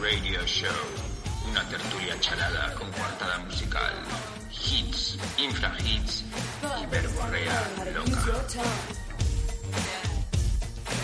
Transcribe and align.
Radio 0.00 0.46
Show, 0.46 0.70
una 1.48 1.62
tertulia 1.64 2.18
charada 2.18 2.72
con 2.74 2.90
hits, 2.90 3.29
infrahits 5.44 6.24
y 6.62 6.86
verborrea 6.86 7.68
loca. 7.94 8.62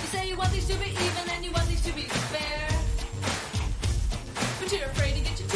You 0.03 0.09
say 0.11 0.29
you 0.29 0.37
want 0.37 0.53
these 0.53 0.67
to 0.67 0.75
be 0.79 0.91
even 0.91 1.31
and 1.35 1.45
you 1.45 1.53
want 1.53 1.69
these 1.69 1.83
to 1.83 1.93
be 1.93 2.03
fair. 2.03 2.69
But 4.61 4.73
you're 4.73 4.85
afraid 4.85 5.15
to 5.15 5.21
get 5.21 5.39
your 5.41 5.49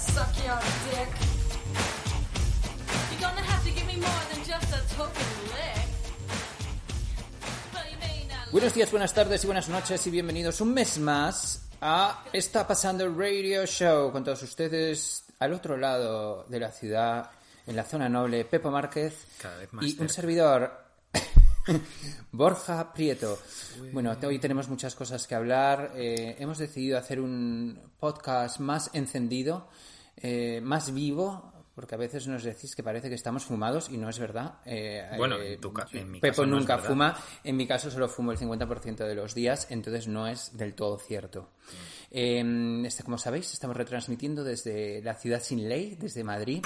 suck 0.00 0.34
dick. 0.34 1.08
You're 3.10 3.20
gonna 3.20 3.42
have 3.42 3.64
to 3.64 3.70
give 3.70 3.86
me 3.86 3.96
more 3.96 4.22
than 4.32 4.44
just 4.44 4.68
a 4.72 4.80
token 4.96 5.30
lick. 5.52 5.86
Buenos 8.52 8.74
días, 8.74 8.90
buenas 8.90 9.14
tardes 9.14 9.44
y 9.44 9.46
buenas 9.46 9.68
noches 9.68 10.06
y 10.06 10.10
bienvenidos 10.10 10.60
un 10.60 10.74
mes 10.74 10.98
más 10.98 11.49
a 11.80 12.24
Está 12.32 12.66
pasando 12.66 13.04
el 13.04 13.16
Radio 13.16 13.64
Show 13.66 14.12
con 14.12 14.24
todos 14.24 14.42
ustedes 14.42 15.24
al 15.38 15.52
otro 15.52 15.76
lado 15.76 16.44
de 16.48 16.60
la 16.60 16.70
ciudad, 16.70 17.30
en 17.66 17.76
la 17.76 17.84
zona 17.84 18.08
noble, 18.08 18.44
Pepo 18.44 18.70
Márquez 18.70 19.26
Cada 19.40 19.56
vez 19.56 19.72
más 19.72 19.84
y 19.86 19.96
un 19.98 20.08
servidor, 20.08 20.84
Borja 22.32 22.92
Prieto. 22.92 23.38
Bueno, 23.92 24.14
hoy 24.22 24.38
tenemos 24.38 24.68
muchas 24.68 24.94
cosas 24.94 25.26
que 25.26 25.34
hablar. 25.34 25.92
eh, 25.94 26.36
hemos 26.38 26.58
decidido 26.58 26.98
hacer 26.98 27.20
un 27.20 27.80
podcast 27.98 28.60
más 28.60 28.90
encendido, 28.92 29.68
eh, 30.16 30.60
más 30.62 30.92
vivo. 30.92 31.49
Porque 31.74 31.94
a 31.94 31.98
veces 31.98 32.26
nos 32.26 32.42
decís 32.42 32.74
que 32.74 32.82
parece 32.82 33.08
que 33.08 33.14
estamos 33.14 33.44
fumados 33.44 33.88
y 33.90 33.96
no 33.96 34.08
es 34.08 34.18
verdad. 34.18 34.54
Eh, 34.66 35.08
Bueno, 35.16 35.36
eh, 35.36 35.54
en 35.54 35.60
tu 35.60 35.72
ca- 35.72 35.86
en 35.92 36.10
mi 36.10 36.20
Pepo 36.20 36.42
caso 36.42 36.46
nunca 36.46 36.78
fuma. 36.78 37.16
En 37.44 37.56
mi 37.56 37.66
caso 37.66 37.90
solo 37.90 38.08
fumo 38.08 38.32
el 38.32 38.38
50% 38.38 38.96
de 39.06 39.14
los 39.14 39.34
días, 39.34 39.66
entonces 39.70 40.06
no 40.08 40.26
es 40.26 40.56
del 40.56 40.74
todo 40.74 40.98
cierto. 40.98 41.50
Eh, 42.10 42.82
este, 42.84 43.04
como 43.04 43.18
sabéis, 43.18 43.52
estamos 43.52 43.76
retransmitiendo 43.76 44.42
desde 44.42 45.00
la 45.02 45.14
ciudad 45.14 45.40
sin 45.42 45.68
ley, 45.68 45.96
desde 45.98 46.24
Madrid, 46.24 46.62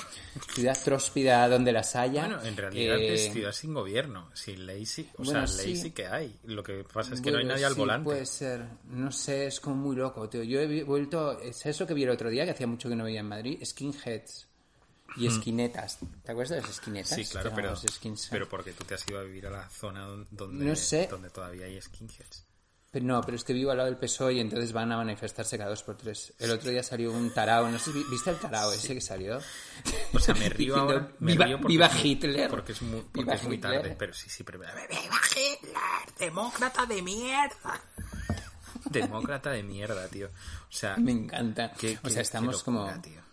ciudad 0.54 0.76
tróspida 0.82 1.46
donde 1.48 1.70
las 1.72 1.94
haya. 1.96 2.26
Bueno, 2.26 2.42
en 2.42 2.56
realidad 2.56 2.96
Eh, 2.98 3.14
es 3.14 3.32
ciudad 3.32 3.52
sin 3.52 3.74
gobierno, 3.74 4.30
sin 4.34 4.64
ley 4.64 4.86
sí, 4.86 5.08
o 5.18 5.22
bueno, 5.24 5.46
sea, 5.46 5.64
ley 5.64 5.76
sí. 5.76 5.82
sí 5.82 5.90
que 5.90 6.06
hay. 6.06 6.34
Lo 6.44 6.62
que 6.62 6.84
pasa 6.84 7.14
es 7.14 7.20
que 7.20 7.30
no 7.30 7.38
hay 7.38 7.44
nadie 7.44 7.66
al 7.66 7.74
sí, 7.74 7.78
volante. 7.78 8.04
Puede 8.04 8.24
ser, 8.26 8.64
no 8.86 9.12
sé, 9.12 9.46
es 9.48 9.60
como 9.60 9.76
muy 9.76 9.96
loco, 9.96 10.28
tío. 10.30 10.42
Yo 10.42 10.60
he 10.60 10.82
vuelto, 10.84 11.38
es 11.40 11.64
eso 11.66 11.86
que 11.86 11.92
vi 11.94 12.04
el 12.04 12.10
otro 12.10 12.30
día, 12.30 12.44
que 12.46 12.52
hacía 12.52 12.66
mucho 12.66 12.88
que 12.88 12.96
no 12.96 13.04
veía 13.04 13.20
en 13.20 13.28
Madrid, 13.28 13.62
skinheads 13.62 14.48
y 15.16 15.26
esquinetas. 15.26 15.98
¿Te 16.24 16.32
acuerdas 16.32 16.50
de 16.56 16.60
las 16.62 16.70
esquinetas? 16.70 17.14
Sí, 17.14 17.24
claro, 17.26 17.52
pero, 17.54 17.74
pero 18.30 18.48
porque 18.48 18.72
tú 18.72 18.84
te 18.84 18.94
has 18.94 19.08
ido 19.08 19.18
a 19.18 19.22
vivir 19.22 19.46
a 19.46 19.50
la 19.50 19.68
zona 19.68 20.06
donde, 20.30 20.64
No 20.64 20.76
sé. 20.76 21.06
donde 21.10 21.30
todavía 21.30 21.66
hay 21.66 21.80
skinheads. 21.80 22.46
Pero 22.90 23.06
no, 23.06 23.20
pero 23.22 23.36
es 23.36 23.42
que 23.42 23.52
vivo 23.52 23.72
al 23.72 23.78
lado 23.78 23.88
del 23.90 23.98
PSOE 23.98 24.34
y 24.34 24.40
entonces 24.40 24.72
van 24.72 24.92
a 24.92 24.96
manifestarse 24.96 25.58
cada 25.58 25.68
dos 25.70 25.82
por 25.82 25.96
tres. 25.96 26.32
El 26.38 26.52
otro 26.52 26.70
día 26.70 26.80
salió 26.84 27.10
un 27.10 27.34
tarao, 27.34 27.68
no 27.68 27.76
sé 27.80 27.90
viste 27.90 28.30
el 28.30 28.36
tarao 28.36 28.70
ese 28.72 28.94
que 28.94 29.00
salió. 29.00 29.40
O 30.12 30.18
sea, 30.20 30.32
me 30.36 30.48
río 30.48 30.74
Diciendo, 30.76 30.92
ahora. 30.94 31.12
Me 31.18 31.32
"Viva- 31.32 31.44
río 31.46 31.56
porque 31.58 31.72
viva 31.72 31.90
Hitler". 32.00 32.48
Porque 32.50 32.70
es 32.70 32.82
muy, 32.82 33.00
porque 33.00 33.20
Viva 33.22 33.34
es 33.34 33.42
muy 33.42 33.56
Hitler. 33.56 33.80
tarde, 33.82 33.96
pero 33.98 34.14
sí, 34.14 34.30
sí, 34.30 34.44
pero. 34.44 34.60
¡Viva 34.60 34.70
Hitler! 34.78 36.14
¡Demócrata 36.20 36.86
de 36.86 37.02
mierda! 37.02 37.80
Demócrata 38.90 39.50
de 39.50 39.62
mierda, 39.64 40.06
tío. 40.08 40.28
O 40.28 40.72
sea, 40.72 40.96
Me 40.96 41.10
encanta. 41.10 41.72
qué- 41.72 41.98
o 42.02 42.08
sea, 42.08 42.22
estamos 42.22 42.54
locura, 42.64 42.92
como... 42.92 43.02
tío. 43.02 43.23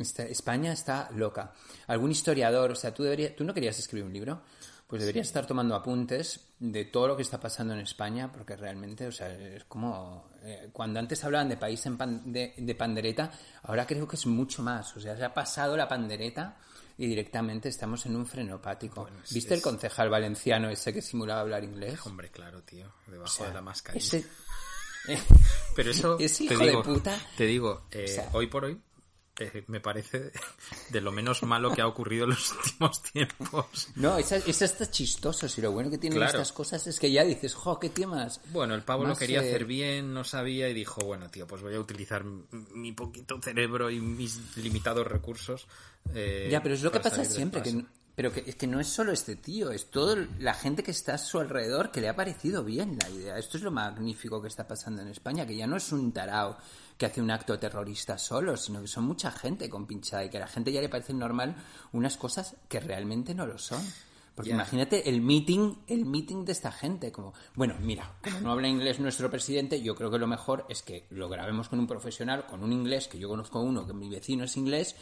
España 0.00 0.72
está 0.72 1.10
loca. 1.14 1.52
Algún 1.86 2.10
historiador, 2.10 2.70
o 2.72 2.74
sea, 2.76 2.92
tú, 2.94 3.02
deberías, 3.02 3.34
tú 3.36 3.44
no 3.44 3.52
querías 3.54 3.78
escribir 3.78 4.04
un 4.06 4.12
libro, 4.12 4.42
pues 4.86 5.00
deberías 5.02 5.26
estar 5.26 5.46
tomando 5.46 5.74
apuntes 5.74 6.40
de 6.58 6.86
todo 6.86 7.08
lo 7.08 7.16
que 7.16 7.22
está 7.22 7.38
pasando 7.38 7.74
en 7.74 7.80
España, 7.80 8.32
porque 8.32 8.56
realmente, 8.56 9.06
o 9.06 9.12
sea, 9.12 9.30
es 9.32 9.64
como... 9.64 10.30
eh, 10.42 10.70
cuando 10.72 10.98
antes 10.98 11.22
hablaban 11.24 11.48
de 11.50 11.56
país 11.58 11.84
en 11.86 11.98
pan- 11.98 12.32
de, 12.32 12.54
de 12.56 12.74
pandereta, 12.74 13.30
ahora 13.64 13.86
creo 13.86 14.08
que 14.08 14.16
es 14.16 14.24
mucho 14.26 14.62
más. 14.62 14.96
O 14.96 15.00
sea, 15.00 15.14
se 15.16 15.24
ha 15.24 15.34
pasado 15.34 15.76
la 15.76 15.86
pandereta 15.86 16.56
y 16.96 17.06
directamente 17.06 17.68
estamos 17.68 18.06
en 18.06 18.16
un 18.16 18.26
frenopático. 18.26 19.02
Bueno, 19.02 19.18
es- 19.22 19.32
¿Viste 19.34 19.52
el 19.54 19.60
concejal 19.62 20.08
valenciano 20.08 20.70
ese 20.70 20.92
que 20.94 21.02
simulaba 21.02 21.42
hablar 21.42 21.64
inglés? 21.64 22.00
Hombre, 22.06 22.30
claro, 22.30 22.62
tío. 22.62 22.90
Debajo 23.06 23.24
O 23.30 23.36
sea, 23.36 23.48
de 23.48 23.54
la 23.54 23.72
ese... 23.94 24.24
Pero 25.76 25.90
eso, 25.90 26.16
te 26.48 26.56
de 26.56 26.66
digo, 26.66 26.82
puta. 26.82 27.18
te 27.36 27.44
digo, 27.44 27.86
eh, 27.90 28.04
O 28.04 28.08
sea- 28.08 28.30
hoy 28.32 28.46
por 28.48 28.64
hoy 28.64 28.80
eh, 29.40 29.64
me 29.68 29.80
parece 29.80 30.32
de 30.90 31.00
lo 31.00 31.12
menos 31.12 31.42
malo 31.42 31.72
que 31.74 31.80
ha 31.82 31.86
ocurrido 31.86 32.24
en 32.24 32.30
los 32.30 32.52
últimos 32.64 33.02
tiempos. 33.02 33.88
No, 33.96 34.18
esa, 34.18 34.36
esa 34.36 34.64
está 34.64 34.90
chistoso. 34.90 35.48
Si 35.48 35.60
lo 35.60 35.72
bueno 35.72 35.90
que 35.90 35.98
tienen 35.98 36.18
Claro. 36.18 36.32
estas 36.38 36.52
cosas 36.52 36.86
es 36.86 36.98
que 36.98 37.10
ya 37.10 37.24
dices, 37.24 37.54
jo, 37.54 37.78
qué 37.78 37.88
tío 37.90 38.08
más. 38.08 38.40
Bueno, 38.52 38.74
el 38.74 38.82
pavo 38.82 39.04
lo 39.04 39.16
quería 39.16 39.42
eh, 39.42 39.48
hacer 39.48 39.64
bien, 39.64 40.12
no 40.14 40.24
sabía 40.24 40.68
y 40.68 40.74
dijo, 40.74 41.04
bueno, 41.04 41.28
tío, 41.30 41.46
pues 41.46 41.62
voy 41.62 41.74
a 41.74 41.80
utilizar 41.80 42.24
mi, 42.24 42.92
poquito 42.92 43.40
cerebro 43.40 43.90
y 43.90 44.00
mis 44.00 44.56
limitados 44.56 45.06
recursos. 45.06 45.66
eh, 46.14 46.48
Ya, 46.50 46.62
pero 46.62 46.74
es 46.74 46.82
lo 46.82 46.90
que 46.90 47.00
pasa 47.00 47.24
siempre, 47.24 47.62
que, 47.62 47.84
pero 48.14 48.32
que, 48.32 48.42
es 48.46 48.56
que 48.56 48.66
no 48.66 48.80
es 48.80 48.88
solo 48.88 49.12
este 49.12 49.36
tío, 49.36 49.70
es 49.70 49.90
toda 49.90 50.26
la 50.40 50.54
gente 50.54 50.82
que 50.82 50.90
está 50.90 51.14
a 51.14 51.18
su 51.18 51.38
alrededor 51.38 51.92
que 51.92 52.00
le 52.00 52.08
ha 52.08 52.16
parecido 52.16 52.64
bien 52.64 52.98
la 53.00 53.08
idea. 53.10 53.38
Esto 53.38 53.56
es 53.58 53.62
lo 53.62 53.70
magnífico 53.70 54.42
que 54.42 54.48
está 54.48 54.66
pasando 54.66 55.02
en 55.02 55.08
España, 55.08 55.46
que 55.46 55.54
ya 55.56 55.66
no 55.68 55.76
es 55.76 55.92
un 55.92 56.10
tarao 56.12 56.58
que 56.98 57.06
hace 57.06 57.22
un 57.22 57.30
acto 57.30 57.58
terrorista 57.58 58.18
solo, 58.18 58.56
sino 58.56 58.82
que 58.82 58.88
son 58.88 59.04
mucha 59.04 59.30
gente 59.30 59.70
con 59.70 59.86
pinchada 59.86 60.24
y 60.24 60.30
que 60.30 60.36
a 60.36 60.40
la 60.40 60.48
gente 60.48 60.72
ya 60.72 60.80
le 60.80 60.88
parecen 60.88 61.18
normal 61.18 61.56
unas 61.92 62.16
cosas 62.16 62.56
que 62.68 62.80
realmente 62.80 63.34
no 63.34 63.46
lo 63.46 63.56
son. 63.56 63.80
Porque 64.34 64.52
imagínate 64.52 65.08
el 65.08 65.20
meeting, 65.20 65.78
el 65.88 66.04
meeting 66.04 66.44
de 66.44 66.52
esta 66.52 66.70
gente, 66.70 67.10
como, 67.10 67.34
bueno, 67.56 67.74
mira, 67.80 68.14
como 68.22 68.40
no 68.40 68.52
habla 68.52 68.68
inglés 68.68 69.00
nuestro 69.00 69.28
presidente, 69.28 69.82
yo 69.82 69.96
creo 69.96 70.12
que 70.12 70.18
lo 70.18 70.28
mejor 70.28 70.64
es 70.68 70.82
que 70.82 71.06
lo 71.10 71.28
grabemos 71.28 71.68
con 71.68 71.80
un 71.80 71.88
profesional, 71.88 72.46
con 72.46 72.62
un 72.62 72.72
inglés, 72.72 73.08
que 73.08 73.18
yo 73.18 73.28
conozco 73.28 73.60
uno, 73.60 73.84
que 73.84 73.94
mi 73.94 74.08
vecino 74.08 74.44
es 74.44 74.56
inglés, 74.56 74.94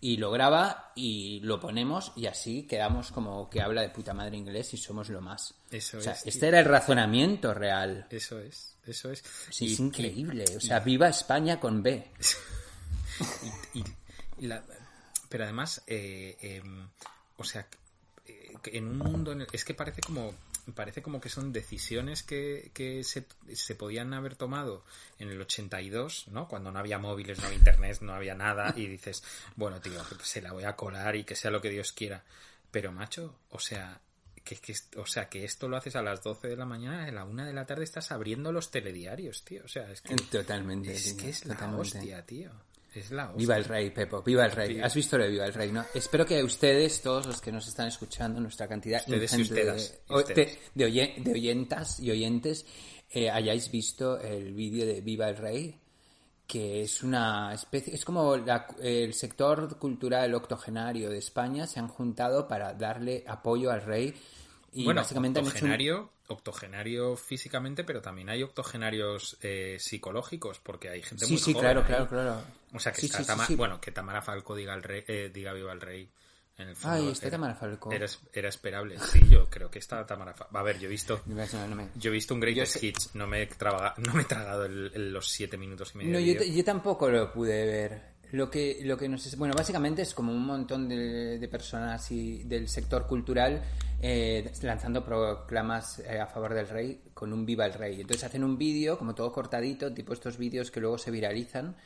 y 0.00 0.18
lo 0.18 0.30
graba 0.30 0.92
y 0.94 1.40
lo 1.40 1.58
ponemos 1.58 2.12
y 2.14 2.26
así 2.26 2.68
quedamos 2.68 3.10
como 3.10 3.50
que 3.50 3.62
habla 3.62 3.82
de 3.82 3.90
puta 3.90 4.14
madre 4.14 4.36
inglés 4.36 4.72
y 4.74 4.76
somos 4.76 5.08
lo 5.08 5.20
más. 5.20 5.56
Eso 5.72 5.98
o 5.98 6.00
sea, 6.00 6.12
es, 6.12 6.22
tío. 6.22 6.30
este 6.30 6.46
era 6.46 6.60
el 6.60 6.66
razonamiento 6.66 7.52
real. 7.52 8.06
Eso 8.10 8.38
es, 8.38 8.73
eso 8.86 9.10
es. 9.10 9.22
Sí, 9.50 9.66
Y- 9.66 9.72
es 9.74 9.80
increíble. 9.80 10.44
O 10.56 10.60
sea, 10.60 10.80
viva 10.80 11.08
España 11.08 11.58
con 11.60 11.82
B. 11.82 12.10
y- 13.74 13.84
y 14.38 14.46
la- 14.46 14.64
pero 15.28 15.44
además, 15.44 15.82
eh, 15.86 16.36
em, 16.40 16.88
o 17.36 17.44
sea, 17.44 17.66
en 18.66 18.88
un 18.88 18.98
mundo 18.98 19.32
en 19.32 19.42
el- 19.42 19.48
es 19.52 19.64
que 19.64 19.74
parece 19.74 20.00
como 20.00 20.34
parece 20.74 21.02
como 21.02 21.20
que 21.20 21.28
son 21.28 21.52
decisiones 21.52 22.22
que, 22.22 22.70
que 22.72 23.04
se, 23.04 23.26
se 23.52 23.74
podían 23.74 24.14
haber 24.14 24.34
tomado 24.34 24.82
en 25.18 25.28
el 25.28 25.38
82, 25.42 26.28
¿no? 26.28 26.48
Cuando 26.48 26.72
no 26.72 26.78
había 26.78 26.98
móviles, 26.98 27.38
no 27.38 27.44
había 27.44 27.58
internet, 27.58 27.98
no 28.00 28.14
había 28.14 28.34
nada 28.34 28.72
y 28.74 28.86
dices, 28.86 29.22
bueno, 29.56 29.78
tío, 29.82 30.02
se 30.22 30.40
la 30.40 30.52
voy 30.52 30.64
a 30.64 30.74
colar 30.74 31.16
y 31.16 31.24
que 31.24 31.36
sea 31.36 31.50
lo 31.50 31.60
que 31.60 31.68
Dios 31.68 31.92
quiera. 31.92 32.24
Pero 32.70 32.92
macho, 32.92 33.40
o 33.50 33.58
sea, 33.58 34.00
que, 34.44 34.56
que, 34.56 34.74
o 34.96 35.06
sea, 35.06 35.28
que 35.28 35.44
esto 35.44 35.68
lo 35.68 35.76
haces 35.76 35.96
a 35.96 36.02
las 36.02 36.22
12 36.22 36.48
de 36.48 36.56
la 36.56 36.66
mañana, 36.66 37.04
a 37.06 37.10
la 37.10 37.24
1 37.24 37.46
de 37.46 37.52
la 37.52 37.64
tarde 37.66 37.82
estás 37.84 38.12
abriendo 38.12 38.52
los 38.52 38.70
telediarios, 38.70 39.42
tío. 39.44 39.62
O 39.64 39.68
sea, 39.68 39.90
es 39.90 40.00
que 40.02 40.14
Totalmente. 40.16 40.92
es, 40.92 41.04
tío, 41.16 41.16
que 41.16 41.30
es 41.30 41.44
la 41.46 41.76
hostia, 41.76 42.24
tío. 42.26 42.50
Es 42.94 43.10
la 43.10 43.24
hostia. 43.24 43.38
Viva 43.38 43.56
el 43.56 43.64
rey, 43.64 43.90
Pepo, 43.90 44.22
viva 44.22 44.44
el 44.44 44.52
rey. 44.52 44.80
¿Has 44.80 44.94
visto 44.94 45.18
lo 45.18 45.24
de 45.24 45.30
Viva 45.30 45.46
el 45.46 45.54
rey, 45.54 45.72
no? 45.72 45.84
Espero 45.94 46.24
que 46.24 46.44
ustedes, 46.44 47.00
todos 47.02 47.26
los 47.26 47.40
que 47.40 47.50
nos 47.50 47.66
están 47.66 47.88
escuchando, 47.88 48.38
nuestra 48.40 48.68
cantidad 48.68 49.00
Ustedes 49.00 49.32
y 49.32 49.40
ingente 49.40 49.60
ustedes, 49.72 50.00
de, 50.08 50.14
ustedes. 50.14 50.36
de, 50.36 50.58
de 50.74 50.84
oye- 50.84 51.14
de 51.18 51.32
oyentas 51.32 51.98
y 51.98 52.10
oyentes, 52.12 52.64
eh, 53.10 53.30
hayáis 53.30 53.70
visto 53.70 54.20
el 54.20 54.52
vídeo 54.54 54.86
de 54.86 55.00
Viva 55.00 55.28
el 55.28 55.36
rey, 55.36 55.80
que 56.46 56.82
es 56.82 57.02
una 57.02 57.52
especie, 57.54 57.94
es 57.94 58.04
como 58.04 58.36
la- 58.36 58.66
el 58.80 59.14
sector 59.14 59.78
cultural 59.78 60.34
octogenario 60.34 61.10
de 61.10 61.18
España 61.18 61.66
se 61.66 61.80
han 61.80 61.88
juntado 61.88 62.46
para 62.48 62.74
darle 62.74 63.24
apoyo 63.26 63.70
al 63.70 63.82
rey 63.82 64.14
y 64.72 64.84
bueno, 64.84 65.00
básicamente 65.00 65.40
han 65.40 65.46
hecho 65.46 65.64
un- 65.66 65.70
octogenario, 65.70 66.10
octogenario 66.28 67.16
físicamente, 67.16 67.84
pero 67.84 68.02
también 68.02 68.28
hay 68.28 68.42
octogenarios 68.42 69.36
eh, 69.42 69.76
psicológicos, 69.80 70.58
porque 70.60 70.88
hay 70.90 71.02
gente 71.02 71.26
Sí, 71.26 71.34
muy 71.34 71.40
sí, 71.40 71.52
joven 71.52 71.60
claro, 71.60 71.80
ahí. 71.80 71.86
claro, 71.86 72.08
claro. 72.08 72.42
O 72.74 72.80
sea, 72.80 72.92
que 72.92 73.00
Sí, 73.00 73.06
está 73.06 73.18
sí, 73.18 73.24
sí, 73.24 73.26
Tama- 73.26 73.46
sí. 73.46 73.56
bueno, 73.56 73.80
que 73.80 73.92
Tamara 73.92 74.22
Falco 74.22 74.54
diga 74.56 74.74
el 74.74 74.82
rey, 74.82 75.04
eh, 75.06 75.30
diga 75.32 75.52
viva 75.52 75.72
el 75.72 75.80
rey. 75.80 76.10
En 76.56 76.68
el 76.68 76.76
fondo 76.76 76.96
Ay, 76.96 77.08
está 77.10 77.26
era- 77.26 77.32
Tamara 77.36 77.54
Falcó. 77.54 77.90
Era, 77.92 78.06
era 78.32 78.48
esperable. 78.48 78.96
Sí, 79.00 79.20
yo 79.28 79.48
creo 79.50 79.70
que 79.70 79.80
está 79.80 80.06
Tamara 80.06 80.34
Falcó. 80.34 80.56
A 80.56 80.62
ver, 80.62 80.78
yo 80.78 80.86
he 80.86 80.90
visto... 80.90 81.20
Yo 81.96 82.10
he 82.10 82.12
visto 82.12 82.32
un 82.34 82.40
Greatest 82.40 82.80
Yo 82.80 82.88
Hits, 82.88 83.10
no 83.14 83.26
me 83.26 83.42
he, 83.42 83.46
traga- 83.48 83.94
no 83.98 84.14
me 84.14 84.22
he 84.22 84.24
tragado 84.24 84.64
el- 84.66 84.90
el- 84.94 85.12
los 85.12 85.28
siete 85.28 85.56
minutos 85.56 85.92
y 85.94 85.98
medio. 85.98 86.12
No, 86.12 86.20
yo, 86.20 86.64
tampoco 86.64 87.08
lo 87.10 87.32
pude 87.32 87.66
ver. 87.66 88.14
Lo 88.32 88.50
que, 88.50 88.80
lo 88.82 88.96
que 88.96 89.08
nos 89.08 89.26
es- 89.26 89.36
bueno, 89.36 89.54
básicamente 89.56 90.02
es 90.02 90.14
como 90.14 90.32
un 90.32 90.44
montón 90.46 90.88
de, 90.88 91.38
de 91.38 91.48
personas 91.48 92.10
y 92.10 92.42
del 92.44 92.68
sector 92.68 93.06
cultural 93.06 93.62
eh, 94.00 94.50
lanzando 94.62 95.04
proclamas 95.04 96.00
eh, 96.00 96.18
a 96.20 96.26
favor 96.26 96.52
del 96.54 96.68
rey 96.68 97.00
con 97.14 97.32
un 97.32 97.44
viva 97.46 97.66
el 97.66 97.74
rey. 97.74 98.00
Entonces 98.00 98.24
hacen 98.24 98.42
un 98.44 98.58
vídeo 98.58 98.98
como 98.98 99.14
todo 99.14 99.30
cortadito, 99.32 99.92
tipo 99.94 100.12
estos 100.12 100.36
vídeos 100.38 100.70
que 100.70 100.80
luego 100.80 100.98
se 100.98 101.10
viralizan 101.10 101.76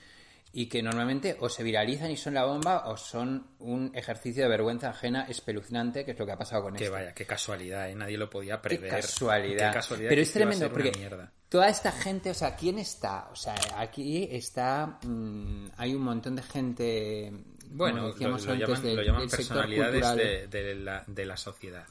y 0.52 0.66
que 0.66 0.82
normalmente 0.82 1.36
o 1.40 1.48
se 1.48 1.62
viralizan 1.62 2.10
y 2.10 2.16
son 2.16 2.34
la 2.34 2.44
bomba 2.44 2.88
o 2.88 2.96
son 2.96 3.46
un 3.58 3.90
ejercicio 3.94 4.42
de 4.44 4.48
vergüenza 4.48 4.90
ajena 4.90 5.26
espeluznante, 5.28 6.04
que 6.04 6.12
es 6.12 6.18
lo 6.18 6.24
que 6.26 6.32
ha 6.32 6.38
pasado 6.38 6.62
con 6.62 6.74
Que 6.74 6.84
esto. 6.84 6.96
vaya, 6.96 7.12
qué 7.14 7.26
casualidad, 7.26 7.88
¿eh? 7.90 7.94
Nadie 7.94 8.16
lo 8.16 8.30
podía 8.30 8.56
Qué 8.56 8.68
prever. 8.70 8.90
casualidad. 8.90 9.68
Qué 9.70 9.74
casualidad 9.74 10.08
Pero 10.08 10.18
que 10.20 10.22
es 10.22 10.32
tremendo 10.32 10.70
porque 10.70 10.92
mierda. 10.96 11.32
toda 11.48 11.68
esta 11.68 11.92
gente, 11.92 12.30
o 12.30 12.34
sea, 12.34 12.56
¿quién 12.56 12.78
está? 12.78 13.28
O 13.30 13.36
sea, 13.36 13.54
aquí 13.76 14.26
está. 14.30 14.98
mm, 15.02 15.66
hay 15.76 15.94
un 15.94 16.02
montón 16.02 16.36
de 16.36 16.42
gente. 16.42 17.32
Bueno, 17.70 18.08
lo, 18.08 18.08
lo 18.08 18.16
llaman, 18.54 18.82
del- 18.82 18.96
lo 18.96 19.02
llaman 19.02 19.28
personalidades 19.28 19.92
cultural. 20.02 20.16
de, 20.16 20.46
de 20.48 20.74
la, 20.76 21.04
de 21.06 21.26
la 21.26 21.36
sociedad. 21.36 21.84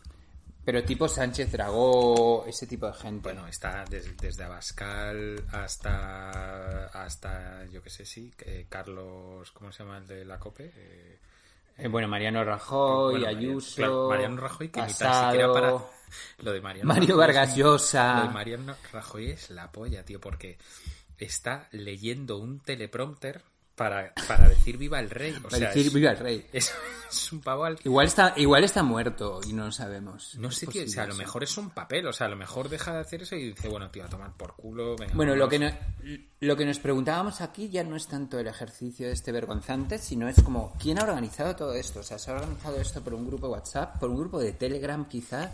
Pero 0.67 0.83
tipo 0.83 1.07
Sánchez 1.07 1.49
Dragó, 1.49 2.43
ese 2.45 2.67
tipo 2.67 2.87
de 2.87 2.93
gente. 2.93 3.21
Bueno, 3.31 3.47
está 3.47 3.85
des- 3.89 4.17
desde 4.17 4.43
Abascal 4.43 5.41
hasta, 5.53 6.87
hasta 6.87 7.63
yo 7.71 7.81
qué 7.81 7.89
sé, 7.89 8.03
sí, 8.05 8.33
Carlos, 8.67 9.49
¿cómo 9.53 9.71
se 9.71 9.83
llama 9.83 9.99
el 9.99 10.07
de 10.07 10.25
la 10.25 10.37
COPE? 10.37 10.73
Eh, 10.75 11.19
Eh, 11.77 11.87
bueno, 11.87 12.09
Mariano 12.09 12.43
Rajoy, 12.43 13.11
bueno, 13.11 13.25
Mariano- 13.27 13.39
Ayuso. 13.51 13.75
claro, 13.77 14.09
Mariano 14.09 14.37
Rajoy, 14.41 14.67
que 14.69 14.81
ni 14.81 14.87
tan 14.87 14.97
Casado, 14.97 15.31
siquiera 15.31 15.53
para... 15.53 15.77
Lo 16.39 16.51
de 16.51 16.59
Mariano 16.61 16.87
Mario 16.89 17.07
Rajoy 17.07 17.17
Vargas 17.17 17.55
Llosa. 17.55 18.15
Lo 18.17 18.21
de 18.23 18.33
Mariano 18.33 18.75
Rajoy 18.91 19.29
es 19.31 19.49
la 19.51 19.71
polla, 19.71 20.03
tío, 20.03 20.19
porque 20.19 20.57
está 21.17 21.69
leyendo 21.71 22.37
un 22.39 22.59
teleprompter 22.59 23.41
para, 23.77 24.11
para 24.27 24.49
decir 24.49 24.75
viva 24.77 24.99
el 24.99 25.09
rey. 25.09 25.33
O 25.37 25.43
Para 25.43 25.57
sea, 25.57 25.67
decir 25.69 25.87
es, 25.87 25.93
viva 25.93 26.11
el 26.11 26.17
rey. 26.17 26.45
es- 26.51 26.73
es 27.09 27.31
un 27.31 27.39
pavo 27.39 27.63
al 27.63 27.77
Igual 27.85 28.07
está, 28.07 28.33
igual 28.35 28.63
está 28.65 28.83
muerto 28.83 29.39
y 29.47 29.53
no 29.53 29.65
lo 29.65 29.71
sabemos. 29.71 30.35
No 30.39 30.51
sé, 30.51 30.67
tío, 30.67 30.83
o 30.83 30.87
sea, 30.87 31.03
a 31.03 31.07
lo 31.07 31.15
mejor 31.15 31.43
es 31.43 31.55
un 31.57 31.69
papel, 31.69 32.05
o 32.07 32.11
sea, 32.11 32.25
a 32.27 32.29
lo 32.29 32.35
mejor 32.35 32.67
deja 32.67 32.91
de 32.93 32.99
hacer 32.99 33.21
eso 33.21 33.35
y 33.35 33.49
dice, 33.51 33.69
bueno, 33.69 33.89
tío, 33.91 34.03
a 34.03 34.09
tomar 34.09 34.33
por 34.35 34.55
culo, 34.55 34.97
venga. 34.97 35.13
Bueno, 35.15 35.35
lo 35.35 35.47
que, 35.47 35.59
no- 35.59 35.71
lo 36.41 36.57
que 36.57 36.65
nos 36.65 36.79
preguntábamos 36.79 37.39
aquí 37.39 37.69
ya 37.69 37.83
no 37.83 37.95
es 37.95 38.07
tanto 38.07 38.39
el 38.39 38.47
ejercicio 38.47 39.07
este 39.09 39.31
vergonzante, 39.31 39.99
sino 39.99 40.27
es 40.27 40.41
como, 40.43 40.73
¿quién 40.81 40.99
ha 40.99 41.03
organizado 41.03 41.55
todo 41.55 41.73
esto? 41.75 41.99
O 42.01 42.03
sea, 42.03 42.17
¿se 42.19 42.31
ha 42.31 42.33
organizado 42.33 42.81
esto 42.81 43.01
por 43.03 43.13
un 43.13 43.27
grupo 43.27 43.45
de 43.47 43.53
WhatsApp, 43.53 43.99
por 43.99 44.09
un 44.09 44.17
grupo 44.17 44.39
de 44.39 44.51
Telegram 44.53 45.07
quizá? 45.07 45.51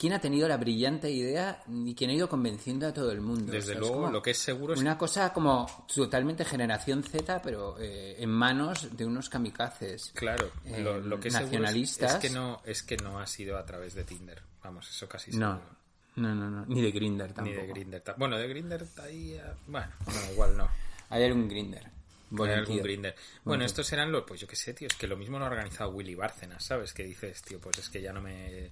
¿Quién 0.00 0.14
ha 0.14 0.18
tenido 0.18 0.48
la 0.48 0.56
brillante 0.56 1.10
idea 1.10 1.62
y 1.68 1.94
quién 1.94 2.08
ha 2.08 2.14
ido 2.14 2.26
convenciendo 2.26 2.86
a 2.88 2.92
todo 2.94 3.12
el 3.12 3.20
mundo? 3.20 3.52
Desde 3.52 3.58
O 3.58 3.62
sea, 3.62 3.74
es 3.74 3.80
luego, 3.80 4.10
lo 4.10 4.22
que 4.22 4.30
es 4.30 4.38
seguro 4.38 4.72
es 4.72 4.80
Una 4.80 4.96
cosa 4.96 5.30
como 5.30 5.66
totalmente 5.94 6.42
generación 6.46 7.02
Z, 7.04 7.42
pero 7.42 7.76
eh, 7.78 8.16
en 8.18 8.30
manos 8.30 8.96
de 8.96 9.04
unos 9.04 9.28
kamikazes. 9.28 10.12
Claro, 10.14 10.50
eh, 10.64 10.80
lo, 10.82 10.98
lo 11.00 11.20
que 11.20 11.28
es 11.28 11.34
seguro 11.34 11.46
es- 11.48 11.52
nacionalistas. 11.60 12.14
es, 12.14 12.18
que 12.18 12.30
no, 12.30 12.62
es 12.64 12.82
que 12.82 12.96
no 12.96 13.18
ha 13.20 13.26
sido 13.26 13.58
a 13.58 13.66
través 13.66 13.92
de 13.92 14.04
Tinder. 14.04 14.40
Vamos, 14.64 14.88
eso 14.88 15.06
casi 15.06 15.32
No, 15.32 15.52
seguro. 15.58 15.76
no, 16.16 16.34
no, 16.34 16.50
no. 16.50 16.64
Ni 16.66 16.80
de 16.80 16.92
Grinder 16.92 17.28
Ni 17.28 17.34
tampoco. 17.34 17.60
de 17.60 17.66
Grinder. 17.66 18.02
Bueno, 18.16 18.38
de 18.38 18.48
Grinder 18.48 18.86
ahí, 19.02 19.34
eh, 19.34 19.42
bueno, 19.66 19.88
no, 20.06 20.32
igual 20.32 20.56
no. 20.56 20.66
Hay 21.10 21.24
algún 21.24 21.46
Grinder. 21.46 21.90
Algún 22.38 22.78
Grindr. 22.80 23.12
Bueno, 23.44 23.64
estos 23.64 23.88
serán 23.88 24.12
los, 24.12 24.22
pues 24.22 24.40
yo 24.40 24.46
qué 24.46 24.54
sé, 24.54 24.72
tío, 24.72 24.86
es 24.86 24.94
que 24.94 25.08
lo 25.08 25.16
mismo 25.16 25.36
lo 25.40 25.46
ha 25.46 25.48
organizado 25.48 25.90
Willy 25.90 26.14
Bárcenas, 26.14 26.64
¿sabes? 26.64 26.94
Que 26.94 27.02
dices, 27.02 27.42
tío, 27.42 27.58
pues 27.60 27.78
es 27.78 27.90
que 27.90 28.00
ya 28.00 28.12
no 28.12 28.20
me, 28.22 28.68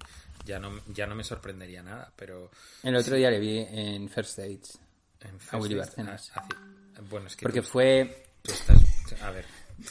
ya 0.49 0.59
no, 0.59 0.81
ya 0.87 1.05
no 1.05 1.13
me 1.13 1.23
sorprendería 1.23 1.83
nada, 1.83 2.11
pero 2.15 2.49
El 2.81 2.95
otro 2.95 3.15
día 3.15 3.29
le 3.29 3.39
vi 3.39 3.59
en 3.59 4.09
First 4.09 4.39
Dates. 4.39 4.79
en 5.21 5.37
A 5.51 5.57
Willy 5.57 5.75
Dates, 5.75 6.31
ah, 6.35 6.47
bueno, 7.07 7.27
es 7.27 7.35
que 7.35 7.43
Porque 7.43 7.61
tú, 7.61 7.67
fue 7.67 8.25
tú 8.41 8.51
estás, 8.51 8.81
a 9.21 9.29
ver, 9.29 9.45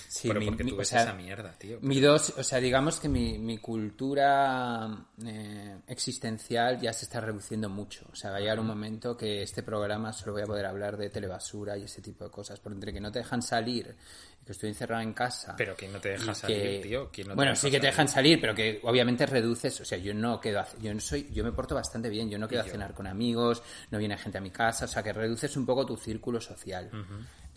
Sí, 0.09 0.29
pero 0.29 0.41
mi- 0.41 0.47
porque 0.47 0.65
mi- 0.65 0.71
tú 0.71 0.81
o 0.81 0.85
sea, 0.85 1.03
esa 1.03 1.13
mierda, 1.15 1.53
tío. 1.59 1.79
mi 1.83 2.01
dos, 2.01 2.35
o 2.37 2.43
sea, 2.45 2.59
digamos 2.61 2.99
que 3.01 3.09
mi, 3.09 3.39
mi 3.39 3.59
cultura 3.59 4.89
eh, 5.25 5.79
existencial 5.87 6.81
ya 6.81 6.93
se 6.93 7.05
está 7.05 7.21
reduciendo 7.21 7.69
mucho. 7.69 8.07
O 8.13 8.17
sea, 8.17 8.31
va 8.31 8.37
a 8.37 8.41
llegar 8.41 8.59
un 8.61 8.67
momento 8.67 9.17
que 9.17 9.43
este 9.43 9.63
programa 9.63 10.13
solo 10.13 10.33
voy 10.33 10.43
a 10.43 10.47
poder 10.47 10.67
hablar 10.67 10.97
de 10.97 11.11
telebasura 11.11 11.77
y 11.77 11.85
ese 11.85 12.01
tipo 12.03 12.25
de 12.25 12.31
cosas. 12.31 12.59
Por 12.61 12.73
entre 12.73 12.93
que 12.93 13.01
no 13.01 13.11
te 13.13 13.19
dejan 13.21 13.43
salir 13.43 13.95
y 14.43 14.45
que 14.45 14.53
estoy 14.53 14.71
encerrado 14.71 15.03
en 15.03 15.13
casa. 15.13 15.55
Pero 15.57 15.75
¿quién 15.77 15.93
no 15.93 16.01
te 16.01 16.11
deja 16.11 16.33
y 16.33 16.35
salir, 16.35 16.63
que- 16.63 16.81
tío? 16.89 17.11
¿Quién 17.13 17.29
no 17.29 17.33
te 17.33 17.37
bueno, 17.37 17.51
deja 17.53 17.61
sí 17.63 17.71
que 17.71 17.81
te 17.81 17.87
dejan 17.87 18.09
salir, 18.09 18.41
pero 18.41 18.55
que 18.55 18.81
obviamente 18.85 19.27
reduces. 19.27 19.81
O 19.81 19.85
sea, 19.85 19.99
yo 19.99 20.15
no 20.15 20.41
quedo, 20.41 20.61
a- 20.61 20.69
yo 20.81 20.93
no 20.95 21.01
soy, 21.01 21.29
yo 21.33 21.45
me 21.45 21.53
porto 21.53 21.75
bastante 21.75 22.09
bien. 22.09 22.29
Yo 22.31 22.39
no 22.39 22.49
quedo 22.49 22.63
a 22.63 22.67
yo. 22.67 22.73
cenar 22.73 22.95
con 22.95 23.07
amigos, 23.07 23.63
no 23.91 23.99
viene 23.99 24.17
gente 24.19 24.39
a 24.39 24.41
mi 24.41 24.51
casa. 24.51 24.85
O 24.87 24.89
sea, 24.89 25.03
que 25.03 25.13
reduces 25.13 25.57
un 25.57 25.67
poco 25.67 25.85
tu 25.87 25.97
círculo 25.97 26.41
social. 26.41 26.91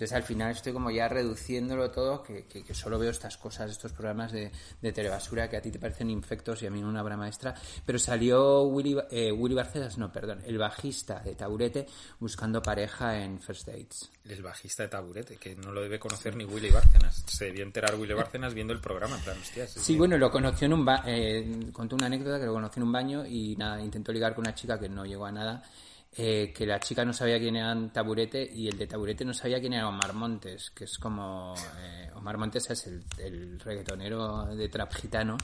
Entonces 0.02 0.16
al 0.18 0.24
final 0.24 0.50
estoy 0.50 0.74
como 0.74 0.90
ya 0.90 1.08
reduciéndolo 1.08 1.92
todo, 1.92 2.24
que, 2.24 2.46
que- 2.48 2.64
que 2.64 2.74
solo 2.74 2.98
veo 2.98 3.12
estas 3.12 3.38
cosas, 3.38 3.70
estos 3.70 3.92
programas 3.94 4.32
de, 4.32 4.52
de 4.82 4.92
telebasura 4.92 5.48
que 5.48 5.58
a 5.58 5.62
ti 5.62 5.70
te 5.70 5.78
parecen 5.78 6.10
infectos 6.10 6.64
y 6.64 6.66
a 6.66 6.72
mí 6.72 6.82
una 6.82 7.04
obra 7.04 7.16
maestra. 7.16 7.54
Pero 7.86 8.00
salió 8.00 8.64
Willy, 8.64 8.98
eh, 9.12 9.32
Willy 9.32 9.54
Barcenas, 9.54 10.00
no, 10.00 10.12
perdón, 10.12 10.42
el 10.44 10.58
bajista 10.58 11.20
de 11.20 11.36
Taburete 11.36 11.86
buscando 12.20 12.64
pareja 12.64 13.22
en 13.22 13.40
First 13.40 13.68
Dates. 13.68 14.10
El 14.28 14.42
bajista 14.42 14.82
de 14.84 14.90
taburete, 14.90 15.38
que 15.38 15.56
no 15.56 15.72
lo 15.72 15.82
debe 15.84 16.00
conocer 16.00 16.36
ni 16.36 16.46
Willy 16.46 16.70
Bárcenas. 16.72 17.24
Se 17.28 17.46
debió 17.46 17.64
enterar 17.64 17.94
Willy 17.94 18.14
Bárcenas 18.16 18.56
viendo 18.56 18.74
el 18.74 18.80
programa, 18.80 19.18
en 19.18 19.24
plan, 19.24 19.38
hostia, 19.40 19.68
sí, 19.68 19.80
Sí, 19.80 19.98
bueno, 19.98 20.18
lo 20.18 20.32
conoció 20.32 20.66
en 20.66 20.74
un 20.74 20.84
ba 20.86 21.04
eh, 21.06 21.60
contó 21.72 21.96
una 21.96 22.08
anécdota 22.08 22.40
que 22.40 22.46
lo 22.48 22.54
conoció 22.54 22.82
en 22.82 22.88
un 22.88 22.92
baño 22.92 23.24
y 23.26 23.56
nada, 23.56 23.80
intentó 23.84 24.12
ligar 24.12 24.34
con 24.34 24.46
una 24.46 24.56
chica 24.56 24.80
que 24.80 24.90
no 24.90 25.06
llegó 25.06 25.26
a 25.28 25.32
nada, 25.32 25.62
eh, 26.14 26.52
que 26.54 26.66
la 26.66 26.80
chica 26.80 27.06
no 27.06 27.14
sabía 27.14 27.40
quién 27.40 27.56
era 27.56 27.76
Taburete 27.92 28.44
y 28.54 28.68
el 28.68 28.78
de 28.78 28.88
Taburete 28.88 29.24
no 29.26 29.34
sabía 29.34 29.60
quién 29.60 29.74
era 29.74 29.88
Omar 29.88 30.14
Montes, 30.14 30.72
que 30.72 30.84
es 30.84 30.98
como... 30.98 31.54
eh, 31.80 32.10
Omar 32.16 32.38
Montes 32.38 32.70
es 32.70 32.88
el, 32.88 33.04
el 33.18 33.60
reggaetonero 33.60 34.46
de 34.48 34.68
trap 34.70 34.94
gitano, 34.94 35.38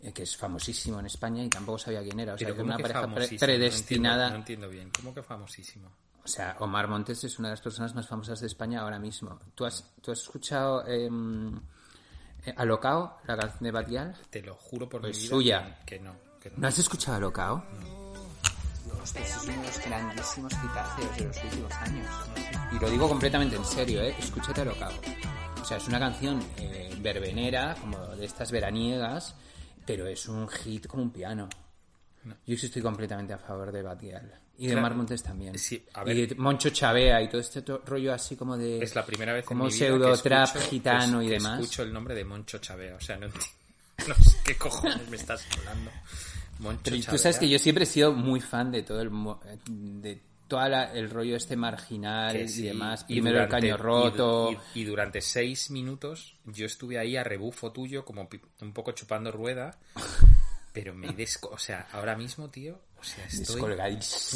eh, 0.00 0.12
que 0.12 0.22
es 0.22 0.36
famosísimo 0.36 1.00
en 1.00 1.06
España 1.06 1.42
y 1.42 1.48
tampoco 1.48 1.78
sabía 1.78 2.02
quién 2.02 2.20
era. 2.20 2.34
O 2.34 2.38
sea, 2.38 2.46
Pero 2.46 2.54
que 2.56 2.60
¿cómo 2.62 2.68
una 2.74 2.76
que 2.76 2.82
pareja 2.82 3.14
pre- 3.14 3.38
predestinada... 3.38 4.30
No 4.30 4.36
entiendo, 4.36 4.66
no 4.66 4.72
entiendo 4.72 4.90
bien. 4.90 4.90
¿Cómo 4.96 5.14
que 5.14 5.22
famosísimo? 5.22 5.90
O 6.24 6.28
sea, 6.28 6.56
Omar 6.60 6.88
Montes 6.88 7.22
es 7.24 7.38
una 7.38 7.48
de 7.48 7.52
las 7.54 7.60
personas 7.60 7.94
más 7.94 8.06
famosas 8.08 8.40
de 8.40 8.46
España 8.46 8.80
ahora 8.80 8.98
mismo. 8.98 9.38
¿Tú 9.54 9.66
has, 9.66 9.84
tú 10.00 10.10
has 10.10 10.20
escuchado 10.20 10.86
em, 10.86 11.54
eh, 12.46 12.54
Alocao, 12.56 13.18
la 13.26 13.36
canción 13.36 13.64
de 13.64 13.70
Batial? 13.70 14.16
Te 14.30 14.40
lo 14.40 14.54
juro 14.54 14.88
por 14.88 15.02
Pues 15.02 15.16
mi 15.16 15.22
vida 15.24 15.30
suya. 15.30 15.78
Que, 15.84 15.98
no. 15.98 16.14
Que 16.40 16.48
no. 16.50 16.56
¿No 16.58 16.68
has 16.68 16.78
escuchado 16.78 17.18
Alocao? 17.18 17.62
Dios, 17.78 17.84
pues 19.12 19.30
es 19.36 19.44
uno 19.44 19.60
de 19.60 19.66
los 19.66 19.84
grandísimos 19.86 20.52
hitazos 20.52 21.16
de 21.16 21.24
los 21.24 21.44
últimos 21.44 21.72
años. 21.74 22.06
Y 22.72 22.78
lo 22.78 22.90
digo 22.90 23.08
completamente 23.08 23.56
en 23.56 23.64
serio, 23.64 24.02
¿eh? 24.02 24.14
Escúchate 24.18 24.60
Alocao. 24.62 24.92
O 25.60 25.64
sea, 25.64 25.76
es 25.78 25.88
una 25.88 25.98
canción 25.98 26.42
eh, 26.58 26.94
verbenera, 27.00 27.74
como 27.80 27.98
de 28.16 28.24
estas 28.26 28.50
veraniegas, 28.50 29.34
pero 29.86 30.06
es 30.06 30.26
un 30.28 30.48
hit 30.48 30.86
como 30.86 31.02
un 31.02 31.10
piano. 31.10 31.48
Yo 32.46 32.56
sí 32.56 32.66
estoy 32.66 32.82
completamente 32.82 33.32
a 33.34 33.38
favor 33.38 33.70
de 33.70 33.82
Batial. 33.82 34.40
Y 34.56 34.68
de. 34.68 34.76
Mar 34.76 34.94
Montes 34.94 35.22
también. 35.22 35.58
Sí, 35.58 35.84
a 35.94 36.08
y 36.10 36.26
de 36.26 36.34
Moncho 36.36 36.70
Chavea 36.70 37.20
y 37.20 37.28
todo 37.28 37.40
este 37.40 37.62
rollo 37.84 38.14
así 38.14 38.36
como 38.36 38.56
de... 38.56 38.78
Es 38.82 38.94
la 38.94 39.04
primera 39.04 39.32
vez 39.32 39.44
como 39.44 39.64
en 39.64 39.68
mi 39.68 39.74
vida 39.74 39.86
pseudo 39.86 40.12
que 40.14 40.22
trap 40.22 40.46
escucho- 40.56 40.70
gitano 40.70 41.18
que- 41.18 41.24
y 41.24 41.28
que 41.28 41.34
demás. 41.34 41.60
escucho 41.60 41.82
el 41.82 41.92
nombre 41.92 42.14
de 42.14 42.24
Moncho 42.24 42.58
Chavea. 42.58 42.94
O 42.94 43.00
sea, 43.00 43.16
no, 43.16 43.26
no 44.08 44.14
sé 44.14 44.38
qué 44.44 44.56
cojones 44.56 45.08
me 45.08 45.16
estás 45.16 45.44
hablando. 45.58 45.90
Pero 46.82 46.96
tú 47.10 47.18
sabes 47.18 47.38
que 47.38 47.48
yo 47.48 47.58
siempre 47.58 47.84
he 47.84 47.86
sido 47.86 48.12
muy 48.12 48.40
fan 48.40 48.70
de 48.70 48.82
todo 48.82 49.00
el 49.00 49.10
de 50.02 50.20
todo 50.48 50.60
el 50.66 51.10
rollo 51.10 51.36
este 51.36 51.56
marginal 51.56 52.36
y 52.36 52.62
demás. 52.62 53.04
y 53.08 53.14
Primero 53.14 53.36
durante- 53.36 53.56
el 53.56 53.72
caño 53.72 53.76
roto. 53.76 54.62
Y, 54.74 54.84
durante 54.84 55.20
seis 55.20 55.70
minutos 55.70 56.36
yo 56.44 56.66
estuve 56.66 56.98
ahí 56.98 57.16
a 57.16 57.24
rebufo 57.24 57.72
tuyo, 57.72 58.04
como 58.04 58.28
un 58.60 58.72
poco 58.72 58.92
chupando 58.92 59.32
rueda. 59.32 59.78
Pero 60.72 60.92
me 60.92 61.12
desco... 61.12 61.50
O 61.50 61.58
sea, 61.58 61.86
ahora 61.92 62.16
mismo, 62.16 62.50
tío, 62.50 62.80
o 62.98 63.04
sea, 63.04 63.24
estoy 63.26 63.60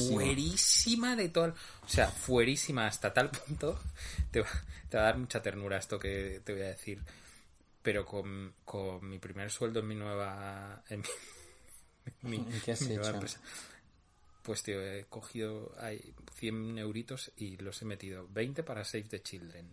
fuerísima 0.09 1.17
de 1.17 1.29
todo... 1.31 1.47
el- 1.47 1.53
O 1.53 1.89
sea, 1.89 2.09
fuerísima 2.09 2.87
hasta 2.87 3.13
tal 3.13 3.31
punto... 3.31 3.79
Te 4.31 4.41
va, 4.43 4.49
te 4.89 4.97
va 4.97 5.03
a 5.03 5.07
dar 5.07 5.19
mucha 5.19 5.43
ternura 5.43 5.79
esto 5.79 5.99
que 5.99 6.41
te 6.45 6.53
voy 6.53 6.63
a 6.63 6.67
decir. 6.69 7.03
Pero 7.83 8.07
con, 8.07 8.55
con 8.65 9.09
mi 9.09 9.19
primer 9.19 9.51
sueldo 9.51 9.81
en 9.81 9.89
mi 9.89 9.95
nueva... 9.97 10.83
En 10.89 11.01
mi, 11.01 11.07
pues 14.43 14.63
tío, 14.63 14.83
he 14.83 15.05
cogido 15.05 15.75
hay 15.79 16.15
100 16.35 16.79
euritos 16.79 17.33
y 17.37 17.57
los 17.59 17.83
he 17.83 17.85
metido 17.85 18.27
20 18.31 18.63
para 18.63 18.85
Save 18.85 19.05
the 19.05 19.23
Children, 19.23 19.69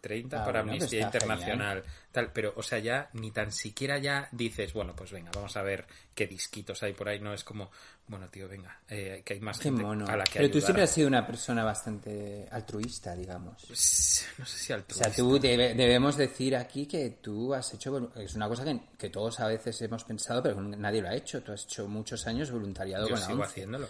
30 0.00 0.42
Ah, 0.42 0.44
para 0.44 0.62
bueno, 0.62 0.72
Amnistía 0.74 1.02
Internacional. 1.02 1.84
Tal, 2.10 2.32
pero, 2.32 2.52
o 2.56 2.62
sea, 2.62 2.78
ya 2.78 3.08
ni 3.12 3.30
tan 3.30 3.52
siquiera 3.52 3.98
ya 3.98 4.28
dices, 4.32 4.72
bueno, 4.72 4.94
pues 4.96 5.12
venga, 5.12 5.30
vamos 5.34 5.56
a 5.56 5.62
ver 5.62 5.86
qué 6.14 6.26
disquitos 6.26 6.82
hay 6.82 6.92
por 6.92 7.08
ahí. 7.08 7.20
No 7.20 7.32
es 7.32 7.44
como, 7.44 7.70
bueno, 8.08 8.28
tío, 8.28 8.48
venga, 8.48 8.80
eh, 8.88 9.22
que 9.24 9.34
hay 9.34 9.40
más 9.40 9.58
Qué 9.58 9.64
gente 9.64 9.82
mono. 9.82 10.06
a 10.06 10.16
la 10.16 10.24
que 10.24 10.34
Pero 10.38 10.46
tú 10.48 10.52
ayudar. 10.58 10.62
siempre 10.66 10.82
has 10.84 10.90
sido 10.90 11.08
una 11.08 11.26
persona 11.26 11.64
bastante 11.64 12.46
altruista, 12.50 13.14
digamos. 13.16 13.64
Pues, 13.66 14.24
No 14.38 14.46
sé 14.46 14.58
si 14.58 14.72
O 14.72 14.76
altruista. 14.76 15.04
sea, 15.04 15.14
tú 15.16 15.38
debe- 15.38 15.74
debemos 15.74 16.16
decir 16.16 16.54
aquí 16.56 16.86
que 16.86 17.18
tú 17.20 17.52
has 17.54 17.72
hecho, 17.74 18.12
es 18.16 18.34
una 18.34 18.48
cosa 18.48 18.64
que, 18.64 18.78
que 18.98 19.10
todos 19.10 19.40
a 19.40 19.48
veces 19.48 19.80
hemos 19.82 20.04
pensado, 20.04 20.42
pero 20.42 20.60
nadie 20.60 21.02
lo 21.02 21.08
ha 21.08 21.14
hecho. 21.14 21.42
Tú 21.42 21.52
has 21.52 21.64
hecho 21.64 21.88
muchos 21.88 22.26
años 22.26 22.50
voluntariado 22.50 23.06
Yo 23.08 23.14
con 23.14 23.20
la 23.20 23.26
sigo 23.26 23.38
ONCE. 23.40 23.50
haciéndolo. 23.50 23.88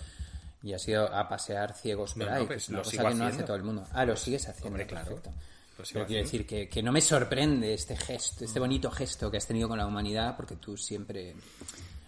Y 0.63 0.73
has 0.73 0.89
ido 0.89 1.13
a 1.15 1.29
pasear 1.29 1.75
ciegos 1.75 2.15
por 2.15 2.27
No, 2.27 2.33
ahí, 2.33 2.43
no, 2.43 2.49
que 2.49 2.55
pues 2.55 2.63
es 2.65 2.69
una 2.71 2.79
cosa 2.83 2.91
que 3.09 3.15
no 3.15 3.25
hace 3.27 3.43
todo 3.43 3.57
el 3.57 3.63
mundo. 3.63 3.85
Ah, 3.93 4.05
lo 4.07 4.17
sigues 4.17 4.49
haciendo, 4.49 4.69
hombre, 4.69 4.87
claro. 4.87 5.07
perfecto. 5.07 5.31
Pero 5.77 5.85
quiero 5.89 6.05
haciendo. 6.07 6.25
decir 6.25 6.47
que, 6.47 6.69
que 6.71 6.83
no 6.83 6.91
me 6.91 7.03
sorprende 7.03 7.75
este 7.75 7.95
gesto, 7.99 8.47
este 8.47 8.59
bonito 8.59 8.91
gesto 8.91 9.31
que 9.31 9.37
has 9.37 9.47
tenido 9.47 9.69
con 9.69 9.77
la 9.77 9.87
humanidad, 9.87 10.35
porque 10.35 10.57
tú 10.57 10.75
siempre, 10.77 11.35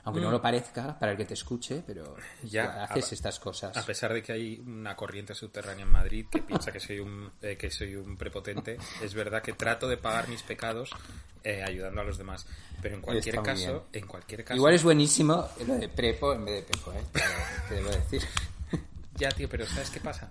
aunque 0.05 0.21
no 0.21 0.31
lo 0.31 0.40
parezca 0.40 0.99
para 0.99 1.12
el 1.12 1.19
que 1.19 1.25
te 1.25 1.35
escuche, 1.35 1.83
pero 1.87 2.17
Mm. 2.43 2.47
Ya, 2.47 2.85
haces 2.85 3.11
a- 3.11 3.14
estas 3.14 3.38
cosas. 3.38 3.76
A 3.76 3.83
pesar 3.85 4.12
de 4.12 4.23
que 4.23 4.33
hay 4.33 4.59
una 4.67 4.95
corriente 4.97 5.35
subterránea 5.35 5.85
en 5.85 5.90
Madrid 5.90 6.26
que 6.31 6.40
piensa 6.43 6.73
que 6.73 6.81
soy 6.81 6.99
un, 7.00 7.31
eh, 7.43 7.57
que 7.57 7.71
soy 7.71 7.95
un 7.97 8.17
prepotente, 8.17 8.78
es 9.02 9.14
verdad 9.14 9.43
que 9.43 9.52
trato 9.52 9.88
de 9.88 9.97
pagar 9.97 10.28
mis 10.28 10.43
pecados 10.43 10.90
eh, 11.45 11.62
ayudando 11.62 12.00
a 12.00 12.05
los 12.05 12.19
demás. 12.19 12.47
Pero 12.83 12.95
en 12.97 13.00
cualquier 13.00 13.40
caso, 13.43 13.87
en 13.93 14.07
cualquier 14.07 14.45
caso. 14.45 14.57
Igual 14.57 14.75
es 14.75 14.83
buenísimo 14.83 15.49
lo 15.67 15.75
de 15.76 15.88
prepo 15.88 16.33
en 16.33 16.45
vez 16.45 16.55
de 16.57 16.62
pepo, 16.75 16.93
¿eh? 16.93 17.02
Te 17.69 17.75
debo 17.75 17.90
decir. 17.90 18.23
Ya, 19.17 19.31
tío, 19.31 19.49
pero 19.49 19.67
¿sabes 19.67 19.90
qué 19.90 20.00
pasa? 20.00 20.31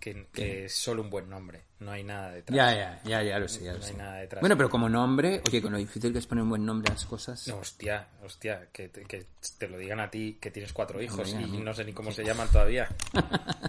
Que, 0.00 0.26
que 0.32 0.64
es 0.66 0.74
solo 0.74 1.02
un 1.02 1.10
buen 1.10 1.28
nombre. 1.28 1.62
No 1.80 1.90
hay 1.92 2.02
nada 2.04 2.30
detrás. 2.32 2.56
Ya, 2.56 2.74
ya, 2.74 3.00
ya, 3.04 3.22
ya 3.22 3.38
lo 3.38 3.48
sé, 3.48 3.64
ya 3.64 3.72
lo 3.72 3.78
No 3.78 3.84
hay 3.84 3.90
sé. 3.92 3.96
nada 3.98 4.14
detrás. 4.16 4.40
Bueno, 4.40 4.56
pero 4.56 4.68
como 4.70 4.88
nombre, 4.88 5.42
oye, 5.46 5.60
con 5.62 5.72
lo 5.72 5.78
difícil 5.78 6.12
que 6.12 6.18
es 6.18 6.26
poner 6.26 6.42
un 6.44 6.50
buen 6.50 6.64
nombre 6.66 6.90
a 6.90 6.94
las 6.94 7.04
cosas. 7.06 7.46
No, 7.48 7.56
hostia, 7.58 8.08
hostia, 8.24 8.68
que 8.72 8.88
te, 8.88 9.02
que 9.04 9.26
te 9.58 9.68
lo 9.68 9.78
digan 9.78 10.00
a 10.00 10.10
ti 10.10 10.38
que 10.40 10.50
tienes 10.50 10.72
cuatro 10.72 11.00
hijos 11.02 11.30
y 11.32 11.58
no 11.58 11.72
sé 11.74 11.84
ni 11.84 11.92
cómo 11.92 12.10
se 12.12 12.24
llaman 12.24 12.48
todavía. 12.48 12.88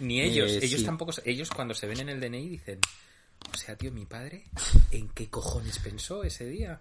ni 0.00 0.20
ellos, 0.20 0.50
Eh, 0.50 0.58
ellos 0.62 0.80
sí. 0.80 0.86
tampoco, 0.86 1.12
ellos 1.24 1.50
cuando 1.50 1.74
se 1.74 1.86
ven 1.86 2.00
en 2.00 2.08
el 2.08 2.20
DNI 2.20 2.48
dicen, 2.48 2.80
o 3.52 3.56
sea, 3.56 3.76
tío, 3.76 3.92
mi 3.92 4.06
padre, 4.06 4.44
¿en 4.90 5.08
qué 5.10 5.28
cojones 5.28 5.78
pensó 5.78 6.24
ese 6.24 6.46
día? 6.46 6.80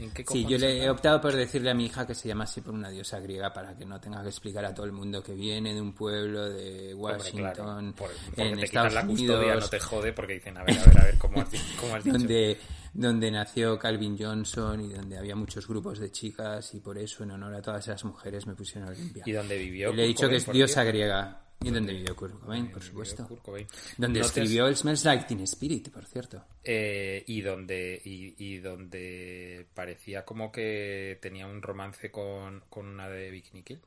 ¿En 0.00 0.10
qué 0.12 0.24
Sí, 0.26 0.44
yo 0.48 0.56
le 0.58 0.68
he 0.70 0.80
andaba?". 0.80 0.92
optado 0.92 1.20
por 1.20 1.32
decirle 1.34 1.70
a 1.70 1.74
mi 1.74 1.86
hija 1.86 2.06
que 2.06 2.14
se 2.14 2.26
llama 2.28 2.44
así 2.44 2.60
por 2.60 2.72
una 2.74 2.88
diosa 2.90 3.20
griega 3.20 3.52
para 3.52 3.76
que 3.76 3.84
no 3.84 4.00
tenga 4.00 4.22
que 4.22 4.28
explicar 4.28 4.64
a 4.64 4.74
todo 4.74 4.86
el 4.86 4.92
mundo 4.92 5.22
que 5.22 5.34
viene 5.34 5.74
de 5.74 5.80
un 5.80 5.92
pueblo 5.92 6.48
de 6.48 6.94
Washington, 6.94 7.92
claro, 7.92 7.94
por- 7.96 8.10
en 8.36 8.56
te 8.58 8.64
Estados 8.64 8.94
la 8.94 9.02
Unidos, 9.02 9.60
no 9.60 9.68
te 9.68 9.80
jode 9.80 10.12
porque 10.12 10.34
dicen, 10.34 10.56
a 10.56 10.64
ver, 10.64 10.78
a 10.78 10.84
ver, 10.84 10.98
a 10.98 11.04
ver, 11.04 11.18
¿cómo 11.18 11.40
has, 11.40 11.50
di- 11.50 11.58
cómo 11.80 11.94
has 11.94 12.04
dicho? 12.04 12.16
donde, 12.18 12.58
donde 12.94 13.30
nació 13.30 13.78
Calvin 13.78 14.16
Johnson 14.18 14.80
y 14.80 14.92
donde 14.92 15.18
había 15.18 15.36
muchos 15.36 15.68
grupos 15.68 15.98
de 15.98 16.10
chicas 16.10 16.74
y 16.74 16.80
por 16.80 16.96
eso 16.98 17.22
en 17.24 17.32
honor 17.32 17.54
a 17.54 17.62
todas 17.62 17.86
esas 17.86 18.04
mujeres 18.04 18.46
me 18.46 18.54
pusieron 18.54 18.88
Olimpia. 18.88 19.22
Y 19.26 19.32
donde 19.32 19.58
vivió 19.58 19.92
Y 19.92 19.96
le 19.96 20.04
he 20.04 20.06
dicho 20.08 20.28
que 20.28 20.36
es 20.36 20.50
diosa 20.50 20.82
griega. 20.84 21.42
Y 21.62 21.70
donde 21.70 21.92
vivió 21.92 22.16
Kurt 22.16 22.40
Cobain, 22.40 22.70
por 22.70 22.82
supuesto. 22.82 23.26
Kurt 23.28 23.42
Cobain. 23.42 23.66
Donde 23.98 24.20
escribió 24.20 24.66
el 24.66 24.76
Smells 24.76 25.04
Like 25.04 25.24
Teen 25.26 25.40
Spirit, 25.40 25.90
por 25.90 26.06
cierto. 26.06 26.42
Eh, 26.64 27.22
y 27.26 27.42
donde 27.42 28.00
y, 28.02 28.34
y 28.38 28.58
donde 28.58 29.66
parecía 29.74 30.24
como 30.24 30.50
que 30.50 31.18
tenía 31.20 31.46
un 31.46 31.60
romance 31.60 32.10
con, 32.10 32.62
con 32.70 32.86
una 32.86 33.08
de 33.08 33.30
Bikini 33.30 33.62
Kill. 33.62 33.80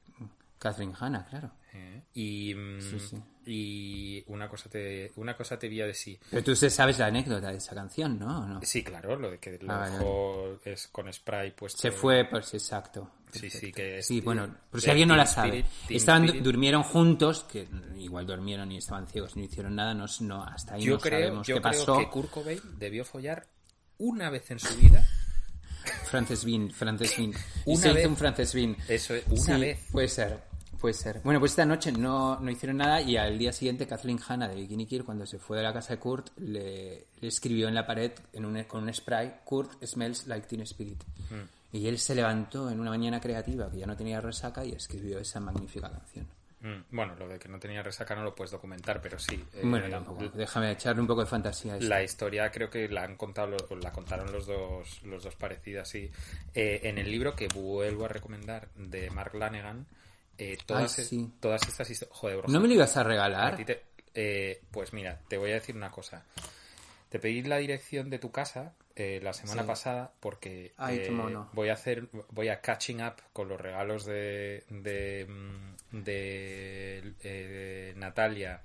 Catherine 0.63 0.93
Hanna, 0.97 1.25
claro. 1.29 1.51
Eh, 1.73 2.01
Y, 2.13 2.53
mm, 2.55 2.79
Sí, 2.81 2.99
sí. 2.99 3.17
y 3.45 4.23
una 4.27 4.47
cosa 4.47 4.69
te 4.69 5.11
una 5.17 5.35
cosa 5.35 5.59
te 5.59 5.67
a 5.83 5.87
decir. 5.87 6.19
Pero 6.29 6.43
tú 6.43 6.55
sabes 6.69 6.97
la 6.99 7.07
anécdota 7.07 7.51
de 7.51 7.57
esa 7.57 7.75
canción, 7.75 8.17
¿no? 8.17 8.39
¿O 8.43 8.45
no? 8.47 8.59
Sí, 8.63 8.81
claro, 8.83 9.15
lo 9.17 9.31
de 9.31 9.39
que 9.39 9.57
lo 9.59 9.73
Ah, 9.73 9.79
vale, 9.79 9.91
dejó 9.97 10.59
es 10.63 10.87
con 10.87 11.11
spray 11.11 11.51
puesto. 11.51 11.81
Se 11.81 11.91
fue, 11.91 12.25
pues 12.25 12.53
exacto. 12.53 13.11
Sí, 13.31 13.49
sí, 13.49 13.71
que 13.73 13.97
es- 13.97 14.05
Sí, 14.05 14.21
bueno, 14.21 14.47
por 14.69 14.79
si 14.79 14.85
de 14.85 14.91
alguien 14.91 15.09
no 15.09 15.15
la 15.15 15.25
sabe. 15.25 15.59
Spirit, 15.61 15.97
Estaban, 15.97 16.23
Spirit. 16.25 16.43
durmieron 16.43 16.83
juntos, 16.83 17.43
que 17.51 17.67
igual 17.97 18.25
durmieron 18.27 18.71
y 18.71 18.77
estaban 18.77 19.07
ciegos, 19.07 19.35
no 19.35 19.43
hicieron 19.43 19.75
nada, 19.75 19.93
no, 19.95 20.05
no 20.21 20.43
hasta 20.43 20.75
ahí 20.75 20.83
Yo 20.83 20.93
no 20.93 20.99
creo, 20.99 21.19
sabemos 21.19 21.47
yo 21.47 21.55
qué 21.55 21.61
creo 21.61 21.71
pasó. 21.71 21.97
que 21.97 22.09
Kurt 22.09 22.29
Cobain 22.29 22.61
debió 22.77 23.03
follar 23.03 23.47
una 23.97 24.29
vez 24.29 24.49
en 24.51 24.59
su 24.59 24.77
vida. 24.77 25.03
Frances 26.05 26.45
Bean, 26.45 26.69
Frances 26.71 27.17
Bean. 27.17 27.31
Y 27.65 27.71
Una 27.71 27.81
se 27.81 27.87
hizo 27.89 27.95
vez. 27.95 28.07
un 28.07 28.15
Frances 28.17 28.53
Bean. 28.53 28.77
Eso 28.87 29.15
es, 29.15 29.25
una 29.27 29.55
Sí, 29.55 29.61
vez. 29.61 29.79
Puede 29.91 30.07
ser, 30.07 30.43
puede 30.83 30.93
ser. 30.95 31.21
Bueno, 31.23 31.39
pues 31.39 31.53
esta 31.53 31.65
noche 31.65 31.93
no, 31.93 32.37
no 32.41 32.51
hicieron 32.51 32.75
nada 32.75 32.99
y 33.01 33.15
al 33.15 33.37
día 33.39 33.53
siguiente 33.53 33.87
Kathleen 33.87 34.19
Hanna 34.27 34.49
de 34.49 34.55
Bikini 34.55 34.85
Kill, 34.85 35.05
cuando 35.05 35.25
se 35.25 35.39
fue 35.39 35.55
de 35.55 35.63
la 35.63 35.71
casa 35.71 35.93
de 35.93 35.99
Kurt, 35.99 36.37
le, 36.39 37.05
le 37.21 37.27
escribió 37.29 37.69
en 37.69 37.75
la 37.75 37.87
pared 37.87 38.11
en 38.33 38.43
un- 38.43 38.63
con 38.65 38.83
un 38.83 38.93
spray, 38.93 39.33
Kurt 39.45 39.81
smells 39.85 40.27
like 40.27 40.45
Teen 40.47 40.61
Spirit. 40.63 41.01
Mm. 41.29 41.75
Y 41.77 41.87
él 41.87 41.97
se 41.97 42.13
levantó 42.13 42.69
en 42.69 42.81
una 42.81 42.89
mañana 42.89 43.21
creativa 43.21 43.71
que 43.71 43.77
ya 43.77 43.85
no 43.87 43.95
tenía 43.95 44.19
resaca 44.19 44.65
y 44.65 44.73
escribió 44.73 45.19
esa 45.19 45.39
magnífica 45.39 45.89
canción. 45.89 46.27
Mm, 46.59 46.95
Bueno, 46.95 47.15
lo 47.15 47.27
de 47.29 47.39
que 47.39 47.47
no 47.49 47.59
tenía 47.59 47.81
resaca 47.81 48.13
no 48.15 48.23
lo 48.23 48.35
puedes 48.35 48.51
documentar, 48.51 49.01
pero 49.01 49.17
sí. 49.17 49.35
eh, 49.53 49.61
bueno, 49.63 49.89
tampoco. 49.89 50.27
Déjame 50.35 50.71
echarle 50.71 51.01
un 51.01 51.07
poco 51.07 51.21
de 51.21 51.27
fantasía 51.27 51.73
a 51.73 51.77
esto. 51.77 51.87
La 51.89 52.03
historia 52.03 52.51
creo 52.51 52.69
que 52.69 52.87
la 52.89 53.03
han 53.03 53.15
contado, 53.15 53.55
la 53.81 53.91
contaron 53.91 54.31
los 54.33 54.45
dos, 54.45 55.01
los 55.03 55.23
dos 55.23 55.35
parecidas, 55.35 55.87
sí. 55.89 56.11
Eh, 56.53 56.81
en 56.83 56.97
el 56.97 57.09
libro 57.09 57.35
que 57.35 57.47
vuelvo 57.47 58.05
a 58.05 58.09
recomendar 58.09 58.67
de 58.75 59.09
Mark 59.09 59.33
Lanegan, 59.35 59.85
eh, 60.37 60.57
todas, 60.65 60.97
Ay, 60.97 61.03
es- 61.03 61.09
sí. 61.09 61.31
todas 61.39 61.67
estas 61.67 61.89
historias. 61.89 62.17
Joder, 62.17 62.37
bro, 62.37 62.47
¿No 62.49 62.59
me 62.59 62.67
lo 62.67 62.73
ibas 62.75 62.95
a 62.97 63.03
regalar? 63.03 63.63
te- 63.65 63.83
eh, 64.15 64.61
pues 64.71 64.93
mira, 64.93 65.19
te 65.27 65.37
voy 65.37 65.51
a 65.51 65.55
decir 65.55 65.75
una 65.75 65.89
cosa. 65.91 66.25
Te 67.09 67.19
pedí 67.19 67.43
la 67.43 67.57
dirección 67.57 68.09
de 68.09 68.19
tu 68.19 68.31
casa 68.31 68.73
eh, 68.95 69.19
la 69.23 69.33
semana 69.33 69.63
Sí. 69.63 69.67
pasada 69.67 70.11
porque 70.19 70.73
Ay, 70.77 70.99
qué 70.99 71.07
eh, 71.07 71.11
mono. 71.11 71.49
voy 71.53 71.69
a 71.69 71.73
hacer, 71.73 72.07
voy 72.29 72.49
a 72.49 72.61
catching 72.61 73.01
up 73.03 73.15
con 73.33 73.47
los 73.49 73.59
regalos 73.59 74.05
de 74.05 74.63
de, 74.69 75.25
mm, 75.27 76.03
de, 76.03 77.13
eh, 77.23 77.93
Natalia 77.97 78.61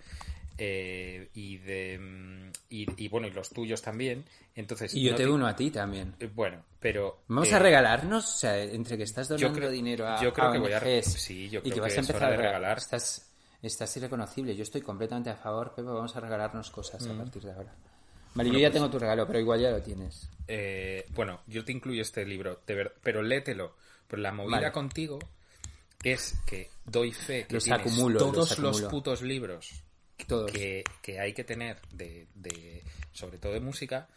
eh, 0.58 1.30
y 1.34 1.56
de 1.58 1.98
mm, 1.98 2.52
y, 2.70 3.04
y, 3.04 3.08
bueno 3.08 3.26
y 3.28 3.30
los 3.30 3.50
tuyos 3.50 3.80
también. 3.80 4.24
Entonces 4.54 4.92
Y 4.94 5.02
yo 5.02 5.12
no 5.12 5.16
te 5.16 5.26
uno 5.26 5.46
a 5.46 5.54
ti 5.56 5.70
también. 5.70 6.14
eh, 6.18 6.28
bueno, 6.34 6.64
pero 6.80 7.22
Vamos 7.28 7.50
eh, 7.50 7.54
a 7.54 7.58
regalarnos, 7.60 8.34
o 8.34 8.38
sea, 8.38 8.60
entre 8.62 8.96
que 8.96 9.04
estás 9.04 9.28
donando 9.28 9.56
creo- 9.56 9.70
dinero 9.70 10.06
a, 10.08 10.20
yo 10.20 10.32
creo 10.32 10.48
a 10.48 10.52
que 10.52 10.58
voy 10.58 10.72
a- 10.72 11.02
sí, 11.02 11.48
yo 11.48 11.60
y 11.60 11.62
creo 11.62 11.74
que 11.74 11.80
vas 11.80 11.92
que 11.92 11.98
a 11.98 12.02
empezar 12.02 12.32
a 12.32 12.36
regalar. 12.36 12.78
Estás, 12.78 13.30
estás 13.62 13.96
irreconocible. 13.96 14.54
Yo 14.56 14.64
estoy 14.64 14.80
completamente 14.82 15.30
a 15.30 15.36
favor, 15.36 15.70
Pepe. 15.74 15.88
Vamos 15.88 16.14
a 16.16 16.20
regalarnos 16.20 16.70
cosas 16.70 17.06
Mm. 17.06 17.10
a 17.12 17.18
partir 17.18 17.42
de 17.44 17.52
ahora. 17.52 17.74
Vale, 18.34 18.48
yo 18.50 18.52
pues 18.54 18.62
ya 18.62 18.70
tengo 18.70 18.90
tu 18.90 18.98
regalo, 18.98 19.26
pero 19.26 19.38
igual 19.40 19.60
ya 19.60 19.70
lo 19.70 19.80
tienes. 19.82 20.28
Eh, 20.46 21.06
bueno, 21.14 21.40
yo 21.46 21.64
te 21.64 21.72
incluyo 21.72 22.02
este 22.02 22.24
libro, 22.26 22.60
de 22.66 22.74
ver- 22.74 22.94
pero 23.02 23.22
léetelo. 23.22 23.74
Pero 24.06 24.22
la 24.22 24.32
movida 24.32 24.56
Vale. 24.56 24.72
contigo 24.72 25.18
es 26.02 26.34
que 26.46 26.70
doy 26.84 27.12
fe 27.12 27.46
que 27.46 27.54
Los 27.54 27.64
tienes 27.64 27.80
acumulo, 27.86 28.18
todos 28.18 28.58
los 28.58 28.82
putos 28.82 29.22
libros 29.22 29.82
Todos. 30.26 30.50
que, 30.50 30.84
que 31.02 31.20
hay 31.20 31.32
que 31.32 31.44
tener 31.44 31.78
de, 31.92 32.26
de 32.34 32.82
sobre 33.12 33.38
todo 33.38 33.52
de 33.52 33.60
música, 33.60 34.08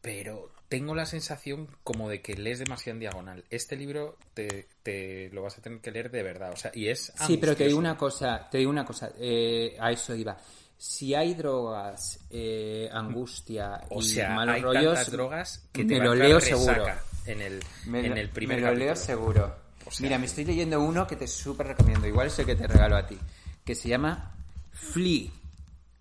pero 0.00 0.50
tengo 0.68 0.94
la 0.94 1.06
sensación 1.06 1.68
como 1.82 2.08
de 2.08 2.20
que 2.20 2.34
lees 2.34 2.58
demasiado 2.58 2.94
en 2.96 3.00
diagonal. 3.00 3.44
Este 3.50 3.76
libro 3.76 4.18
te, 4.34 4.68
te 4.82 5.30
lo 5.32 5.42
vas 5.42 5.58
a 5.58 5.62
tener 5.62 5.80
que 5.80 5.90
leer 5.90 6.10
de 6.10 6.22
verdad, 6.22 6.52
o 6.52 6.56
sea, 6.56 6.70
y 6.74 6.88
es 6.88 7.12
Sí, 7.16 7.36
pero 7.38 7.54
te 7.56 7.64
digo 7.64 7.78
angustioso. 7.78 7.78
una 7.78 7.96
cosa, 7.96 8.48
te 8.50 8.58
digo 8.58 8.70
una 8.70 8.84
cosa, 8.84 9.12
eh, 9.18 9.76
a 9.80 9.90
eso 9.92 10.14
iba. 10.14 10.36
Si 10.76 11.14
hay 11.14 11.34
drogas, 11.34 12.18
eh, 12.30 12.88
angustia 12.92 13.80
O 13.90 14.00
y 14.00 14.02
sea, 14.02 14.34
malos 14.34 14.56
hay 14.56 14.62
rollos, 14.62 14.94
tantas 14.94 15.10
drogas 15.10 15.68
que 15.72 15.84
me 15.84 15.94
te 15.94 15.98
va 16.00 16.04
lo 16.06 16.14
leo 16.14 16.40
seguro. 16.40 16.84
en 17.24 17.40
el, 17.40 17.62
Me 17.86 18.04
en 18.04 18.18
el 18.18 18.28
primer 18.30 18.60
me 18.60 18.66
lo 18.66 18.74
leo 18.74 18.96
seguro. 18.96 19.56
O 19.86 19.90
sea, 19.90 20.04
Mira, 20.04 20.18
me 20.18 20.26
estoy 20.26 20.44
leyendo 20.44 20.80
uno 20.80 21.06
que 21.06 21.16
te 21.16 21.26
súper 21.28 21.68
recomiendo. 21.68 22.06
Igual 22.06 22.26
es 22.26 22.38
el 22.38 22.46
que 22.46 22.56
te 22.56 22.66
regalo 22.66 22.96
a 22.96 23.06
ti. 23.06 23.18
Que 23.64 23.74
se 23.74 23.88
llama 23.88 24.33
Flea. 24.74 25.30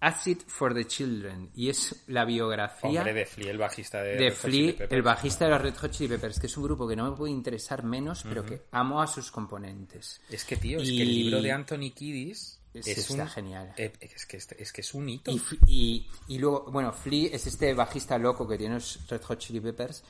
Acid 0.02 0.40
for 0.48 0.74
the 0.74 0.86
Children. 0.86 1.50
Y 1.56 1.70
es 1.70 2.04
la 2.08 2.26
biografía 2.26 3.00
Hombre, 3.00 3.14
de 3.14 3.26
Flea, 3.26 3.52
el 3.52 3.58
bajista 3.58 4.04
de, 4.04 4.16
de 4.18 4.30
Red 4.30 4.36
Hot 4.36 4.52
Chili 4.52 4.72
Flea, 4.74 4.88
el 4.90 5.02
bajista 5.02 5.46
de 5.46 5.52
los 5.52 5.62
Red 5.62 5.76
Hot 5.78 5.92
Chili 5.92 6.10
Peppers, 6.10 6.40
que 6.42 6.48
es 6.48 6.58
un 6.58 6.64
grupo 6.66 6.86
que 6.86 6.96
no 6.98 7.10
me 7.10 7.16
puede 7.16 7.32
interesar 7.32 7.84
menos, 7.86 8.24
pero 8.24 8.46
que 8.46 8.64
amo 8.72 9.02
a 9.02 9.08
sus 9.08 9.32
componentes. 9.32 10.20
Es 10.30 10.44
que, 10.44 10.58
tío, 10.58 10.80
es 10.80 10.90
que 10.90 11.02
el 11.04 11.08
libro 11.08 11.42
de 11.42 11.52
Anthony 11.54 11.92
Kiddis 11.96 12.60
Es- 12.74 12.86
es, 12.88 12.98
está 13.12 13.24
un... 13.24 13.30
genial. 13.30 13.74
eh, 13.78 13.94
es, 14.02 14.26
que, 14.26 14.36
este- 14.36 14.62
es 14.62 14.74
que 14.74 14.82
es 14.82 14.94
un 14.94 15.08
hito. 15.08 15.32
Y, 15.32 15.38
F- 15.38 15.58
y, 15.68 16.08
y 16.28 16.38
luego, 16.38 16.70
bueno, 16.70 16.92
Flea 16.92 17.30
es 17.32 17.48
este 17.48 17.74
bajista 17.74 18.18
loco 18.18 18.46
que 18.46 18.58
tiene 18.58 18.74
los 18.76 19.00
Red 19.08 19.22
Hot 19.22 19.40
Chili 19.40 19.62
Peppers 19.62 20.04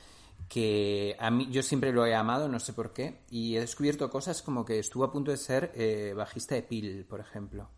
que 0.48 1.16
a 1.20 1.30
mí 1.30 1.46
yo 1.52 1.62
siempre 1.62 1.92
lo 1.92 2.04
he 2.04 2.14
amado, 2.16 2.48
no 2.48 2.58
sé 2.58 2.72
por 2.72 2.92
qué, 2.92 3.20
y 3.30 3.54
he 3.56 3.60
descubierto 3.60 4.10
cosas 4.10 4.42
como 4.42 4.64
que 4.64 4.80
estuvo 4.80 5.04
a 5.04 5.12
punto 5.12 5.30
de 5.30 5.36
ser 5.36 5.70
eh, 5.76 6.12
bajista 6.16 6.56
de 6.56 6.62
Peel, 6.64 7.04
por 7.08 7.20
ejemplo, 7.20 7.70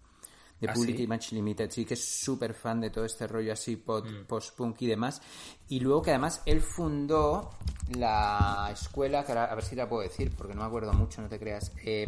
de 0.61 0.69
¿Ah, 0.69 0.73
Public 0.73 0.97
sí? 0.97 1.03
Image 1.03 1.35
Limited, 1.35 1.71
sí 1.71 1.85
que 1.85 1.95
es 1.95 2.05
súper 2.23 2.55
fan 2.55 2.81
de 2.81 2.91
todo 2.91 3.05
este 3.05 3.27
rollo 3.27 3.53
así 3.53 3.77
Mm. 3.77 4.25
post-punk 4.27 4.81
y 4.83 4.87
demás, 4.87 5.21
y 5.69 5.81
luego 5.81 6.01
que 6.03 6.11
además 6.11 6.43
él 6.47 6.61
fundó 6.63 7.51
la 7.97 8.71
escuela, 8.73 9.25
que 9.25 9.33
ahora 9.33 9.45
a 9.45 9.55
ver 9.55 9.65
si 9.65 9.77
la 9.77 9.89
puedo 9.89 10.03
decir, 10.03 10.33
porque 10.37 10.55
no 10.55 10.63
me 10.63 10.67
acuerdo 10.67 10.93
mucho, 10.93 11.21
no 11.21 11.29
te 11.29 11.39
creas. 11.39 11.73
Eh, 11.85 12.07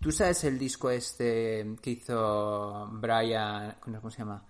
¿Tú 0.00 0.12
sabes 0.12 0.44
el 0.44 0.58
disco 0.58 0.90
este 0.90 1.74
que 1.80 1.90
hizo 1.90 2.88
Brian, 2.92 3.76
¿cómo 3.80 4.10
se 4.10 4.18
llama? 4.18 4.42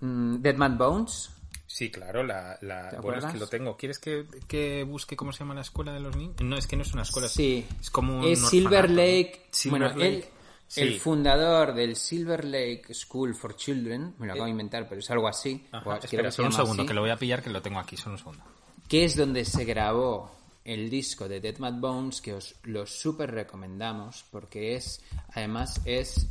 Mm, 0.00 0.36
Dead 0.36 0.56
Man 0.56 0.78
Bones. 0.78 1.30
Sí, 1.66 1.90
claro, 1.90 2.22
la, 2.22 2.56
la- 2.62 2.90
¿Te 2.90 2.98
bueno, 3.00 3.18
es 3.26 3.32
que 3.32 3.38
lo 3.38 3.48
tengo. 3.48 3.76
¿Quieres 3.76 3.98
que, 3.98 4.24
que 4.46 4.84
busque 4.84 5.16
cómo 5.16 5.32
se 5.32 5.40
llama 5.40 5.54
la 5.54 5.62
escuela 5.62 5.92
de 5.92 6.00
los 6.00 6.14
niños? 6.16 6.36
No, 6.40 6.56
es 6.56 6.66
que 6.66 6.76
no 6.76 6.82
es 6.82 6.92
una 6.94 7.02
escuela. 7.02 7.26
es- 7.26 7.32
Sí. 7.32 7.66
Es 7.80 7.90
como 7.90 8.20
un 8.20 8.24
Es 8.24 8.46
Silver. 8.48 8.88
Lake. 8.88 9.48
Silver 9.50 9.80
bueno, 9.80 9.98
Lake. 9.98 10.16
él, 10.18 10.24
Sí. 10.68 10.80
el 10.80 11.00
fundador 11.00 11.74
del 11.74 11.94
Silver 11.94 12.44
Lake 12.44 12.92
School 12.92 13.34
for 13.34 13.54
Children, 13.54 14.16
me 14.18 14.26
lo 14.26 14.32
acabo 14.32 14.46
de 14.46 14.50
inventar, 14.50 14.88
pero 14.88 14.98
es 15.00 15.10
algo 15.10 15.28
así. 15.28 15.64
Ajá, 15.70 15.98
espera, 15.98 16.30
solo 16.32 16.48
un 16.48 16.54
segundo, 16.54 16.82
así, 16.82 16.88
que 16.88 16.94
lo 16.94 17.00
voy 17.02 17.10
a 17.10 17.16
pillar, 17.16 17.42
que 17.42 17.50
lo 17.50 17.62
tengo 17.62 17.78
aquí, 17.78 17.96
solo 17.96 18.14
un 18.14 18.18
segundo. 18.18 18.42
que 18.88 19.04
es 19.04 19.16
donde 19.16 19.44
se 19.44 19.64
grabó 19.64 20.34
el 20.64 20.90
disco 20.90 21.28
de 21.28 21.40
Dead 21.40 21.58
Mad 21.58 21.74
Bones, 21.74 22.20
que 22.20 22.34
os 22.34 22.56
lo 22.64 22.84
súper 22.86 23.30
recomendamos, 23.30 24.24
porque 24.32 24.74
es, 24.74 25.00
además 25.34 25.80
es, 25.84 26.26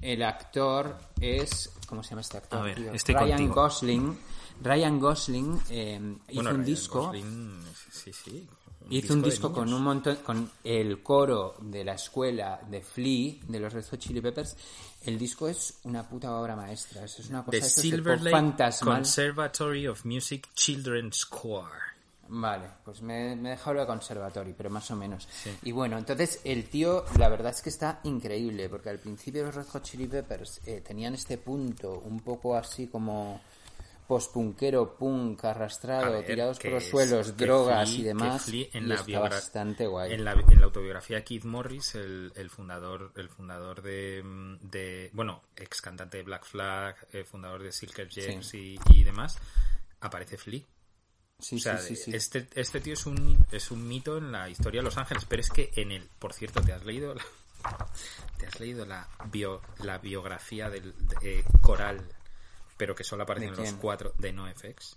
el 0.00 0.22
actor 0.22 0.96
es, 1.20 1.70
¿cómo 1.86 2.02
se 2.02 2.10
llama 2.10 2.22
este 2.22 2.38
actor? 2.38 2.60
A 2.60 2.62
ver, 2.62 2.76
tío? 2.76 2.92
estoy 2.92 3.14
Ryan 3.14 3.28
contigo. 3.30 3.54
Gosling. 3.54 4.18
Ryan 4.62 4.98
Gosling 4.98 5.60
eh, 5.68 6.00
hizo 6.28 6.34
Bueno, 6.34 6.50
un 6.50 6.56
Ryan 6.56 6.64
disco 6.64 7.02
Gosling, 7.08 7.62
sí, 7.90 8.12
sí. 8.12 8.48
Hizo 8.88 9.14
un 9.14 9.22
disco 9.22 9.52
con 9.52 9.72
un 9.72 9.82
montón, 9.82 10.16
con 10.16 10.50
el 10.62 11.02
coro 11.02 11.56
de 11.60 11.84
la 11.84 11.94
escuela 11.94 12.60
de 12.68 12.80
Flea, 12.82 13.34
de 13.48 13.60
los 13.60 13.72
Red 13.72 13.84
Hot 13.90 13.98
Chili 13.98 14.20
Peppers. 14.20 14.56
El 15.04 15.18
disco 15.18 15.48
es 15.48 15.78
una 15.84 16.08
puta 16.08 16.32
obra 16.34 16.54
maestra. 16.54 17.04
Eso 17.04 17.22
es 17.22 17.30
una 17.30 17.44
cosa 17.44 17.58
The 17.58 17.66
eso 17.66 17.80
Silver 17.80 18.20
Lake 18.20 18.30
fantasmal. 18.30 18.94
Conservatory 18.96 19.88
of 19.88 20.04
Music 20.04 20.48
Children's 20.54 21.26
Choir. 21.28 21.96
Vale, 22.28 22.68
pues 22.84 23.02
me, 23.02 23.36
me 23.36 23.50
he 23.50 23.52
dejado 23.52 23.74
lo 23.74 23.80
de 23.80 23.86
conservatorio, 23.86 24.54
pero 24.56 24.70
más 24.70 24.90
o 24.90 24.96
menos. 24.96 25.28
Y 25.62 25.72
bueno, 25.72 25.96
entonces 25.96 26.40
el 26.44 26.68
tío, 26.68 27.04
la 27.18 27.28
verdad 27.28 27.52
es 27.52 27.62
que 27.62 27.70
está 27.70 28.00
increíble, 28.04 28.68
porque 28.68 28.90
al 28.90 28.98
principio 28.98 29.44
los 29.44 29.54
Red 29.54 29.66
Hot 29.66 29.82
Chili 29.82 30.06
Peppers 30.06 30.60
eh, 30.66 30.82
tenían 30.86 31.14
este 31.14 31.38
punto 31.38 32.02
un 32.04 32.20
poco 32.20 32.56
así 32.56 32.88
como 32.88 33.40
pospunquero, 34.06 34.96
punk, 34.96 35.44
arrastrado, 35.44 36.12
ver, 36.12 36.26
tirados 36.26 36.58
por 36.58 36.70
los 36.72 36.84
suelos, 36.84 37.36
drogas 37.36 37.88
Flea- 37.90 37.98
y 38.00 38.02
demás. 38.02 38.48
en 38.48 38.88
la 38.88 38.94
está 38.96 39.18
bastante 39.20 39.86
guay. 39.86 40.12
En 40.12 40.24
la, 40.24 40.32
en 40.32 40.58
la 40.60 40.66
autobiografía 40.66 41.16
de 41.18 41.24
Keith 41.24 41.44
Morris, 41.44 41.94
el, 41.96 42.32
el 42.36 42.50
fundador, 42.50 43.12
el 43.16 43.28
fundador 43.28 43.82
de, 43.82 44.22
mm, 44.24 44.56
de- 44.62 45.10
bueno, 45.12 45.42
ex 45.56 45.80
cantante 45.80 46.18
de 46.18 46.22
Black 46.22 46.44
Flag, 46.44 46.96
eh, 47.12 47.24
fundador 47.24 47.62
de 47.62 47.72
Silker 47.72 48.08
Jets 48.08 48.54
y, 48.54 48.78
y 48.90 49.04
demás, 49.04 49.38
aparece 50.00 50.36
Flea. 50.36 50.60
Sí, 51.38 51.56
O 51.56 51.58
sea, 51.58 51.76
sí, 51.78 51.96
sí, 51.96 52.04
sí. 52.04 52.16
Este, 52.16 52.46
este 52.54 52.80
tío 52.80 52.94
es 52.94 53.04
un, 53.04 53.38
es 53.52 53.70
un 53.70 53.86
mito 53.86 54.16
en 54.16 54.32
la 54.32 54.48
historia 54.48 54.80
de 54.80 54.84
Los 54.84 54.96
Ángeles, 54.96 55.26
pero 55.28 55.40
es 55.42 55.50
que 55.50 55.70
en 55.76 55.92
el, 55.92 56.08
por 56.18 56.32
cierto, 56.32 56.62
¿te 56.62 56.72
has 56.72 56.84
leído 56.86 57.14
la, 57.14 57.22
te 58.38 58.46
has 58.46 58.58
leído 58.58 58.86
la, 58.86 59.06
bio, 59.30 59.60
la 59.80 59.98
biografía 59.98 60.70
del 60.70 60.94
de, 61.20 61.40
eh, 61.40 61.44
coral, 61.60 62.00
pero 62.76 62.94
que 62.94 63.04
solo 63.04 63.22
aparece 63.24 63.46
¿De 63.50 63.52
en 63.54 63.60
los 63.60 63.72
cuatro 63.74 64.12
de 64.18 64.32
NoFX? 64.32 64.96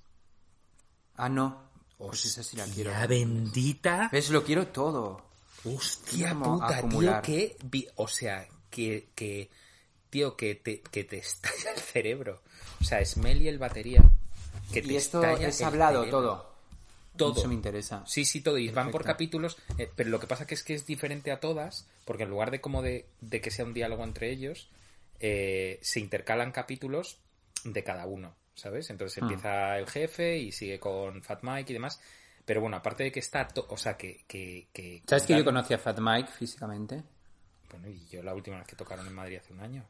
Ah, 1.15 1.29
no. 1.29 1.69
Pues 1.98 2.25
esa 2.25 2.43
sí 2.43 2.55
la 2.55 2.65
quiero. 2.65 2.91
La 2.91 3.07
bendita. 3.07 4.09
¿Ves? 4.12 4.29
Lo 4.29 4.43
quiero 4.43 4.67
todo. 4.67 5.25
Hostia 5.65 6.29
Como 6.29 6.59
puta, 6.59 6.77
acumular. 6.77 7.21
tío, 7.21 7.57
que... 7.71 7.88
O 7.95 8.07
sea, 8.07 8.48
que... 8.69 9.09
que 9.15 9.50
tío, 10.09 10.36
que 10.36 10.55
te, 10.55 10.81
que 10.81 11.03
te 11.03 11.17
estalla 11.19 11.71
el 11.74 11.79
cerebro. 11.79 12.41
O 12.81 12.83
sea, 12.83 13.03
Smelly 13.05 13.48
el 13.48 13.59
batería. 13.59 14.01
Que 14.71 14.81
te 14.81 14.93
Y 14.93 14.95
esto 14.95 15.24
es 15.24 15.62
hablado 15.62 16.00
cerebro. 16.03 16.21
todo. 16.21 16.50
Todo. 17.17 17.39
Eso 17.39 17.48
me 17.50 17.53
interesa. 17.55 18.03
Sí, 18.07 18.24
sí, 18.24 18.39
todo. 18.39 18.57
Y 18.57 18.69
van 18.69 18.91
por 18.91 19.03
capítulos. 19.03 19.57
eh, 19.77 19.91
pero 19.93 20.09
lo 20.09 20.19
que 20.21 20.27
pasa 20.27 20.48
que 20.48 20.53
es 20.55 20.63
que 20.63 20.74
es 20.74 20.86
diferente 20.86 21.31
a 21.31 21.41
todas. 21.41 21.86
Porque 22.05 22.24
en 22.24 22.29
lugar 22.29 22.50
de 22.50 22.62
como 22.62 22.81
de, 22.81 23.07
de 23.19 23.41
que 23.41 23.51
sea 23.51 23.65
un 23.65 23.74
diálogo 23.74 24.05
entre 24.05 24.31
ellos, 24.31 24.69
eh, 25.19 25.79
se 25.81 26.00
intercalan 26.00 26.53
capítulos 26.53 27.17
de 27.63 27.84
cada 27.84 28.06
uno. 28.06 28.36
¿Sabes? 28.56 28.89
Entonces 28.89 29.22
Ah. 29.22 29.25
empieza 29.25 29.78
el 29.78 29.88
jefe 29.88 30.38
y 30.38 30.51
sigue 30.51 30.80
con 30.80 31.22
Fat 31.24 31.39
Mike 31.44 31.72
y 31.72 31.74
demás. 31.74 32.00
Pero 32.46 32.62
bueno, 32.62 32.78
aparte 32.78 33.04
de 33.04 33.12
que 33.12 33.20
está... 33.20 33.48
o 33.70 33.78
sea, 33.78 33.96
que... 33.96 34.25
que, 34.28 34.68
que 34.74 35.01
¿Sabes 35.08 35.25
que 35.25 35.38
yo 35.38 35.46
conocí 35.46 35.74
a 35.74 35.78
Fat 35.78 36.00
Mike 36.00 36.30
físicamente? 36.32 37.04
Bueno, 37.70 37.88
y 37.88 38.06
yo 38.08 38.22
la 38.24 38.34
última 38.34 38.58
vez 38.58 38.68
que 38.68 38.75
tocaron 38.75 39.06
en 39.08 39.13
Madrid 39.13 39.38
hace 39.38 39.54
un 39.54 39.60
año. 39.62 39.86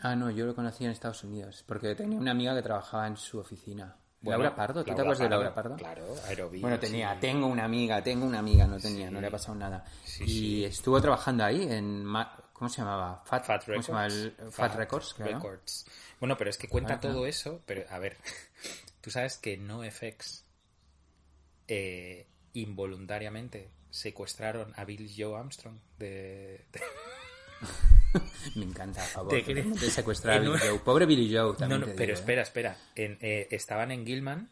Ah, 0.00 0.16
no, 0.16 0.30
yo 0.30 0.46
lo 0.46 0.54
conocí 0.54 0.84
en 0.84 0.90
Estados 0.92 1.22
Unidos. 1.24 1.62
Porque 1.66 1.94
tenía 1.94 2.18
una 2.18 2.30
amiga 2.30 2.54
que 2.54 2.62
trabajaba 2.62 3.06
en 3.06 3.16
su 3.16 3.38
oficina. 3.38 3.94
Bueno, 4.20 4.42
Laura 4.42 4.56
Pardo, 4.56 4.80
¿tú 4.82 4.86
te 4.86 4.92
acuerdas 5.00 5.18
de 5.20 5.28
Laura 5.28 5.54
Pardo? 5.54 5.76
Claro, 5.76 6.02
Aerobeats 6.26 6.60
Bueno, 6.62 6.78
tenía, 6.80 7.20
tengo 7.20 7.46
una 7.46 7.64
amiga, 7.64 8.02
tengo 8.02 8.26
una 8.26 8.40
amiga, 8.40 8.66
no 8.66 8.78
tenía, 8.80 9.06
Sí. 9.08 9.14
no 9.14 9.20
le 9.20 9.26
ha 9.28 9.30
pasado 9.30 9.54
nada. 9.56 9.84
Sí, 10.04 10.24
y 10.24 10.64
estuvo 10.64 11.00
trabajando 11.00 11.44
ahí 11.44 11.62
en, 11.70 12.04
¿cómo 12.52 12.68
se 12.68 12.78
llamaba? 12.80 13.22
Fat, 13.24 13.44
Fat 13.44 13.64
¿cómo 13.64 13.76
Records. 13.76 13.86
se 13.86 13.92
llama? 13.92 14.06
El- 14.06 14.50
Fat, 14.50 14.74
Records. 14.74 15.18
Records. 15.18 15.86
Bueno, 16.20 16.36
pero 16.36 16.50
es 16.50 16.58
que 16.58 16.68
cuenta 16.68 17.00
todo 17.00 17.26
eso, 17.26 17.62
pero 17.66 17.84
a 17.90 17.98
ver, 17.98 18.16
tú 19.00 19.10
sabes 19.10 19.36
que 19.38 19.56
NoFX 19.56 20.44
eh, 21.68 22.26
involuntariamente 22.54 23.70
secuestraron 23.90 24.72
a 24.76 24.84
Bill 24.84 25.10
Joe 25.16 25.38
Armstrong 25.38 25.78
de, 25.98 26.64
de- 26.72 26.80
Me 28.54 28.64
encanta, 28.64 29.02
a 29.02 29.06
favor. 29.06 29.30
¿Te 29.30 29.40
totalmente 29.42 29.90
secuestrar 29.90 30.44
a 30.44 30.50
un- 30.50 30.58
Joe. 30.58 30.78
Pobre 30.80 31.06
Billy 31.06 31.26
Joe 31.34 31.48
No, 31.52 31.54
también. 31.56 31.80
no, 31.80 31.86
te 31.86 31.92
pero 31.92 32.06
digo, 32.06 32.16
¿eh? 32.16 32.20
espera, 32.20 32.42
espera. 32.42 32.76
En, 32.94 33.18
eh, 33.20 33.48
estaban 33.50 33.90
en 33.90 34.06
Gilman 34.06 34.50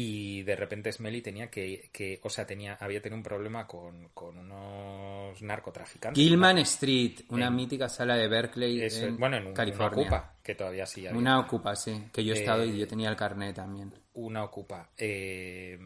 y 0.00 0.44
de 0.44 0.54
repente 0.54 0.92
Smelly 0.92 1.20
tenía 1.22 1.50
que, 1.50 1.90
que 1.92 2.20
o 2.22 2.30
sea, 2.30 2.46
tenía, 2.46 2.74
había 2.74 3.02
tenido 3.02 3.16
un 3.16 3.22
problema 3.24 3.66
con, 3.66 4.10
con 4.14 4.38
unos 4.38 5.42
narcotraficantes. 5.42 6.22
Gilman 6.22 6.58
Street, 6.58 7.22
una 7.30 7.48
En- 7.48 7.56
mítica 7.56 7.88
sala 7.88 8.14
de 8.16 8.28
Berkeley 8.28 8.80
Eso, 8.80 9.06
en 9.06 9.16
bueno, 9.18 9.38
en 9.38 9.48
un- 9.48 9.54
California. 9.54 9.96
una 9.96 10.02
ocupa, 10.16 10.36
que 10.42 10.54
todavía 10.54 10.86
sí 10.86 11.04
había. 11.04 11.18
Una 11.18 11.40
ocupa, 11.40 11.74
sí. 11.74 12.04
Que 12.12 12.24
yo 12.24 12.32
he 12.32 12.38
estado 12.38 12.62
Eh, 12.62 12.68
y 12.68 12.78
yo 12.78 12.86
tenía 12.86 13.08
el 13.10 13.16
carnet 13.16 13.56
también. 13.56 13.92
una 14.14 14.44
ocupa. 14.44 14.88
Eh, 14.96 15.76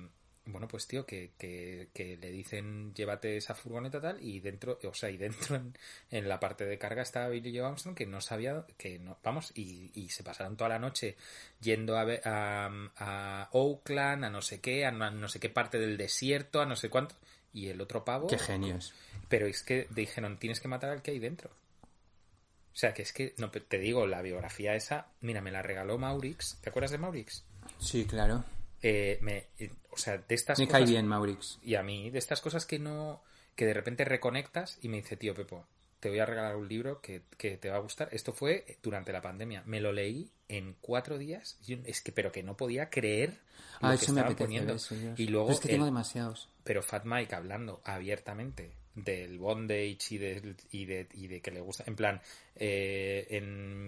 bueno, 0.44 0.66
pues 0.66 0.86
tío, 0.88 1.06
que, 1.06 1.30
que, 1.38 1.88
que 1.94 2.16
le 2.16 2.30
dicen 2.30 2.92
llévate 2.94 3.36
esa 3.36 3.54
furgoneta 3.54 4.00
tal 4.00 4.20
y 4.20 4.40
dentro, 4.40 4.78
o 4.82 4.94
sea, 4.94 5.08
y 5.10 5.16
dentro 5.16 5.54
en, 5.56 5.76
en 6.10 6.28
la 6.28 6.40
parte 6.40 6.64
de 6.64 6.78
carga 6.78 7.02
estaba 7.02 7.28
Billy 7.28 7.56
Joe 7.56 7.66
Armstrong 7.66 7.94
que 7.94 8.06
no 8.06 8.20
sabía, 8.20 8.64
que 8.76 8.98
no, 8.98 9.18
vamos, 9.22 9.52
y, 9.54 9.90
y 9.94 10.08
se 10.08 10.24
pasaron 10.24 10.56
toda 10.56 10.70
la 10.70 10.78
noche 10.78 11.16
yendo 11.60 11.96
a, 11.96 12.06
a, 12.24 12.70
a 12.96 13.48
Oakland, 13.52 14.24
a 14.24 14.30
no 14.30 14.42
sé 14.42 14.60
qué, 14.60 14.84
a 14.84 14.90
no, 14.90 15.10
no 15.10 15.28
sé 15.28 15.38
qué 15.38 15.48
parte 15.48 15.78
del 15.78 15.96
desierto, 15.96 16.60
a 16.60 16.66
no 16.66 16.74
sé 16.74 16.88
cuánto, 16.90 17.14
y 17.52 17.68
el 17.68 17.80
otro 17.80 18.04
pavo, 18.04 18.26
Qué 18.26 18.38
genios. 18.38 18.92
pero 19.28 19.46
es 19.46 19.62
que 19.62 19.86
dijeron 19.90 20.38
tienes 20.38 20.58
que 20.60 20.68
matar 20.68 20.90
al 20.90 21.02
que 21.02 21.12
hay 21.12 21.18
dentro. 21.18 21.50
O 21.50 22.74
sea, 22.74 22.94
que 22.94 23.02
es 23.02 23.12
que, 23.12 23.34
no, 23.36 23.50
te 23.50 23.78
digo, 23.78 24.06
la 24.06 24.22
biografía 24.22 24.74
esa, 24.74 25.08
mira, 25.20 25.42
me 25.42 25.50
la 25.50 25.60
regaló 25.60 25.98
Maurix. 25.98 26.58
¿Te 26.62 26.70
acuerdas 26.70 26.90
de 26.90 26.96
Maurix? 26.96 27.44
Sí, 27.78 28.06
claro. 28.06 28.44
Eh, 28.82 29.18
me, 29.22 29.46
eh, 29.58 29.70
o 29.90 29.96
sea, 29.96 30.18
de 30.18 30.34
estas 30.34 30.58
Me 30.58 30.66
cosas... 30.66 30.80
cae 30.80 30.88
bien, 30.90 31.06
Maurix. 31.06 31.58
Y 31.62 31.76
a 31.76 31.82
mí, 31.82 32.10
de 32.10 32.18
estas 32.18 32.40
cosas 32.40 32.66
que 32.66 32.78
no. 32.78 33.22
que 33.54 33.66
de 33.66 33.74
repente 33.74 34.04
reconectas 34.04 34.78
y 34.82 34.88
me 34.88 34.96
dice, 34.96 35.16
tío 35.16 35.34
Pepo, 35.34 35.66
te 36.00 36.08
voy 36.08 36.18
a 36.18 36.26
regalar 36.26 36.56
un 36.56 36.66
libro 36.68 37.00
que, 37.00 37.22
que 37.38 37.56
te 37.58 37.68
va 37.70 37.76
a 37.76 37.80
gustar. 37.80 38.08
Esto 38.12 38.32
fue 38.32 38.78
durante 38.82 39.12
la 39.12 39.20
pandemia. 39.22 39.62
Me 39.66 39.80
lo 39.80 39.92
leí 39.92 40.30
en 40.48 40.74
cuatro 40.80 41.16
días. 41.18 41.58
Yo- 41.66 41.76
es 41.84 42.00
que, 42.00 42.10
pero 42.12 42.32
que 42.32 42.42
no 42.42 42.56
podía 42.56 42.90
creer 42.90 43.38
lo 43.80 43.88
Ah, 43.88 43.96
que 43.96 44.04
eso 44.04 44.12
me 44.12 44.20
apetece. 44.22 44.44
poniendo. 44.44 44.74
eso, 44.74 44.94
y 45.16 45.26
luego 45.28 45.46
Pero 45.48 45.54
es 45.54 45.60
que 45.60 45.68
el- 45.68 45.74
tengo 45.74 45.84
demasiados. 45.84 46.48
pero 46.64 46.82
Fat 46.82 47.04
Mike 47.04 47.34
hablando 47.34 47.80
abiertamente 47.84 48.72
del 48.94 49.38
bondage 49.38 49.98
y 50.10 50.18
de, 50.18 50.54
y 50.70 50.84
de, 50.86 51.08
y 51.14 51.26
de 51.28 51.40
que 51.40 51.50
le 51.50 51.60
gusta. 51.60 51.84
En 51.86 51.94
plan, 51.96 52.20
eh, 52.56 53.26
en 53.30 53.81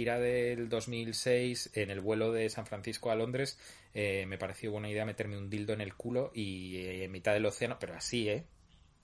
gira 0.00 0.18
del 0.18 0.68
2006, 0.68 1.70
en 1.74 1.90
el 1.90 2.00
vuelo 2.00 2.32
de 2.32 2.48
San 2.50 2.66
Francisco 2.66 3.10
a 3.10 3.14
Londres, 3.14 3.58
eh, 3.94 4.24
me 4.26 4.38
pareció 4.38 4.70
buena 4.72 4.88
idea 4.88 5.04
meterme 5.04 5.36
un 5.36 5.50
dildo 5.50 5.72
en 5.74 5.80
el 5.82 5.94
culo 5.94 6.30
y 6.34 6.76
eh, 6.78 7.04
en 7.04 7.12
mitad 7.12 7.32
del 7.34 7.44
océano, 7.46 7.76
pero 7.78 7.94
así, 7.94 8.28
¿eh? 8.28 8.44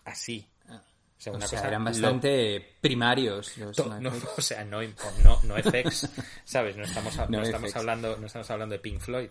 Así. 0.05 0.47
O 0.69 1.21
sea, 1.21 1.33
O 1.33 1.37
una 1.37 1.47
sea, 1.47 1.59
cosa 1.59 1.69
eran 1.69 1.83
lo- 1.85 1.91
bastante 1.91 2.63
primarios 2.81 3.57
los 3.59 3.75
to- 3.77 3.85
no, 3.87 4.11
Mavericks. 4.11 4.29
o 4.39 4.43
sea, 4.43 4.65
no, 4.65 4.81
no, 4.83 5.41
no 5.45 5.57
FX, 5.63 6.09
¿sabes? 6.45 6.77
No 6.77 6.85
estamos, 6.85 7.17
no 7.17 7.27
No 7.29 7.43
estamos 7.43 7.75
hablando, 7.77 8.17
no 8.19 8.27
estamos 8.27 8.51
hablando 8.51 8.73
de 8.75 8.79
Pink 8.81 9.01
Floyd. 9.01 9.29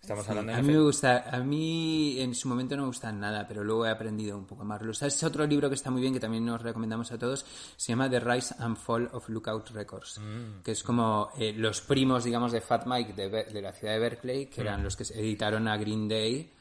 Estamos 0.00 0.24
Sí, 0.24 0.30
hablando 0.30 0.52
de 0.52 0.58
a 0.58 0.62
mí 0.62 0.72
me 0.72 0.78
gusta, 0.80 1.24
a 1.30 1.38
mí 1.40 2.20
en 2.20 2.34
su 2.34 2.48
momento 2.48 2.76
no 2.76 2.82
me 2.82 2.88
gustan 2.88 3.20
nada, 3.20 3.46
pero 3.46 3.62
luego 3.64 3.84
he 3.84 3.90
aprendido 3.90 4.38
un 4.38 4.46
poco 4.46 4.64
más. 4.64 4.80
Sabes, 4.96 5.22
otro 5.22 5.46
libro 5.46 5.68
que 5.68 5.74
está 5.74 5.90
muy 5.90 6.00
bien, 6.00 6.14
que 6.14 6.20
también 6.20 6.46
nos 6.46 6.62
recomendamos 6.62 7.12
a 7.12 7.18
todos, 7.18 7.44
se 7.76 7.92
llama 7.92 8.08
The 8.08 8.20
Rise 8.20 8.54
and 8.58 8.76
Fall 8.76 9.10
of 9.12 9.28
Lookout 9.28 9.68
Records, 9.70 10.18
Mm. 10.18 10.62
que 10.62 10.72
es 10.72 10.82
como 10.82 11.28
eh, 11.38 11.52
los 11.54 11.80
primos, 11.82 12.24
digamos, 12.24 12.52
de 12.52 12.60
Fat 12.60 12.86
Mike 12.86 13.12
de, 13.12 13.28
de 13.28 13.60
la 13.62 13.72
ciudad 13.72 13.92
de 13.94 13.98
Berkeley, 13.98 14.46
que 14.46 14.60
Mm. 14.62 14.66
eran 14.66 14.82
los 14.84 14.96
que 14.96 15.02
editaron 15.02 15.68
a 15.68 15.76
Green 15.76 16.08
Day. 16.08 16.52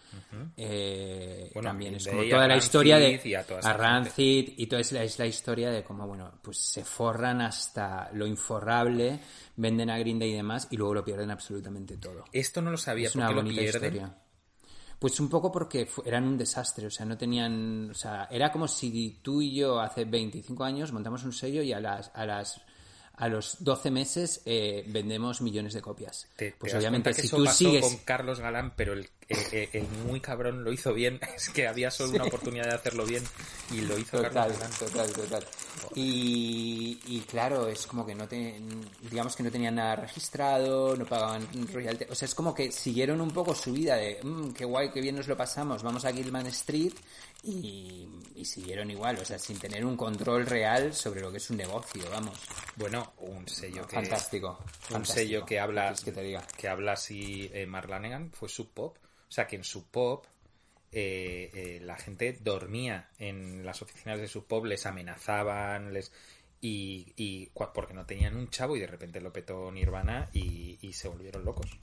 Eh, 0.56 1.52
Bueno, 1.54 1.70
también 1.70 1.96
es 1.96 2.08
como 2.08 2.24
toda 2.24 2.48
la 2.48 2.58
historia 2.58 2.98
de 2.98 3.22
y 3.24 3.34
a 3.34 3.74
Rancid 3.74 4.54
y 4.58 4.68
toda 4.68 4.82
es 4.82 4.92
la, 4.92 5.04
es 5.04 5.20
la 5.20 5.26
historia 5.26 5.70
de 5.70 5.84
cómo 5.84 6.08
bueno 6.08 6.32
pues 6.42 6.58
se 6.58 6.84
forran 6.84 7.42
hasta 7.42 8.10
lo 8.14 8.26
inforrable 8.26 9.20
venden 9.56 9.90
a 9.90 9.98
Green 10.00 10.20
Day 10.20 10.32
y 10.32 10.36
demás 10.36 10.68
y 10.72 10.78
luego 10.78 10.94
lo 10.96 11.04
pierden 11.06 11.32
absolutamente 11.32 11.98
todo 11.98 12.26
Esto 12.32 12.62
no 12.62 12.72
lo 12.72 12.78
sabía, 12.78 13.08
es 13.08 13.14
¿por 13.14 13.22
una 13.22 13.32
lo 13.32 13.38
bonita 13.38 13.62
pierden? 13.62 13.84
historia. 13.84 14.18
Pues 15.00 15.20
un 15.20 15.30
poco 15.30 15.52
porque 15.52 15.88
eran 16.06 16.24
un 16.24 16.38
desastre, 16.40 16.88
o 16.88 16.90
sea, 16.90 17.06
no 17.06 17.16
tenían, 17.16 17.92
o 17.92 17.94
sea, 17.94 18.28
era 18.32 18.52
como 18.52 18.68
si 18.68 19.20
tú 19.22 19.44
y 19.44 19.54
yo 19.54 19.80
hace 19.80 20.06
25 20.06 20.64
años 20.64 20.92
montamos 20.92 21.24
un 21.24 21.34
sello 21.34 21.62
y 21.62 21.72
a 21.72 21.80
las 21.80 22.10
a 22.16 22.26
las 22.26 22.60
a 23.14 23.28
los 23.28 23.64
12 23.64 23.92
meses 23.92 24.42
eh, 24.46 24.84
vendemos 24.88 25.42
millones 25.42 25.74
de 25.74 25.82
copias. 25.82 26.28
Te, 26.36 26.56
pues 26.58 26.72
das 26.72 26.80
obviamente 26.80 27.10
cuenta 27.10 27.16
que 27.16 27.22
si 27.22 27.28
eso 27.28 27.38
tú 27.38 27.46
pasó 27.46 27.58
sigues... 27.58 27.82
con 27.82 27.98
Carlos 28.06 28.40
Galán, 28.40 28.74
pero 28.76 28.94
el, 28.94 29.10
el- 29.30 29.38
el- 29.52 29.70
el 29.74 29.88
muy 30.06 30.20
cabrón 30.22 30.64
lo 30.64 30.72
hizo 30.72 30.94
bien. 30.94 31.20
Es 31.36 31.50
que 31.50 31.68
había 31.68 31.92
solo 31.92 32.14
una 32.14 32.24
oportunidad 32.26 32.66
de 32.66 32.74
hacerlo 32.76 33.06
bien 33.06 33.24
y 33.72 33.82
lo 33.82 33.98
hizo 33.98 34.18
Total, 34.22 34.34
Carlos 34.34 34.78
total, 34.80 35.12
total. 35.12 35.46
Y, 35.96 37.00
y 37.06 37.22
claro, 37.22 37.68
es 37.68 37.86
como 37.88 38.06
que 38.06 38.16
no 38.16 38.28
te, 38.28 38.60
digamos 39.10 39.36
que 39.36 39.44
no 39.44 39.52
tenían 39.52 39.76
nada 39.76 39.96
registrado, 39.96 40.96
no 40.96 41.06
pagaban 41.06 41.48
royalty. 41.74 42.06
O 42.10 42.16
sea, 42.16 42.28
es 42.28 42.36
como 42.36 42.54
que 42.54 42.72
siguieron 42.72 43.20
un 43.22 43.32
poco 43.32 43.54
su 43.56 43.74
vida 43.74 43.96
de, 43.96 44.20
"Mm, 44.24 44.52
qué 44.54 44.64
guay, 44.66 44.90
qué 44.92 45.02
bien 45.02 45.16
nos 45.16 45.28
lo 45.28 45.36
pasamos, 45.36 45.84
vamos 45.84 46.06
a 46.06 46.14
Gilman 46.14 46.48
Street 46.48 46.94
y, 47.44 48.08
y 48.36 48.46
siguieron 48.46 48.90
igual, 48.92 49.18
o 49.20 49.26
sea, 49.26 49.38
sin 49.40 49.58
tener 49.60 49.86
un 49.86 49.98
control 49.98 50.46
real 50.46 50.94
sobre 50.94 51.22
lo 51.22 51.32
que 51.32 51.38
es 51.38 51.50
un 51.50 51.58
negocio, 51.58 52.04
vamos. 52.10 52.38
Bueno, 52.76 53.14
un 53.20 53.48
sello 53.48 53.86
que... 53.88 53.96
Fantástico. 53.96 54.58
Un 54.60 54.66
fantástico. 54.94 55.14
sello 55.20 55.46
que 55.46 55.60
habla, 55.60 55.82
¿Qué 55.82 55.88
quieres 55.88 56.04
que 56.06 56.12
te 56.12 56.22
diga. 56.24 56.48
que 56.58 56.68
habla 56.68 56.94
así 56.94 57.50
eh, 57.54 57.66
Mark 57.66 57.90
Lanegan 57.90 58.32
fue 58.32 58.50
Sub 58.50 58.70
Pop. 58.74 58.98
O 59.28 59.32
sea, 59.32 59.48
que 59.48 59.56
en 59.56 59.64
Sub 59.64 59.86
Pop 59.90 60.26
eh, 60.92 61.50
eh, 61.54 61.80
la 61.84 61.98
gente 61.98 62.38
dormía 62.42 63.10
en 63.20 63.66
las 63.66 63.82
oficinas 63.82 64.20
de 64.20 64.28
Sub 64.28 64.46
Pop, 64.46 64.66
les 64.66 64.86
amenazaban, 64.86 65.94
les 65.94 66.12
y, 66.62 67.50
porque 67.74 67.94
no 67.94 68.06
tenían 68.06 68.36
un 68.36 68.50
chavo 68.50 68.76
y 68.76 68.80
de 68.80 68.88
repente 68.88 69.22
lo 69.22 69.32
petó 69.32 69.72
Nirvana 69.72 70.30
y, 70.34 70.78
y 70.82 70.94
se 70.94 71.08
volvieron 71.08 71.46
locos. 71.46 71.78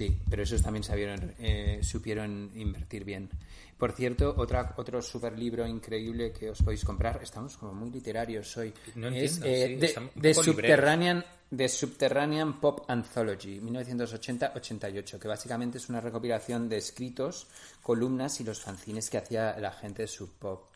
Sí, 0.00 0.18
pero 0.30 0.42
esos 0.42 0.62
también 0.62 0.82
sabieron, 0.82 1.34
eh, 1.38 1.80
supieron 1.82 2.50
invertir 2.54 3.04
bien. 3.04 3.28
Por 3.76 3.92
cierto, 3.92 4.34
otra, 4.36 4.74
otro 4.76 5.02
super 5.02 5.38
libro 5.38 5.66
increíble 5.66 6.32
que 6.32 6.50
os 6.50 6.62
podéis 6.62 6.84
comprar, 6.84 7.20
estamos 7.22 7.56
como 7.56 7.74
muy 7.74 7.90
literarios 7.90 8.56
hoy, 8.56 8.72
No 8.94 9.08
es 9.08 9.36
entiendo, 9.36 9.46
eh, 9.46 9.88
sí, 9.88 9.94
de, 10.14 10.28
de 10.28 10.34
Subterranean, 10.34 11.24
de 11.50 11.68
Subterranean 11.68 12.60
Pop 12.60 12.84
Anthology, 12.88 13.60
1980-88, 13.60 15.18
que 15.18 15.28
básicamente 15.28 15.78
es 15.78 15.88
una 15.88 16.00
recopilación 16.00 16.68
de 16.68 16.78
escritos, 16.78 17.48
columnas 17.82 18.40
y 18.40 18.44
los 18.44 18.60
fanzines 18.60 19.10
que 19.10 19.18
hacía 19.18 19.58
la 19.58 19.72
gente 19.72 20.02
de 20.02 20.08
Sub 20.08 20.30
Pop. 20.38 20.69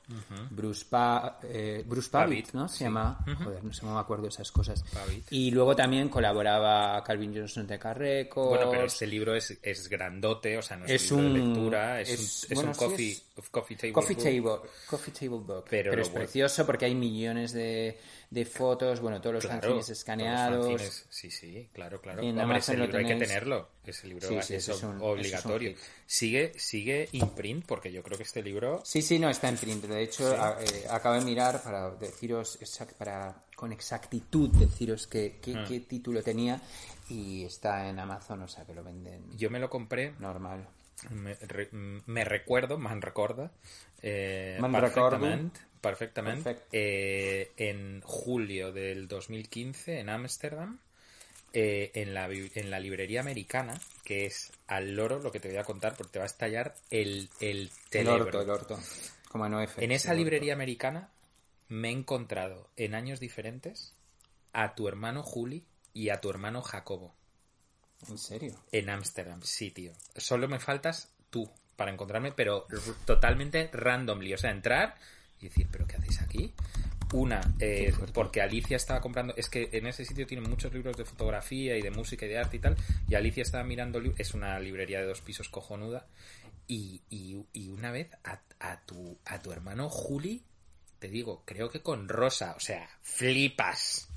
Bruce, 0.50 0.84
pa, 0.88 1.38
eh, 1.42 1.82
Bruce 1.86 2.10
Pavitt, 2.10 2.46
Pavitt, 2.50 2.54
¿no? 2.54 2.68
Se 2.68 2.78
sí. 2.78 2.84
llama, 2.84 3.18
joder, 3.42 3.62
no 3.64 3.94
me 3.94 4.00
acuerdo 4.00 4.24
de 4.24 4.28
esas 4.30 4.50
cosas. 4.52 4.82
Pavitt. 4.92 5.26
Y 5.30 5.50
luego 5.50 5.74
también 5.74 6.08
colaboraba 6.08 7.02
Calvin 7.02 7.34
Johnson 7.34 7.66
de 7.66 7.78
Carreco. 7.78 8.48
Bueno, 8.50 8.70
pero 8.70 8.84
este 8.84 9.06
libro 9.06 9.34
es, 9.34 9.56
es 9.62 9.88
grandote, 9.88 10.58
o 10.58 10.62
sea, 10.62 10.76
no 10.76 10.84
es, 10.84 10.90
Es 11.02 11.10
un 11.12 11.32
libro 11.32 11.40
de 11.42 11.48
lectura, 11.54 12.00
es, 12.00 12.08
es- 12.10 12.20
un, 12.20 12.24
es 12.50 12.54
bueno, 12.54 12.70
un 12.70 12.76
coffee, 12.76 13.14
table. 13.76 13.92
Coffee 13.92 14.14
book. 14.14 14.22
Table, 14.24 14.70
Coffee 14.88 15.12
Table 15.14 15.28
Book. 15.44 15.64
Pero 15.70 15.92
es 15.92 15.98
bueno. 16.10 16.14
precioso 16.14 16.66
porque 16.66 16.84
hay 16.84 16.94
millones 16.94 17.52
de, 17.52 17.98
de 18.30 18.44
fotos, 18.44 19.00
bueno, 19.00 19.20
todos 19.20 19.34
los 19.34 19.44
Claro, 19.44 19.60
fanzines 19.60 19.76
todos 19.76 19.88
los 19.88 19.98
escaneados. 19.98 20.66
fanzines, 20.66 21.06
sí, 21.10 21.30
sí, 21.30 21.68
claro, 21.72 22.00
claro. 22.00 22.22
En 22.22 22.38
Hombre, 22.38 22.58
ese 22.58 22.76
libro 22.76 22.98
hay 22.98 23.06
que 23.06 23.14
tenerlo. 23.16 23.68
Ese 23.84 24.06
libro 24.08 24.26
Sí, 24.28 24.34
es, 24.36 24.46
sí, 24.46 24.54
ese 24.54 24.72
es 24.72 24.82
un- 24.82 24.98
obligatorio. 25.02 25.74
sigue, 26.06 26.52
sigue 26.58 27.08
imprint, 27.12 27.66
porque 27.66 27.92
yo 27.92 28.02
creo 28.02 28.16
que 28.16 28.22
este 28.24 28.42
libro 28.42 28.80
Sí, 28.84 29.02
sí, 29.02 29.18
no, 29.18 29.28
está 29.28 29.48
en 29.50 29.56
print. 29.58 29.84
De 29.94 30.02
hecho, 30.02 30.26
a- 30.40 30.62
eh, 30.62 30.86
acabo 30.90 31.14
de 31.16 31.22
mirar 31.24 31.62
para 31.62 31.90
deciros, 31.90 32.58
exact- 32.60 32.94
para 32.94 33.42
con 33.56 33.72
exactitud 33.72 34.50
deciros 34.50 35.06
qué, 35.06 35.38
qué, 35.40 35.54
Ah. 35.56 35.64
qué 35.66 35.80
título 35.80 36.22
tenía 36.22 36.60
y 37.08 37.44
está 37.44 37.88
en 37.88 37.98
Amazon, 37.98 38.42
o 38.42 38.48
sea 38.48 38.64
que 38.64 38.74
lo 38.74 38.82
venden 38.82 39.24
yo 39.36 39.48
me 39.50 39.58
lo 39.60 39.70
compré, 39.70 40.12
normal. 40.18 40.66
me, 41.10 41.34
re- 41.34 41.68
me 41.72 42.24
recuerdo, 42.24 42.78
man 42.78 43.00
recorda, 43.02 43.50
eh, 44.02 44.58
Man 44.60 44.72
perfectamente, 44.72 45.60
perfectamente 45.80 46.58
eh, 46.72 47.52
en 47.56 48.00
julio 48.02 48.72
del 48.72 49.06
2015 49.06 50.00
en 50.00 50.08
Ámsterdam, 50.08 50.78
eh, 51.52 51.92
en, 51.94 52.14
la, 52.14 52.28
en 52.30 52.70
la 52.70 52.80
librería 52.80 53.20
americana, 53.20 53.78
que 54.02 54.26
es 54.26 54.50
al 54.66 54.96
loro 54.96 55.20
lo 55.20 55.30
que 55.30 55.38
te 55.40 55.48
voy 55.48 55.58
a 55.58 55.62
contar, 55.64 55.94
porque 55.96 56.14
te 56.14 56.18
va 56.18 56.24
a 56.24 56.26
estallar 56.26 56.74
el, 56.90 57.28
el 57.40 57.70
El 57.92 58.08
orto, 58.08 58.40
el 58.42 58.50
orto. 58.50 58.78
En 59.78 59.92
esa 59.92 60.14
librería 60.14 60.52
americana 60.54 61.10
me 61.68 61.88
he 61.88 61.92
encontrado 61.92 62.70
en 62.76 62.94
años 62.94 63.20
diferentes 63.20 63.94
a 64.52 64.74
tu 64.74 64.88
hermano 64.88 65.22
Juli 65.22 65.64
y 65.92 66.10
a 66.10 66.20
tu 66.20 66.30
hermano 66.30 66.62
Jacobo 66.62 67.14
¿En 68.08 68.18
serio? 68.18 68.54
en 68.72 68.90
Ámsterdam. 68.90 69.40
Sí, 69.42 69.70
tío. 69.70 69.92
Solo 70.16 70.48
me 70.48 70.58
faltas 70.58 71.12
tú 71.30 71.50
para 71.76 71.90
encontrarme, 71.90 72.32
pero 72.32 72.66
totalmente 73.04 73.70
randomly. 73.72 74.34
O 74.34 74.38
sea, 74.38 74.50
entrar 74.50 74.96
y 75.40 75.48
decir, 75.48 75.68
¿pero 75.70 75.86
qué 75.86 75.96
hacéis 75.96 76.20
aquí? 76.22 76.52
Una, 77.12 77.40
eh, 77.60 77.92
porque 78.12 78.40
Alicia 78.40 78.76
estaba 78.76 79.00
comprando. 79.00 79.34
Es 79.36 79.48
que 79.48 79.68
en 79.72 79.86
ese 79.86 80.04
sitio 80.04 80.26
tienen 80.26 80.48
muchos 80.48 80.72
libros 80.72 80.96
de 80.96 81.04
fotografía 81.04 81.76
y 81.76 81.82
de 81.82 81.90
música 81.90 82.26
y 82.26 82.28
de 82.28 82.38
arte 82.38 82.56
y 82.56 82.60
tal. 82.60 82.76
Y 83.08 83.14
Alicia 83.14 83.42
estaba 83.42 83.64
mirando. 83.64 84.00
Es 84.18 84.34
una 84.34 84.58
librería 84.58 85.00
de 85.00 85.06
dos 85.06 85.20
pisos 85.20 85.48
cojonuda. 85.48 86.06
Y, 86.66 87.02
y, 87.10 87.36
y 87.52 87.68
una 87.68 87.90
vez 87.90 88.10
a, 88.24 88.40
a, 88.60 88.80
tu, 88.80 89.18
a 89.24 89.38
tu 89.40 89.52
hermano 89.52 89.88
Juli, 89.90 90.42
te 90.98 91.08
digo, 91.08 91.42
creo 91.44 91.70
que 91.70 91.82
con 91.82 92.08
Rosa. 92.08 92.54
O 92.56 92.60
sea, 92.60 92.88
flipas. 93.02 94.08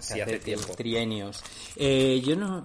Sí, 0.00 0.14
hace 0.20 0.22
Hace 0.22 0.38
tiempo. 0.40 0.74
Trienios. 0.74 1.42
Eh, 1.76 2.20
yo 2.24 2.34
no, 2.34 2.62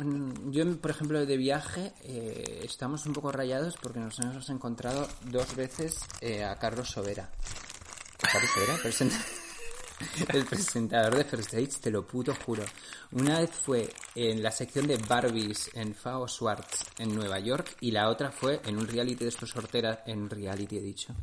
yo 0.51 0.77
por 0.77 0.91
ejemplo 0.91 1.25
de 1.25 1.37
viaje 1.37 1.93
eh, 2.03 2.61
estamos 2.63 3.05
un 3.05 3.13
poco 3.13 3.31
rayados 3.31 3.75
porque 3.81 3.99
nos 3.99 4.17
hemos 4.19 4.49
encontrado 4.49 5.07
dos 5.25 5.55
veces 5.55 5.97
eh, 6.21 6.43
a 6.43 6.55
Carlos 6.57 6.89
Sobera. 6.89 7.29
Carlos 8.17 8.49
Sobera, 8.51 8.77
el 10.33 10.45
presentador 10.45 11.15
de 11.15 11.23
First 11.23 11.53
Dates, 11.53 11.79
te 11.79 11.91
lo 11.91 12.05
puto 12.05 12.33
juro. 12.45 12.63
Una 13.11 13.39
vez 13.39 13.51
fue 13.51 13.89
en 14.15 14.41
la 14.41 14.51
sección 14.51 14.87
de 14.87 14.97
Barbies 14.97 15.69
en 15.73 15.93
Fao 15.95 16.27
Schwartz 16.27 16.85
en 16.97 17.15
Nueva 17.15 17.39
York 17.39 17.77
y 17.81 17.91
la 17.91 18.09
otra 18.09 18.31
fue 18.31 18.61
en 18.65 18.77
un 18.77 18.87
reality 18.87 19.23
de 19.23 19.29
estos 19.29 19.49
sorteras, 19.49 19.99
en 20.05 20.29
reality 20.29 20.77
he 20.77 20.81
dicho, 20.81 21.13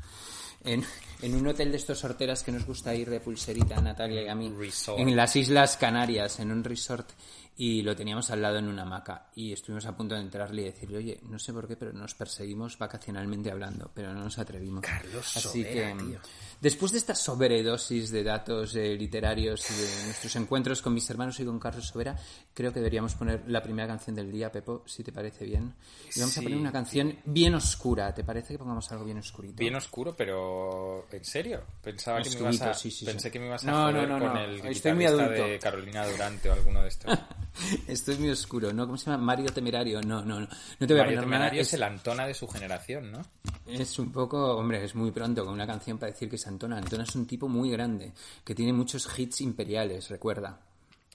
en, 0.64 0.84
en 1.20 1.34
un 1.34 1.46
hotel 1.48 1.70
de 1.70 1.76
estos 1.76 1.98
sorteras 1.98 2.42
que 2.42 2.52
nos 2.52 2.64
gusta 2.64 2.94
ir 2.94 3.10
de 3.10 3.20
pulserita 3.20 3.76
a 3.76 3.82
Natalia 3.82 4.22
y 4.22 4.28
a 4.28 4.34
mí, 4.34 4.50
Resort. 4.56 4.98
en 4.98 5.14
las 5.16 5.36
Islas 5.36 5.76
Canarias, 5.76 6.38
en 6.40 6.50
un 6.50 6.64
resort 6.64 7.10
y 7.56 7.82
lo 7.82 7.94
teníamos 7.94 8.30
al 8.30 8.40
lado 8.40 8.58
en 8.58 8.66
una 8.68 8.82
hamaca 8.82 9.26
y 9.34 9.52
estuvimos 9.52 9.84
a 9.86 9.94
punto 9.96 10.14
de 10.14 10.22
entrarle 10.22 10.62
y 10.62 10.64
decirle, 10.64 10.98
oye, 10.98 11.20
no 11.28 11.38
sé 11.38 11.52
por 11.52 11.68
qué, 11.68 11.76
pero 11.76 11.92
nos 11.92 12.14
perseguimos 12.14 12.78
vacacionalmente 12.78 13.50
hablando, 13.50 13.90
pero 13.94 14.12
no 14.14 14.24
nos 14.24 14.38
atrevimos. 14.38 14.82
Carlos 14.82 15.36
Así 15.36 15.62
Sobera, 15.62 15.92
que, 15.96 16.02
tío. 16.04 16.18
después 16.60 16.92
de 16.92 16.98
esta 16.98 17.14
sobredosis 17.14 18.10
de 18.10 18.24
datos 18.24 18.74
eh, 18.76 18.94
literarios 18.96 19.70
y 19.70 19.74
de 19.74 20.04
nuestros 20.06 20.34
encuentros 20.36 20.80
con 20.80 20.94
mis 20.94 21.08
hermanos 21.10 21.38
y 21.40 21.44
con 21.44 21.58
Carlos 21.58 21.86
Sobera, 21.88 22.16
creo 22.54 22.72
que 22.72 22.80
deberíamos 22.80 23.14
poner 23.14 23.42
la 23.46 23.62
primera 23.62 23.86
canción 23.86 24.16
del 24.16 24.32
día, 24.32 24.50
Pepo, 24.50 24.82
si 24.86 25.04
te 25.04 25.12
parece 25.12 25.44
bien. 25.44 25.74
Y 26.16 26.20
vamos 26.20 26.36
a 26.38 26.42
poner 26.42 26.58
una 26.58 26.72
canción 26.72 27.16
bien 27.26 27.54
oscura, 27.54 28.14
¿te 28.14 28.24
parece 28.24 28.54
que 28.54 28.58
pongamos 28.58 28.90
algo 28.92 29.04
bien 29.04 29.18
oscurito? 29.18 29.56
Bien 29.58 29.76
oscuro, 29.76 30.16
pero 30.16 31.06
¿en 31.12 31.24
serio? 31.24 31.62
Pensaba 31.82 32.22
que 32.22 32.30
me 32.30 32.36
ibas 32.40 32.62
a, 32.62 32.74
sí, 32.74 32.90
sí, 32.90 33.04
pensé 33.04 33.28
sí. 33.28 33.30
que 33.30 33.38
me 33.38 33.46
ibas 33.46 33.62
a 33.64 33.70
No, 33.70 33.92
no, 33.92 34.06
no, 34.06 34.18
con 34.18 34.32
no. 34.34 34.40
el 34.40 34.66
Estoy 34.66 34.94
muy 34.94 35.04
adulto. 35.04 35.30
de 35.46 35.58
Carolina 35.58 36.06
Durante 36.08 36.48
o 36.48 36.52
alguno 36.54 36.80
de 36.82 36.88
estos. 36.88 37.12
Esto 37.86 38.12
es 38.12 38.18
muy 38.18 38.30
oscuro, 38.30 38.72
¿no? 38.72 38.86
¿Cómo 38.86 38.96
se 38.96 39.10
llama? 39.10 39.22
Mario 39.24 39.50
Temerario. 39.50 40.00
No, 40.02 40.24
no, 40.24 40.40
no. 40.40 40.46
No 40.78 40.86
te 40.86 40.94
voy 40.94 41.00
a 41.00 41.04
Mario 41.04 41.18
poner. 41.18 41.20
Temerario 41.24 41.60
es 41.62 41.68
Es, 41.68 41.74
el 41.74 41.82
Antona 41.82 42.26
de 42.26 42.34
su 42.34 42.46
generación, 42.48 43.12
¿no? 43.12 43.22
es 43.66 43.98
un 43.98 44.10
poco, 44.10 44.56
hombre, 44.56 44.84
es 44.84 44.94
muy 44.94 45.10
pronto 45.12 45.44
con 45.44 45.54
una 45.54 45.66
canción 45.66 45.98
para 45.98 46.10
decir 46.12 46.28
que 46.28 46.36
es 46.36 46.46
Antona. 46.46 46.78
Antona 46.78 47.04
es 47.04 47.14
un 47.14 47.26
tipo 47.26 47.48
muy 47.48 47.70
grande, 47.70 48.12
que 48.44 48.54
tiene 48.54 48.72
muchos 48.72 49.08
hits 49.18 49.40
imperiales, 49.42 50.08
recuerda. 50.08 50.58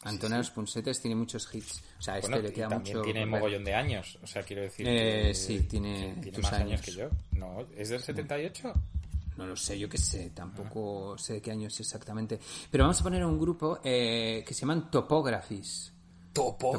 Antona 0.04 0.38
Los 0.38 0.52
Punsetes 0.52 1.02
tiene 1.02 1.15
muchos 1.15 1.54
hits. 1.54 1.82
O 2.00 2.02
sea, 2.02 2.13
a 2.13 2.17
este 2.19 2.30
Bueno, 2.30 2.43
le 2.43 2.50
y 2.50 2.54
queda 2.56 2.67
también 2.69 2.97
mucho. 2.97 3.04
tiene 3.12 3.26
mogollón 3.26 3.63
de 3.65 3.73
años. 3.73 4.17
O 4.23 4.28
sea, 4.28 4.43
quiero 4.43 4.62
decir. 4.62 4.88
Eh, 4.88 5.23
que- 5.30 5.34
sí, 5.34 5.60
tiene 5.62 6.13
tiene 6.21 6.32
tus 6.32 6.43
más 6.43 6.54
años. 6.54 6.67
años. 6.67 6.82
que 6.82 6.91
yo. 6.91 7.10
No, 7.34 7.65
¿es 7.76 7.89
del 7.89 8.02
78? 8.02 8.71
No 9.36 9.45
lo 9.45 9.56
sé, 9.56 9.78
yo 9.78 9.89
qué 9.89 9.97
sé, 9.97 10.32
tampoco 10.34 11.15
sé 11.17 11.34
de 11.34 11.41
qué 11.41 11.52
año 11.52 11.67
es 11.67 11.80
exactamente. 11.80 12.39
Pero 12.71 12.86
vamos 12.86 13.00
a 13.02 13.04
poner 13.04 13.23
un 13.26 13.39
grupo 13.39 13.80
eh, 13.84 14.43
que 14.47 14.54
se 14.54 14.62
llaman 14.62 14.89
Topographies. 14.89 15.91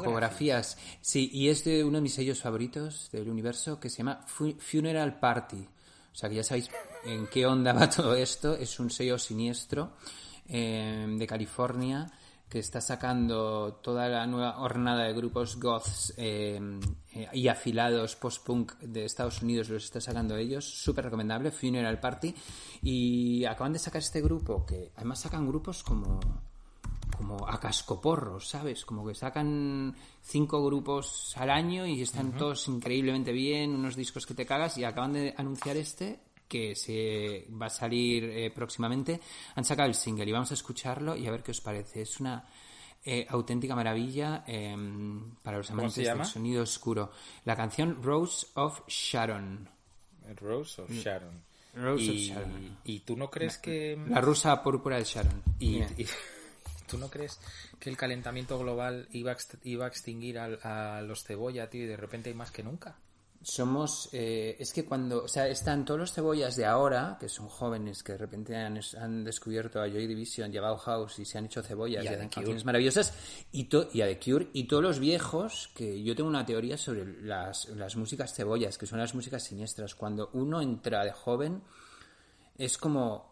Topografías. 0.03 0.77
Sí, 1.01 1.29
y 1.33 1.49
es 1.49 1.63
de 1.63 1.83
uno 1.83 1.97
de 1.97 2.01
mis 2.01 2.13
sellos 2.13 2.41
favoritos 2.41 3.09
del 3.11 3.29
universo 3.29 3.79
que 3.79 3.89
se 3.89 3.97
llama 3.97 4.21
Fu- 4.25 4.55
Funeral 4.59 5.19
Party. 5.19 5.67
O 6.11 6.15
sea 6.15 6.29
que 6.29 6.35
ya 6.35 6.43
sabéis 6.43 6.69
en 7.05 7.27
qué 7.27 7.45
onda 7.45 7.73
va 7.73 7.89
todo 7.89 8.15
esto. 8.15 8.55
Es 8.55 8.79
un 8.79 8.89
sello 8.89 9.17
siniestro 9.17 9.93
eh, 10.47 11.05
de 11.17 11.27
California 11.27 12.11
que 12.49 12.57
está 12.57 12.81
sacando 12.81 13.75
toda 13.83 14.09
la 14.09 14.25
nueva 14.25 14.59
hornada 14.59 15.03
de 15.03 15.13
grupos 15.13 15.57
goths 15.59 16.15
eh, 16.17 16.59
eh, 17.13 17.27
y 17.33 17.47
afilados 17.47 18.15
post-punk 18.15 18.73
de 18.79 19.05
Estados 19.05 19.43
Unidos, 19.43 19.69
los 19.69 19.83
está 19.85 20.01
sacando 20.01 20.35
ellos. 20.35 20.65
Súper 20.65 21.05
recomendable, 21.05 21.51
Funeral 21.51 21.99
Party. 21.99 22.33
Y 22.81 23.45
acaban 23.45 23.73
de 23.73 23.77
sacar 23.79 23.99
este 24.01 24.19
grupo 24.21 24.65
que 24.65 24.91
además 24.95 25.19
sacan 25.19 25.45
grupos 25.47 25.83
como 25.83 26.19
como 27.19 27.45
a 27.45 27.59
cascoporros, 27.59 28.47
¿sabes? 28.47 28.85
Como 28.85 29.05
que 29.05 29.13
sacan 29.13 29.93
cinco 30.21 30.63
grupos 30.65 31.35
al 31.35 31.49
año 31.49 31.85
y 31.85 32.01
están 32.01 32.31
todos 32.37 32.69
increíblemente 32.69 33.33
bien, 33.33 33.75
unos 33.75 33.97
discos 33.97 34.25
que 34.25 34.33
te 34.33 34.45
cagas 34.45 34.77
y 34.77 34.85
acaban 34.85 35.11
de 35.11 35.33
anunciar 35.35 35.75
este 35.75 36.21
que 36.47 36.75
se 36.75 37.45
va 37.61 37.65
a 37.65 37.69
salir 37.69 38.23
eh, 38.23 38.51
próximamente. 38.51 39.19
Han 39.55 39.65
sacado 39.65 39.89
el 39.89 39.95
single 39.95 40.29
y 40.29 40.31
vamos 40.31 40.51
a 40.51 40.53
escucharlo 40.53 41.13
y 41.17 41.27
a 41.27 41.31
ver 41.31 41.43
qué 41.43 41.51
os 41.51 41.59
parece. 41.59 42.03
Es 42.03 42.21
una 42.21 42.47
eh, 43.03 43.27
auténtica 43.27 43.75
maravilla 43.75 44.45
eh, 44.47 44.77
para 45.43 45.57
los 45.57 45.67
¿Cómo 45.67 45.81
amantes 45.81 46.07
del 46.07 46.25
sonido 46.25 46.63
oscuro. 46.63 47.11
La 47.43 47.57
canción 47.57 48.01
Rose 48.01 48.47
of 48.53 48.87
Sharon. 48.87 49.67
Rose 50.37 50.81
of 50.81 50.89
Sharon. 50.89 51.43
Rose 51.75 52.01
y, 52.01 52.09
of 52.31 52.37
Sharon. 52.37 52.77
¿Y 52.85 52.99
tú 53.01 53.17
no 53.17 53.29
crees 53.29 53.57
que... 53.57 54.01
La 54.07 54.21
rusa 54.21 54.63
púrpura 54.63 54.95
de 54.95 55.03
Sharon. 55.03 55.43
Y, 55.59 55.79
y- 55.79 56.07
¿Tú 56.89 56.97
no 56.97 57.09
crees 57.09 57.39
que 57.79 57.89
el 57.89 57.97
calentamiento 57.97 58.57
global 58.59 59.07
iba 59.11 59.31
a, 59.31 59.37
iba 59.63 59.85
a 59.85 59.87
extinguir 59.87 60.39
a, 60.39 61.01
los 61.01 61.23
cebolla, 61.23 61.69
tío, 61.69 61.83
y 61.83 61.87
de 61.87 61.97
repente 61.97 62.29
hay 62.29 62.35
más 62.35 62.51
que 62.51 62.63
nunca? 62.63 62.95
Somos, 63.41 64.09
eh, 64.11 64.57
es 64.59 64.73
que 64.73 64.83
cuando, 64.83 65.23
o 65.23 65.27
sea, 65.29 65.47
están 65.47 65.85
todos 65.85 65.97
los 65.97 66.11
cebollas 66.11 66.57
de 66.57 66.65
ahora, 66.65 67.15
que 67.21 67.29
son 67.29 67.47
jóvenes 67.47 68.03
que 68.03 68.11
de 68.11 68.17
repente 68.17 68.53
han, 68.57 68.77
han 68.99 69.23
descubierto 69.23 69.81
a 69.81 69.87
Joy 69.87 70.07
Division 70.07 70.53
y 70.53 70.57
a 70.57 70.61
Bauhaus 70.61 71.17
y 71.19 71.23
se 71.25 71.37
han 71.37 71.45
hecho 71.45 71.63
cebollas 71.63 72.03
Y 72.03 72.07
y, 72.07 72.09
a 72.09 72.11
The 72.11 72.17
Cure. 72.17 72.29
canciones 72.31 72.65
maravillosas, 72.65 73.13
y, 73.53 73.63
to- 73.65 73.87
y 73.93 74.01
a 74.01 74.07
The 74.07 74.19
Cure, 74.19 74.49
y 74.51 74.65
todos 74.65 74.83
los 74.83 74.99
viejos, 74.99 75.69
que 75.73 76.03
yo 76.03 76.17
tengo 76.17 76.27
una 76.27 76.45
teoría 76.45 76.77
sobre 76.77 77.05
las, 77.21 77.69
las 77.69 77.95
músicas 77.95 78.33
cebollas, 78.33 78.77
que 78.77 78.85
son 78.85 78.99
las 78.99 79.15
músicas 79.15 79.41
siniestras. 79.41 79.95
Cuando 79.95 80.29
uno 80.33 80.61
entra 80.61 81.05
de 81.05 81.13
joven, 81.13 81.61
es 82.57 82.77
como 82.77 83.28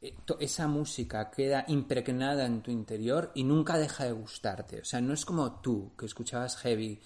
esa 0.00 0.68
música 0.68 1.30
queda 1.30 1.64
impregnada 1.68 2.46
en 2.46 2.62
tu 2.62 2.70
interior 2.70 3.32
y 3.34 3.44
nunca 3.44 3.78
deja 3.78 4.04
de 4.04 4.12
gustarte. 4.12 4.80
O 4.80 4.84
sea, 4.84 5.00
no 5.00 5.14
es 5.14 5.24
como 5.24 5.60
tú, 5.60 5.92
que 5.98 6.06
escuchabas 6.06 6.56
heavy 6.58 7.00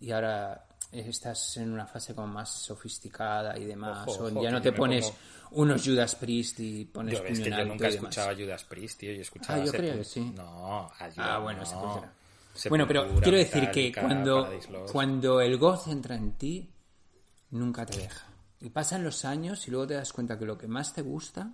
y 0.00 0.10
ahora 0.12 0.66
estás 0.92 1.58
en 1.58 1.72
una 1.72 1.86
fase 1.86 2.14
como 2.14 2.28
más 2.28 2.50
sofisticada 2.50 3.58
y 3.58 3.64
demás, 3.64 4.06
Ojo, 4.06 4.24
o 4.24 4.26
ojo, 4.28 4.42
ya 4.42 4.48
que 4.48 4.54
no 4.54 4.62
te 4.62 4.72
pones 4.72 5.12
unos 5.50 5.84
Judas 5.84 6.14
Priest 6.14 6.60
y 6.60 6.84
pones 6.86 7.18
Yo, 7.18 7.24
es 7.24 7.30
puño 7.32 7.44
que 7.44 7.50
yo 7.50 7.64
nunca 7.66 7.88
escuchaba 7.88 8.34
Judas 8.34 8.64
Priest, 8.64 9.00
tío. 9.00 9.12
Yo 9.12 9.22
escuchaba 9.22 9.60
Ah, 9.60 9.64
yo 9.64 9.72
creo 9.72 9.96
que 9.96 10.04
sí. 10.04 10.32
No, 10.34 10.84
a 10.84 10.90
Judas 10.90 11.14
Ah, 11.18 11.38
bueno, 11.38 11.60
no. 11.60 11.66
Sepultura. 11.66 12.12
Sepultura, 12.54 12.70
Bueno, 12.70 12.86
pero 12.86 13.20
quiero 13.20 13.38
decir 13.38 13.70
que 13.70 13.92
cuando, 13.92 14.50
cuando 14.90 15.40
el 15.40 15.58
goz 15.58 15.88
entra 15.88 16.16
en 16.16 16.32
ti, 16.32 16.70
nunca 17.50 17.84
te 17.84 17.98
deja. 17.98 18.26
Y 18.60 18.70
pasan 18.70 19.04
los 19.04 19.24
años 19.24 19.68
y 19.68 19.70
luego 19.70 19.86
te 19.86 19.94
das 19.94 20.12
cuenta 20.12 20.38
que 20.38 20.46
lo 20.46 20.56
que 20.56 20.66
más 20.66 20.94
te 20.94 21.02
gusta 21.02 21.52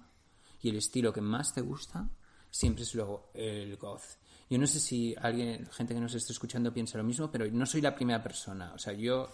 y 0.64 0.70
el 0.70 0.77
estilo 0.77 1.12
que 1.12 1.20
más 1.20 1.55
te 1.55 1.61
gusta 1.61 2.09
siempre 2.50 2.83
es 2.83 2.94
luego 2.94 3.31
el 3.35 3.77
goz. 3.77 4.18
Yo 4.50 4.59
no 4.59 4.66
sé 4.66 4.79
si 4.81 5.14
alguien, 5.20 5.66
gente 5.72 5.94
que 5.94 6.00
nos 6.00 6.14
esté 6.14 6.33
escuchando 6.33 6.72
piensa 6.72 6.98
lo 6.98 7.05
mismo, 7.05 7.31
pero 7.31 7.46
no 7.50 7.64
soy 7.66 7.81
la 7.81 7.94
primera 7.94 8.22
persona. 8.22 8.72
O 8.74 8.79
sea, 8.79 8.92
yo 8.92 9.29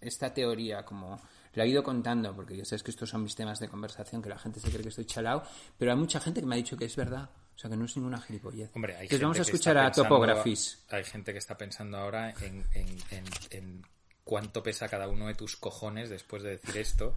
esta 0.00 0.32
teoría 0.32 0.84
como 0.84 1.20
la 1.54 1.64
he 1.64 1.68
ido 1.68 1.82
contando, 1.82 2.34
porque 2.34 2.56
ya 2.56 2.64
sabes 2.64 2.82
que 2.82 2.90
estos 2.90 3.08
son 3.08 3.22
mis 3.22 3.34
temas 3.34 3.58
de 3.60 3.68
conversación, 3.68 4.20
que 4.22 4.28
la 4.28 4.38
gente 4.38 4.60
se 4.60 4.68
cree 4.70 4.82
que 4.82 4.88
estoy 4.90 5.06
chalao, 5.06 5.42
pero 5.78 5.92
hay 5.92 5.96
mucha 5.98 6.20
gente 6.20 6.40
que 6.40 6.46
me 6.46 6.54
ha 6.54 6.58
dicho 6.58 6.76
que 6.76 6.84
es 6.84 6.96
verdad. 6.96 7.30
O 7.54 7.58
sea, 7.58 7.70
que 7.70 7.76
no 7.76 7.86
es 7.86 7.96
ninguna 7.96 8.20
gilipollez. 8.20 8.70
Hombre, 8.74 8.94
hay 8.96 9.04
Entonces 9.04 9.22
vamos 9.22 9.36
a 9.38 9.44
gente 9.44 9.56
escuchar 9.56 9.78
a 9.78 9.90
Topographies. 9.90 10.84
Hay 10.90 11.04
gente 11.04 11.32
que 11.32 11.38
está 11.38 11.56
pensando 11.56 11.96
ahora 11.96 12.30
en, 12.32 12.66
en- 12.74 12.98
en- 13.10 13.24
en 13.50 13.82
cuánto 14.26 14.60
pesa 14.60 14.88
cada 14.88 15.06
uno 15.06 15.28
de 15.28 15.34
tus 15.34 15.54
cojones 15.54 16.10
después 16.10 16.42
de 16.42 16.50
decir 16.50 16.76
esto 16.78 17.16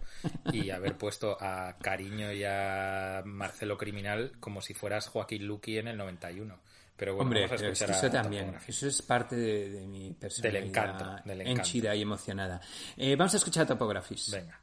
y 0.52 0.70
haber 0.70 0.96
puesto 0.96 1.36
a 1.40 1.76
Cariño 1.82 2.32
y 2.32 2.44
a 2.44 3.22
Marcelo 3.24 3.76
Criminal 3.76 4.30
como 4.38 4.62
si 4.62 4.74
fueras 4.74 5.08
Joaquín 5.08 5.44
Luqui 5.44 5.78
en 5.78 5.88
el 5.88 5.96
91. 5.96 6.56
Pero 6.96 7.14
bueno, 7.14 7.24
Hombre, 7.24 7.46
vamos 7.46 7.60
a 7.60 7.64
escuchar 7.66 7.90
eso 7.90 8.06
a 8.06 8.10
también, 8.10 8.56
eso 8.68 8.86
es 8.86 9.02
parte 9.02 9.34
de, 9.34 9.70
de 9.70 9.86
mi 9.88 10.12
personalidad 10.12 10.62
encanto, 10.62 11.04
del 11.24 11.40
encanto. 11.40 11.60
henchida 11.62 11.96
y 11.96 12.02
emocionada. 12.02 12.60
Eh, 12.96 13.16
vamos 13.16 13.34
a 13.34 13.38
escuchar 13.38 13.66
Topographies. 13.66 14.30
Venga. 14.30 14.60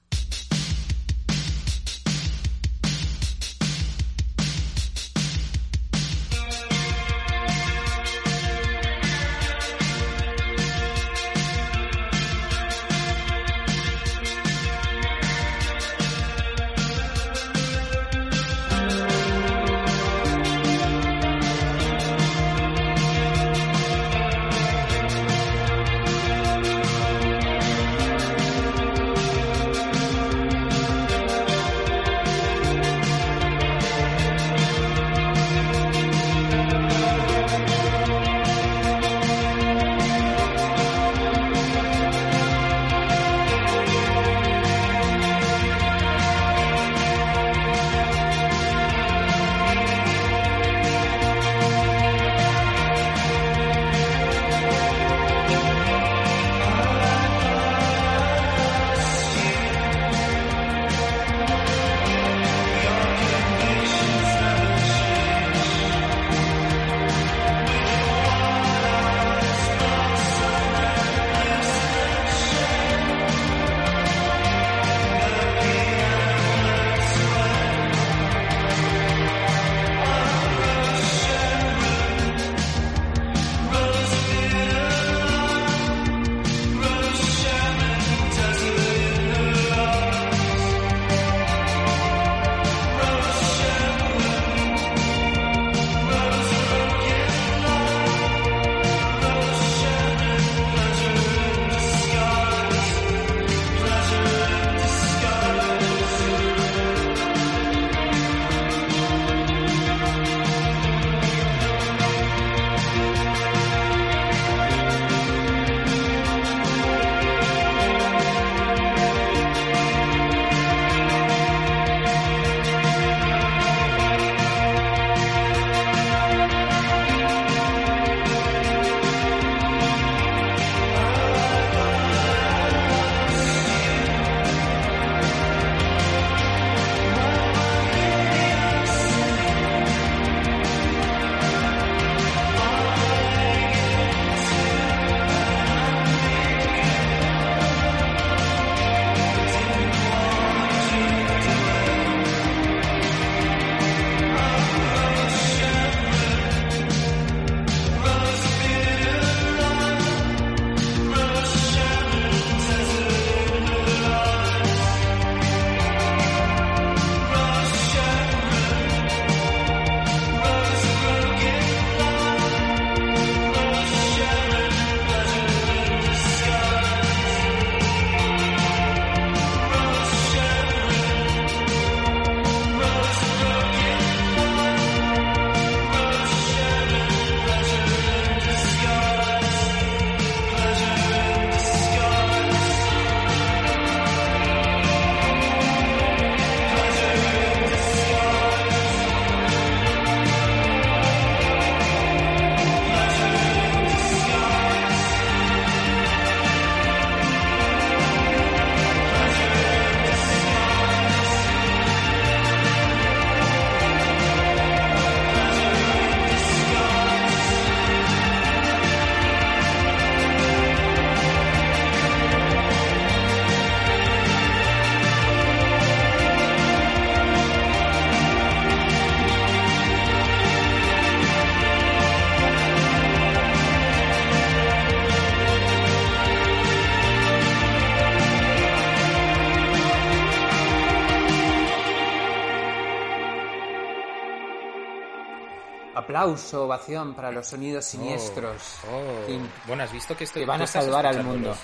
Aplauso, 246.17 246.65
ovación 246.65 247.13
para 247.13 247.31
los 247.31 247.47
sonidos 247.47 247.85
siniestros. 247.85 248.77
Oh. 248.91 249.25
Fin. 249.27 249.49
Bueno, 249.67 249.83
has 249.83 249.91
visto 249.91 250.15
que 250.15 250.23
esto 250.23 250.39
Que 250.39 250.45
van 250.45 250.61
a 250.61 250.67
salvar 250.67 251.05
al 251.05 251.23
mundo. 251.23 251.49
los- 251.49 251.57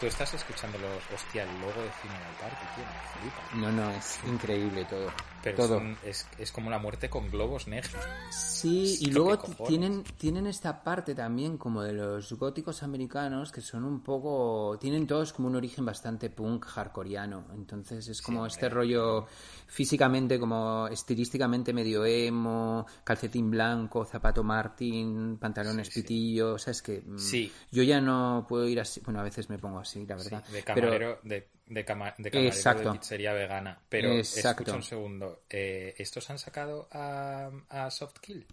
tú 0.00 0.06
estás 0.06 0.32
escuchando 0.34 0.78
los. 0.78 1.02
Hostia, 1.20 1.42
el 1.42 1.60
logo 1.60 1.80
de 1.82 1.90
Final 1.90 2.22
Party, 2.40 2.66
tío. 2.76 3.60
No, 3.60 3.72
no, 3.72 3.90
es 3.90 4.18
increíble 4.26 4.84
todo. 4.84 5.10
Pero 5.42 5.56
todo. 5.56 5.76
Es, 5.76 5.82
un- 5.82 5.96
es, 6.04 6.26
es 6.38 6.52
como 6.52 6.68
la 6.70 6.78
muerte 6.78 7.08
con 7.08 7.30
globos 7.30 7.68
negros. 7.68 7.94
Sí, 8.30 8.96
y 9.00 9.06
¿Qué 9.06 9.12
luego 9.12 9.38
tienen, 9.66 10.02
tienen 10.18 10.46
esta 10.46 10.82
parte 10.82 11.14
también 11.14 11.56
como 11.58 11.82
de 11.82 11.92
los 11.92 12.32
góticos 12.32 12.82
americanos 12.82 13.52
que 13.52 13.60
son 13.60 13.84
un 13.84 14.00
poco... 14.02 14.76
Tienen 14.80 15.06
todos 15.06 15.32
como 15.32 15.48
un 15.48 15.56
origen 15.56 15.84
bastante 15.84 16.28
punk 16.30 16.64
hardcoreano. 16.66 17.44
Entonces 17.54 18.08
es 18.08 18.20
como 18.20 18.46
este 18.46 18.68
rollo 18.68 19.26
físicamente, 19.68 20.38
como 20.40 20.88
estilísticamente 20.88 21.72
medio 21.72 22.04
emo, 22.04 22.86
calcetín 23.04 23.50
blanco, 23.50 24.04
zapato 24.04 24.42
Martin, 24.42 25.36
pantalones 25.38 25.90
pitillo. 25.90 26.54
O 26.54 26.58
sea, 26.58 26.72
es 26.72 26.82
que... 26.82 27.02
mm, 27.06 27.18
Sí. 27.18 27.52
Yo 27.70 27.82
ya 27.82 28.00
no 28.00 28.44
puedo 28.48 28.66
ir 28.66 28.80
así... 28.80 29.00
Bueno, 29.04 29.20
a 29.20 29.22
veces 29.22 29.48
me 29.50 29.58
pongo 29.58 29.78
así, 29.78 30.04
la 30.06 30.16
verdad. 30.16 30.42
de 30.46 30.62
Pero- 30.62 30.64
camarero, 30.88 31.18
de, 31.22 31.48
de, 31.68 31.84
cama- 31.84 32.14
de 32.18 32.30
camarero 32.30 32.54
Exacto. 32.54 32.92
de 32.92 32.98
pizzería 32.98 33.32
vegana. 33.32 33.80
Pero 33.88 34.12
Exacto. 34.12 34.62
escucha 34.62 34.76
un 34.76 34.82
segundo. 34.82 35.42
eh, 35.50 35.94
¿Estos 35.98 36.28
han 36.30 36.38
sacado 36.38 36.88
a, 36.92 37.50
a 37.68 37.90
Softkill? 37.90 38.46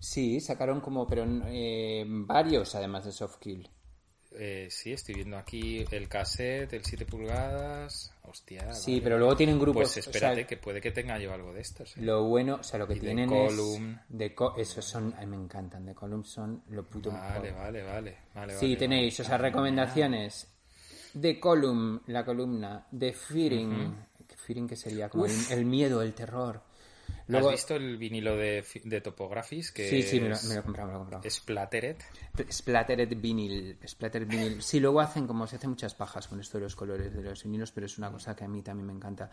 Sí, 0.00 0.40
sacaron 0.40 0.80
como... 0.80 1.06
Pero 1.06 1.24
eh, 1.46 2.04
varios 2.06 2.74
además 2.74 3.04
de 3.06 3.12
Softkill. 3.12 3.68
Eh, 4.36 4.66
sí, 4.68 4.92
estoy 4.92 5.14
viendo 5.14 5.38
aquí 5.38 5.84
el 5.92 6.08
cassette, 6.08 6.72
el 6.72 6.84
7 6.84 7.06
pulgadas. 7.06 8.12
Hostia. 8.22 8.72
Sí, 8.74 8.92
vale. 8.94 9.02
pero 9.04 9.18
luego 9.18 9.36
tienen 9.36 9.58
grupos... 9.60 9.82
Pues 9.92 9.96
o 9.98 10.10
espérate, 10.10 10.34
sea, 10.36 10.46
que 10.46 10.56
puede 10.56 10.80
que 10.80 10.90
tenga 10.90 11.18
yo 11.18 11.32
algo 11.32 11.52
de 11.54 11.60
estos. 11.60 11.96
¿eh? 11.96 12.00
Lo 12.02 12.24
bueno, 12.24 12.56
o 12.56 12.62
sea, 12.64 12.78
lo 12.80 12.86
que 12.88 12.94
Y 12.94 12.96
de 12.98 13.00
tienen 13.06 13.28
Column. 13.28 14.00
es... 14.02 14.08
De 14.18 14.34
co- 14.34 14.56
esos 14.56 14.84
son... 14.84 15.14
Ay, 15.16 15.26
me 15.26 15.36
encantan. 15.36 15.86
De 15.86 15.94
Column 15.94 16.24
son 16.24 16.64
lo 16.70 16.82
puto 16.84 17.10
Vale, 17.12 17.40
mejor. 17.52 17.60
vale, 17.62 17.82
vale. 17.84 18.18
vale 18.34 18.54
Sí, 18.58 18.66
vale, 18.66 18.76
tenéis, 18.76 19.20
o 19.20 19.24
sea, 19.24 19.38
recomendaciones. 19.38 20.48
De 21.14 21.40
Column, 21.40 22.02
la 22.08 22.24
columna. 22.24 22.86
De 22.90 23.12
Fearing. 23.12 23.94
Fearing 24.36 24.68
que 24.68 24.76
sería 24.76 25.08
como 25.08 25.24
el, 25.26 25.32
el 25.50 25.64
miedo, 25.64 26.02
el 26.02 26.12
terror. 26.12 26.60
Luego, 27.28 27.48
¿Has 27.48 27.54
visto 27.54 27.76
el 27.76 27.96
vinilo 27.96 28.36
de, 28.36 28.62
de 28.84 29.00
Topographies? 29.00 29.70
Que 29.72 29.88
Sí, 29.88 30.02
sí, 30.02 30.20
me 30.20 30.28
lo, 30.28 30.34
es 30.34 30.44
me 30.44 30.54
lo 30.54 30.60
he 30.60 30.62
comprado, 30.62 30.88
me 30.88 30.92
lo 30.92 30.98
he 30.98 31.02
comprado. 31.02 31.30
Splattered. 31.30 31.96
Splattered 32.50 33.16
vinyl, 33.20 33.78
splattered 33.86 34.26
vinyl. 34.28 34.62
Sí, 34.62 34.80
luego 34.80 35.00
hacen 35.00 35.26
como 35.26 35.46
se 35.46 35.56
hacen 35.56 35.70
muchas 35.70 35.94
pajas 35.94 36.28
con 36.28 36.40
esto 36.40 36.58
de 36.58 36.64
los 36.64 36.76
colores 36.76 37.14
de 37.14 37.22
los 37.22 37.42
vinilos, 37.44 37.72
pero 37.72 37.86
es 37.86 37.96
una 37.96 38.10
cosa 38.10 38.34
que 38.36 38.44
a 38.44 38.48
mí 38.48 38.60
también 38.62 38.86
me 38.86 38.92
encanta. 38.92 39.30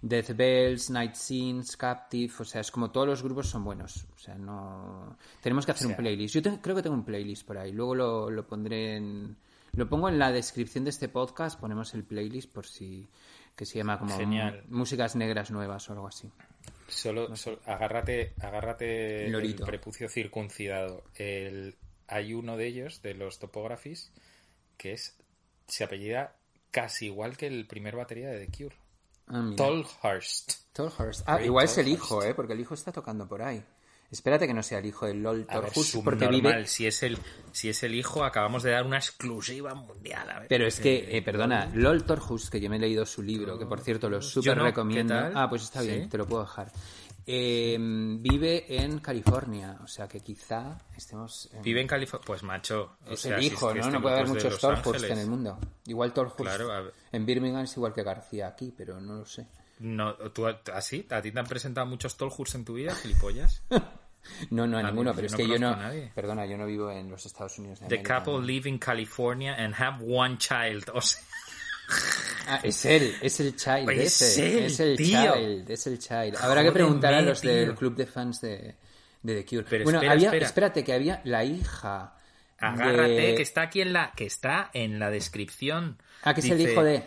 Death 0.00 0.30
Bells, 0.36 0.88
Night 0.90 1.14
Scenes, 1.14 1.76
Captive, 1.76 2.32
o 2.38 2.44
sea, 2.44 2.60
es 2.62 2.70
como 2.70 2.90
todos 2.90 3.06
los 3.06 3.22
grupos 3.22 3.48
son 3.48 3.64
buenos. 3.64 4.06
O 4.14 4.18
sea, 4.18 4.36
no. 4.36 5.16
Tenemos 5.42 5.66
que 5.66 5.72
hacer 5.72 5.86
O 5.86 5.88
sea- 5.88 5.96
un 5.98 6.02
playlist. 6.02 6.34
Yo 6.34 6.42
te- 6.42 6.60
creo 6.60 6.76
que 6.76 6.82
tengo 6.82 6.96
un 6.96 7.04
playlist 7.04 7.46
por 7.46 7.58
ahí. 7.58 7.72
Luego 7.72 7.94
lo, 7.94 8.30
lo 8.30 8.46
pondré 8.46 8.96
en. 8.96 9.36
Lo 9.76 9.88
pongo 9.88 10.08
en 10.08 10.18
la 10.18 10.30
descripción 10.32 10.84
de 10.84 10.90
este 10.90 11.08
podcast, 11.08 11.58
ponemos 11.58 11.94
el 11.94 12.04
playlist 12.04 12.50
por 12.52 12.66
si. 12.66 13.08
que 13.56 13.66
se 13.66 13.78
llama 13.78 13.98
como 13.98 14.16
Genial. 14.16 14.64
Músicas 14.68 15.16
Negras 15.16 15.50
Nuevas 15.50 15.88
o 15.88 15.92
algo 15.92 16.08
así. 16.08 16.30
Solo, 16.88 17.34
solo- 17.36 17.60
agárrate, 17.66 18.34
agárrate 18.40 19.26
el 19.26 19.54
prepucio 19.56 20.08
circuncidado. 20.08 21.04
El, 21.14 21.76
hay 22.08 22.34
uno 22.34 22.56
de 22.56 22.66
ellos, 22.66 23.02
de 23.02 23.14
los 23.14 23.38
topographies, 23.38 24.12
que 24.76 24.92
es 24.92 25.16
se 25.66 25.84
apellida 25.84 26.36
casi 26.70 27.06
igual 27.06 27.36
que 27.36 27.46
el 27.46 27.66
primer 27.66 27.96
batería 27.96 28.28
de 28.30 28.46
The 28.46 28.52
Cure. 28.56 28.76
Ah. 29.28 29.50
Tolhurst. 29.56 30.52
Tolhurst. 30.72 31.22
Ah, 31.26 31.36
Ray 31.36 31.46
igual 31.46 31.64
es 31.64 31.78
el 31.78 31.88
hijo, 31.88 32.22
¿eh? 32.22 32.34
Porque 32.34 32.52
el 32.52 32.60
hijo 32.60 32.74
está 32.74 32.92
tocando 32.92 33.26
por 33.26 33.40
ahí. 33.42 33.64
Espérate 34.14 34.46
que 34.46 34.54
no 34.54 34.62
sea 34.62 34.78
el 34.78 34.86
hijo 34.86 35.06
de 35.06 35.14
LOL 35.14 35.44
Tolhurst, 35.46 35.96
porque 36.04 36.28
vive... 36.28 36.66
Si 36.66 36.86
es 36.86 37.02
el, 37.02 37.18
si 37.52 37.68
es 37.68 37.82
el 37.82 37.94
hijo, 37.94 38.22
acabamos 38.24 38.62
de 38.62 38.70
dar 38.70 38.86
una 38.86 38.96
exclusiva 38.96 39.74
mundial. 39.74 40.30
A 40.30 40.38
ver. 40.38 40.48
Pero 40.48 40.66
es 40.66 40.78
que, 40.78 41.16
eh, 41.16 41.20
perdona, 41.22 41.68
LOL 41.74 42.04
Torhus, 42.04 42.48
que 42.48 42.60
yo 42.60 42.70
me 42.70 42.76
he 42.76 42.78
leído 42.78 43.04
su 43.04 43.22
libro, 43.22 43.58
que 43.58 43.66
por 43.66 43.80
cierto 43.80 44.08
lo 44.08 44.22
súper 44.22 44.56
no, 44.56 44.64
recomiendo. 44.64 45.14
Ah, 45.34 45.48
pues 45.50 45.64
está 45.64 45.80
¿Sí? 45.82 45.88
bien, 45.88 46.08
te 46.08 46.16
lo 46.16 46.26
puedo 46.26 46.42
dejar. 46.44 46.70
Eh, 47.26 47.76
vive 47.80 48.66
en 48.82 48.98
California, 49.00 49.78
o 49.82 49.86
sea 49.88 50.06
que 50.06 50.20
quizá 50.20 50.78
estemos... 50.96 51.48
en- 51.52 51.62
Vive 51.62 51.80
en 51.80 51.86
California. 51.86 52.24
Pues 52.26 52.42
macho. 52.42 52.96
o 53.06 53.12
Es 53.14 53.20
sea, 53.20 53.36
el 53.36 53.40
si 53.42 53.46
hijo, 53.48 53.72
que 53.72 53.80
¿no? 53.80 53.90
No 53.90 54.00
puede 54.02 54.14
haber 54.16 54.28
muchos 54.28 54.62
Ángeles. 54.62 55.10
en 55.10 55.18
el 55.18 55.26
mundo. 55.26 55.58
Igual 55.86 56.12
Torhurst 56.12 56.36
Claro, 56.36 56.92
en 57.10 57.26
Birmingham 57.26 57.64
es 57.64 57.76
igual 57.76 57.92
que 57.92 58.02
García 58.02 58.46
aquí, 58.48 58.72
pero 58.76 59.00
no 59.00 59.14
lo 59.16 59.26
sé. 59.26 59.46
No, 59.80 60.14
¿tú, 60.14 60.46
¿Así? 60.72 61.04
¿A 61.10 61.20
ti 61.20 61.32
te 61.32 61.38
han 61.40 61.46
presentado 61.46 61.84
muchos 61.86 62.16
Tolhurst 62.16 62.54
en 62.54 62.64
tu 62.64 62.74
vida, 62.74 62.94
gilipollas? 62.94 63.62
No, 64.50 64.66
no, 64.66 64.76
a 64.78 64.80
Ah, 64.80 64.82
ninguno, 64.84 65.14
pero 65.14 65.26
es 65.26 65.32
no 65.32 65.38
que 65.38 65.48
yo 65.48 65.58
no... 65.58 65.70
a. 65.70 65.92
Perdona, 66.14 66.46
yo 66.46 66.56
no 66.56 66.66
vivo 66.66 66.90
en 66.90 67.10
los 67.10 67.24
Estados 67.26 67.58
Unidos 67.58 67.80
de 67.80 67.86
The 67.88 67.94
América. 67.96 68.22
couple 68.24 68.46
live 68.46 68.68
in 68.68 68.78
California 68.78 69.54
and 69.54 69.74
have 69.78 70.02
one 70.04 70.38
child. 70.38 70.90
O 70.94 71.00
sea, 71.00 71.20
Ah, 72.46 72.60
es 72.62 72.84
él, 72.84 73.14
es 73.22 73.40
el 73.40 73.56
child 73.56 73.88
Oye, 73.88 74.04
ese. 74.04 74.26
es 74.26 74.38
él, 74.38 74.64
es 74.64 74.80
el 74.80 74.96
tío. 74.96 75.34
child, 75.34 75.70
es 75.70 75.86
el 75.86 75.98
child. 75.98 76.36
Habrá 76.40 76.62
que 76.62 76.72
preguntar 76.72 77.14
a 77.14 77.22
los 77.22 77.40
del 77.42 77.66
tío. 77.68 77.74
club 77.76 77.94
de 77.96 78.06
fans 78.06 78.40
de, 78.40 78.76
de 79.22 79.34
The 79.34 79.44
Cure. 79.46 79.66
Pero 79.68 79.84
bueno, 79.84 79.98
espera, 79.98 80.12
había, 80.12 80.28
espera. 80.28 80.46
espérate, 80.46 80.84
que 80.84 80.92
había 80.92 81.20
la 81.24 81.44
hija. 81.44 82.16
agárrate, 82.58 83.12
de- 83.12 83.34
que 83.34 83.42
está 83.42 83.62
aquí 83.62 83.80
en 83.80 83.92
la, 83.92 84.12
que 84.16 84.26
está 84.26 84.70
en 84.74 84.98
la 84.98 85.10
descripción. 85.10 85.98
Ah, 86.22 86.34
que 86.34 86.40
es 86.40 86.50
el 86.50 86.60
hijo 86.60 86.82
de. 86.82 87.02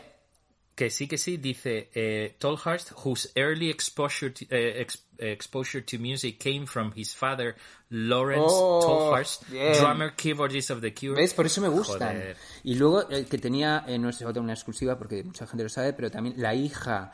Que 0.76 0.92
sí, 0.92 1.08
que 1.08 1.18
sí, 1.18 1.38
dice 1.38 1.90
eh, 1.96 2.36
Tolhurst, 2.38 2.92
whose 3.04 3.30
early 3.36 3.70
exposure 3.72 4.32
to, 4.32 4.46
eh, 4.52 4.86
exposure 5.20 5.82
to 5.82 5.98
music 5.98 6.40
came 6.40 6.66
from 6.66 6.92
his 6.96 7.14
father, 7.14 7.56
Lawrence 7.90 8.52
Oh, 8.54 8.82
Tolhurst, 8.82 9.44
drummer 9.80 10.16
keyboardist 10.16 10.70
of 10.72 10.82
The 10.82 10.94
Cure. 10.94 11.16
¿Ves? 11.16 11.34
Por 11.34 11.46
eso 11.46 11.62
me 11.62 11.70
gustan. 11.70 12.16
Joder. 12.16 12.38
Y 12.64 12.76
luego 12.76 13.08
el 13.10 13.26
que 13.28 13.38
tenía, 13.38 13.86
eh, 13.88 13.98
no 13.98 14.10
es 14.10 14.22
una 14.22 14.54
exclusiva 14.54 14.98
porque 14.98 15.24
mucha 15.24 15.48
gente 15.48 15.64
lo 15.64 15.70
sabe, 15.70 15.94
pero 15.94 16.12
también 16.12 16.36
la 16.38 16.54
hija 16.54 17.14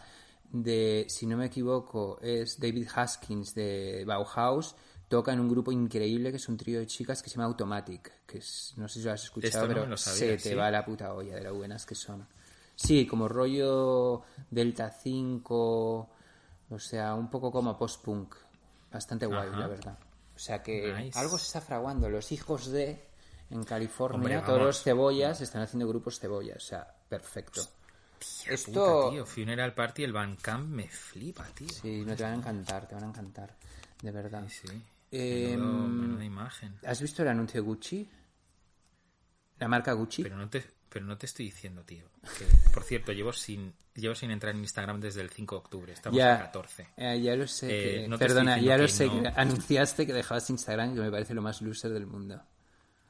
de, 0.51 1.05
si 1.09 1.25
no 1.25 1.35
me 1.37 1.47
equivoco, 1.47 2.19
es 2.21 2.59
David 2.59 2.87
Haskins 2.93 3.53
de 3.53 4.03
Bauhaus. 4.05 4.75
Toca 5.07 5.33
en 5.33 5.39
un 5.41 5.49
grupo 5.49 5.71
increíble 5.71 6.31
que 6.31 6.37
es 6.37 6.47
un 6.49 6.57
trío 6.57 6.79
de 6.79 6.87
chicas 6.87 7.21
que 7.21 7.29
se 7.29 7.35
llama 7.35 7.45
Automatic. 7.45 8.25
Que 8.25 8.39
es, 8.39 8.73
no 8.77 8.87
sé 8.87 8.99
si 8.99 9.05
lo 9.05 9.11
has 9.11 9.23
escuchado, 9.23 9.67
no 9.67 9.67
pero 9.67 9.81
me 9.83 9.89
lo 9.89 9.97
sabía, 9.97 10.39
se 10.39 10.49
te 10.49 10.55
va 10.55 10.71
la 10.71 10.83
puta 10.83 11.13
olla 11.13 11.35
de 11.35 11.43
lo 11.43 11.53
buenas 11.53 11.85
que 11.85 11.93
son. 11.93 12.25
Sí, 12.75 13.05
como 13.05 13.27
rollo 13.27 14.23
Delta 14.49 14.89
5, 14.89 16.09
o 16.69 16.79
sea, 16.79 17.13
un 17.15 17.29
poco 17.29 17.51
como 17.51 17.77
post-punk. 17.77 18.35
Bastante 18.91 19.25
guay, 19.25 19.49
Ajá. 19.49 19.59
la 19.59 19.67
verdad. 19.67 19.97
O 20.35 20.39
sea 20.39 20.61
que 20.63 20.93
Nice. 20.93 21.17
algo 21.19 21.37
se 21.37 21.45
está 21.45 21.61
fraguando. 21.61 22.09
Los 22.09 22.31
hijos 22.31 22.67
de 22.67 23.07
en 23.49 23.63
California, 23.63 24.17
Hombre, 24.17 24.41
todos 24.41 24.61
los 24.61 24.81
cebollas 24.83 25.41
están 25.41 25.61
haciendo 25.61 25.87
grupos 25.87 26.19
cebollas. 26.19 26.57
O 26.57 26.59
sea, 26.67 26.87
perfecto. 27.09 27.61
Esto. 28.47 29.09
tío, 29.11 29.25
Funeral 29.25 29.73
Party, 29.73 30.03
el 30.03 30.13
Bandcamp 30.13 30.67
me 30.69 30.87
flipa, 30.87 31.45
tío. 31.53 31.67
Sí, 31.69 32.03
no 32.05 32.15
te 32.15 32.23
van 32.23 32.33
a 32.33 32.35
encantar, 32.37 32.87
te 32.87 32.95
van 32.95 33.03
a 33.03 33.07
encantar. 33.07 33.55
De 34.01 34.11
verdad. 34.11 34.43
Sí, 34.47 34.67
sí. 34.67 34.83
Eh, 35.11 35.55
Menudo- 35.57 36.23
imagen. 36.23 36.79
¿Has 36.85 37.01
visto 37.01 37.21
el 37.21 37.27
anuncio 37.27 37.61
de 37.61 37.67
Gucci? 37.67 38.09
La 39.59 39.67
marca 39.67 39.93
Gucci. 39.93 40.23
Pero 40.23 40.37
no 40.37 40.49
te, 40.49 40.63
pero 40.93 41.05
no 41.05 41.17
te 41.17 41.25
estoy 41.25 41.45
diciendo, 41.45 41.83
tío. 41.83 42.05
Que, 42.37 42.45
por 42.71 42.83
cierto, 42.83 43.11
llevo 43.13 43.33
sin, 43.33 43.73
llevo 43.95 44.13
sin 44.13 44.29
entrar 44.29 44.53
en 44.53 44.61
Instagram 44.61 45.01
desde 45.01 45.21
el 45.21 45.31
5 45.31 45.55
de 45.55 45.59
octubre. 45.59 45.93
Estamos 45.93 46.17
ya, 46.17 46.35
a 46.35 46.39
14. 46.39 46.87
eh, 46.97 47.19
ya 47.19 47.35
lo 47.35 47.47
sé. 47.47 47.67
Eh, 47.67 48.01
que- 48.03 48.07
no 48.07 48.17
te 48.19 48.25
perdona, 48.27 48.59
ya 48.59 48.77
lo 48.77 48.87
sé. 48.87 49.09
que 49.09 49.27
anunciaste 49.35 50.05
que 50.05 50.13
dejabas 50.13 50.47
Instagram, 50.51 50.93
que 50.93 51.01
me 51.01 51.09
parece 51.09 51.33
lo 51.33 51.41
más 51.41 51.61
loser 51.63 51.91
del 51.91 52.05
mundo. 52.05 52.39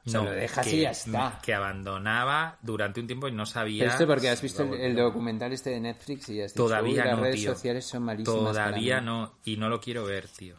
O 0.06 0.10
sea, 0.10 0.20
No, 0.20 0.26
lo 0.26 0.32
dejas 0.32 0.66
que, 0.66 0.76
y 0.76 0.80
ya 0.82 0.90
está. 0.90 1.38
Que 1.42 1.54
abandonaba 1.54 2.58
durante 2.62 3.00
un 3.00 3.06
tiempo 3.06 3.28
y 3.28 3.32
no 3.32 3.44
sabía. 3.46 3.84
Pero 3.84 3.92
esto 3.92 4.06
porque 4.06 4.28
has 4.30 4.40
visto 4.42 4.62
el, 4.74 4.94
documental 4.96 5.52
este 5.52 5.70
de 5.70 5.80
Netflix 5.80 6.28
y 6.30 6.36
ya 6.36 6.44
has 6.46 6.52
dicho, 6.52 6.64
Todavía 6.64 7.02
"Uy, 7.02 7.08
las 7.08 7.16
no, 7.16 7.22
redes 7.22 7.36
tío. 7.36 7.52
sociales 7.54 7.84
son 7.86 8.02
malísimas 8.02 8.38
Todavía 8.52 9.00
mí". 9.00 9.06
no. 9.06 9.38
Y 9.44 9.56
no 9.56 9.68
lo 9.68 9.80
quiero 9.80 10.04
ver, 10.04 10.28
tío. 10.28 10.56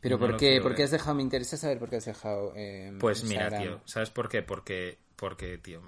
Pero 0.00 0.16
No 0.16 0.20
¿por 0.20 0.30
qué? 0.36 0.48
quiero 0.50 0.62
¿Por 0.64 0.72
qué 0.72 0.82
ver. 0.82 0.84
has 0.84 0.90
dejado? 0.92 1.14
Me 1.14 1.22
interesa 1.22 1.56
saber 1.56 1.78
por 1.78 1.88
qué 1.90 1.96
has 1.96 2.04
dejado 2.04 2.52
eh, 2.56 2.94
Pues 3.00 3.24
mira, 3.24 3.50
tío. 3.58 3.80
¿Sabes 3.86 4.10
por 4.10 4.28
qué? 4.28 4.42
Porque, 4.42 4.98
porque 5.16 5.56
tío. 5.58 5.80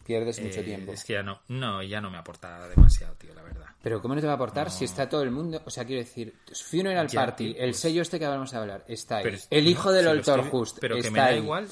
Eh, 0.00 0.04
Pierdes 0.06 0.40
mucho 0.40 0.60
eh, 0.60 0.64
tiempo. 0.64 0.92
Es 0.92 1.04
que 1.04 1.12
ya 1.14 1.22
no, 1.22 1.40
no, 1.48 1.82
ya 1.82 2.00
no 2.00 2.10
me 2.10 2.18
aporta 2.18 2.68
demasiado, 2.68 3.14
tío, 3.14 3.32
la 3.34 3.42
verdad. 3.42 3.66
Pero 3.82 4.02
¿cómo 4.02 4.14
no 4.14 4.20
te 4.20 4.26
va 4.26 4.34
a 4.34 4.36
aportar 4.36 4.70
si 4.70 4.84
está 4.84 5.08
todo 5.08 5.22
el 5.22 5.30
mundo? 5.30 5.62
O 5.64 5.70
sea, 5.70 5.84
quiero 5.84 6.02
decir, 6.02 6.34
Funeral 6.64 7.08
Ya, 7.08 7.20
Party, 7.20 7.54
el 7.58 7.70
pues- 7.70 7.78
sello 7.80 8.02
este 8.02 8.18
que 8.18 8.26
vamos 8.26 8.52
a 8.54 8.60
hablar, 8.60 8.84
está 8.88 9.18
ahí. 9.18 9.24
Pero- 9.24 9.38
el 9.48 9.66
hijo 9.68 9.92
del 9.92 10.06
Oltor 10.08 10.48
Just 10.50 10.78
Pero 10.80 10.96
que 11.00 11.10
me 11.10 11.18
da 11.18 11.26
ahí. 11.26 11.38
igual. 11.38 11.66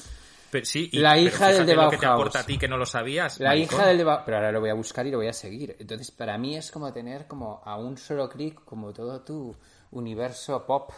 Pero 0.51 0.65
sí, 0.65 0.89
y- 0.91 0.97
La 0.97 1.13
pero 1.13 1.27
hija 1.27 1.47
del 1.49 1.65
de 1.67 1.75
lo 1.75 1.89
que 1.91 1.97
te 1.97 2.05
Bauhaus. 2.07 2.21
aporta 2.21 2.39
a 2.39 2.45
ti 2.45 2.57
que 2.57 2.67
no 2.67 2.77
lo 2.77 2.85
sabías. 2.87 3.39
La 3.39 3.49
maricón. 3.49 3.75
hija 3.77 3.87
del 3.87 3.97
de 3.99 4.03
Ba- 4.03 4.25
Pero 4.25 4.37
ahora 4.37 4.51
lo 4.51 4.59
voy 4.61 4.71
a 4.71 4.73
buscar 4.73 5.05
y 5.05 5.11
lo 5.11 5.17
voy 5.17 5.27
a 5.27 5.33
seguir. 5.33 5.75
Entonces, 5.79 6.09
para 6.09 6.39
mí 6.39 6.57
es 6.57 6.71
como 6.71 6.91
tener 6.91 7.27
como 7.27 7.61
a 7.63 7.77
un 7.77 7.97
solo 7.99 8.27
clic 8.27 8.63
como 8.65 8.91
todo 8.91 9.21
tu 9.21 9.55
universo 9.91 10.65
pop 10.65 10.91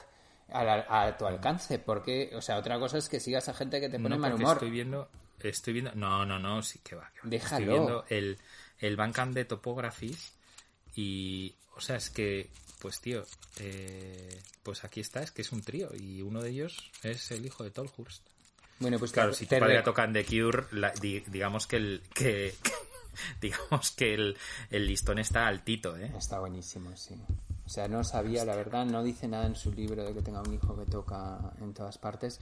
a, 0.54 0.64
la- 0.64 0.86
a 0.88 1.18
tu 1.18 1.26
alcance. 1.26 1.80
Porque, 1.80 2.32
o 2.34 2.42
sea, 2.42 2.58
otra 2.58 2.80
cosa 2.80 2.98
es 2.98 3.10
que 3.10 3.20
sigas 3.20 3.50
a 3.50 3.54
gente 3.54 3.82
que 3.82 3.90
te 3.90 4.00
pone 4.00 4.16
No, 4.16 4.22
mal 4.22 4.34
humor. 4.36 4.54
Estoy 4.54 4.70
viendo, 4.72 5.10
estoy 5.44 5.74
viendo. 5.74 5.92
No, 5.96 6.26
no, 6.26 6.40
no, 6.40 6.62
sí 6.64 6.80
que 6.84 6.96
va. 6.96 7.10
que 7.14 7.20
va. 7.22 7.30
Déjalo. 7.30 7.62
Estoy 7.62 7.66
viendo 7.74 8.06
el, 8.10 8.38
el 8.80 8.96
Bandcamp 8.96 9.34
de 9.34 9.46
Topographies 9.46 10.34
y, 10.96 11.56
o 11.76 11.82
sea, 11.82 11.96
es 11.98 12.10
que 12.10 12.50
Pues 12.80 13.00
tío, 13.00 13.24
eh, 13.60 14.42
pues 14.64 14.84
aquí 14.84 15.02
está, 15.02 15.22
es 15.22 15.30
que 15.32 15.44
es 15.44 15.52
un 15.52 15.62
trío 15.62 15.92
y 15.96 16.22
uno 16.24 16.42
de 16.42 16.50
ellos 16.50 16.90
es 17.04 17.30
el 17.32 17.46
hijo 17.46 17.64
de 17.64 17.70
Tolhurst. 17.72 18.24
Bueno, 18.80 18.98
pues 18.98 19.12
Claro, 19.12 19.30
te- 19.32 19.38
si 19.38 19.46
tu 19.46 19.50
te 19.52 19.60
padre 19.60 19.78
re- 19.78 19.84
tocan 19.84 20.12
The 20.14 20.26
Cure, 20.26 20.66
la- 20.72 20.90
di- 20.92 21.20
digamos 21.28 21.68
que 21.68 21.76
el 21.76 22.02
que 22.16 22.56
digamos 23.42 23.92
que 23.92 24.16
el, 24.16 24.38
el 24.72 24.88
listón 24.88 25.20
está 25.20 25.46
altito, 25.48 25.96
¿eh? 25.98 26.12
Está 26.18 26.40
buenísimo, 26.40 26.96
sí. 26.98 27.14
O 27.66 27.70
sea, 27.70 27.88
no 27.88 28.04
sabía, 28.04 28.44
la 28.44 28.56
verdad, 28.56 28.86
no 28.86 29.02
dice 29.04 29.28
nada 29.28 29.46
en 29.46 29.56
su 29.56 29.72
libro 29.72 30.04
de 30.04 30.14
que 30.14 30.22
tenga 30.22 30.42
un 30.42 30.54
hijo 30.54 30.76
que 30.78 30.86
toca 30.86 31.54
en 31.62 31.74
todas 31.74 31.98
partes. 31.98 32.40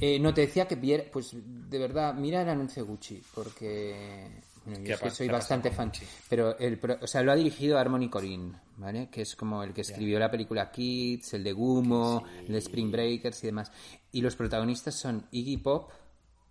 Eh, 0.00 0.18
no, 0.18 0.34
te 0.34 0.40
decía 0.42 0.66
que 0.66 0.74
viera, 0.76 1.04
pues 1.12 1.30
de 1.34 1.78
verdad, 1.78 2.14
mira 2.14 2.42
el 2.42 2.48
anuncio 2.48 2.84
Gucci, 2.84 3.22
porque 3.34 4.40
bueno, 4.64 4.80
yo 4.80 4.84
¿Qué 4.86 4.92
es 4.94 5.00
que 5.00 5.10
soy 5.10 5.28
bastante 5.28 5.70
fan. 5.70 5.88
Gucci? 5.88 6.04
Pero, 6.28 6.58
el, 6.58 6.78
pro- 6.78 6.98
o 7.00 7.06
sea, 7.06 7.22
lo 7.22 7.30
ha 7.32 7.36
dirigido 7.36 7.78
Harmony 7.78 8.08
Corinne, 8.08 8.54
¿vale? 8.78 9.08
Que 9.10 9.22
es 9.22 9.36
como 9.36 9.62
el 9.62 9.72
que 9.72 9.82
escribió 9.82 10.18
la 10.18 10.30
película 10.30 10.70
Kids, 10.72 11.34
el 11.34 11.44
de 11.44 11.52
Gumo, 11.52 12.24
el 12.40 12.52
de 12.52 12.58
Spring 12.58 12.90
Breakers 12.90 13.44
y 13.44 13.46
demás. 13.48 13.70
Y 14.10 14.20
los 14.20 14.34
protagonistas 14.36 14.94
son 14.96 15.26
Iggy 15.30 15.58
Pop, 15.58 15.90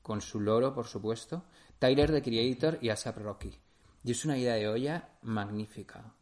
con 0.02 0.22
su 0.22 0.40
loro, 0.40 0.74
por 0.74 0.88
supuesto, 0.88 1.44
Tyler, 1.80 2.12
the 2.12 2.22
Creator 2.22 2.80
y 2.82 2.90
ASAP 2.90 3.18
Rocky. 3.18 3.58
Y 4.04 4.12
es 4.12 4.24
una 4.26 4.38
idea 4.38 4.54
de 4.56 4.68
olla 4.68 5.10
magnífica. 5.24 6.14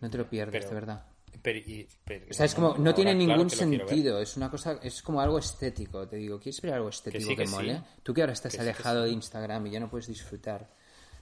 No 0.00 0.10
te 0.10 0.18
lo 0.18 0.28
pierdes, 0.28 0.52
Pero- 0.64 0.68
de 0.68 0.74
verdad. 0.74 1.04
Pero, 1.42 1.58
y- 1.58 1.86
pero- 2.04 2.26
O 2.30 2.32
sea, 2.32 2.46
es 2.46 2.54
como, 2.54 2.76
no 2.78 2.94
tiene 2.94 3.14
ningún 3.14 3.50
sentido, 3.50 4.20
es 4.20 4.36
una 4.36 4.50
cosa, 4.50 4.80
es 4.82 5.02
como 5.02 5.20
algo 5.20 5.38
estético, 5.38 6.08
te 6.08 6.16
digo, 6.16 6.40
¿quieres 6.40 6.60
ver 6.62 6.72
algo 6.74 6.88
estético 6.88 7.22
sí, 7.24 7.36
que, 7.36 7.42
que 7.42 7.46
sí. 7.46 7.54
mole? 7.54 7.82
Tú 8.02 8.14
que 8.14 8.22
ahora 8.22 8.32
estás 8.32 8.52
Que 8.52 8.58
sí, 8.58 8.62
alejado 8.62 9.02
sí. 9.04 9.10
de 9.10 9.14
Instagram 9.14 9.66
y 9.66 9.70
ya 9.70 9.80
no 9.80 9.88
puedes 9.90 10.06
disfrutar 10.08 10.66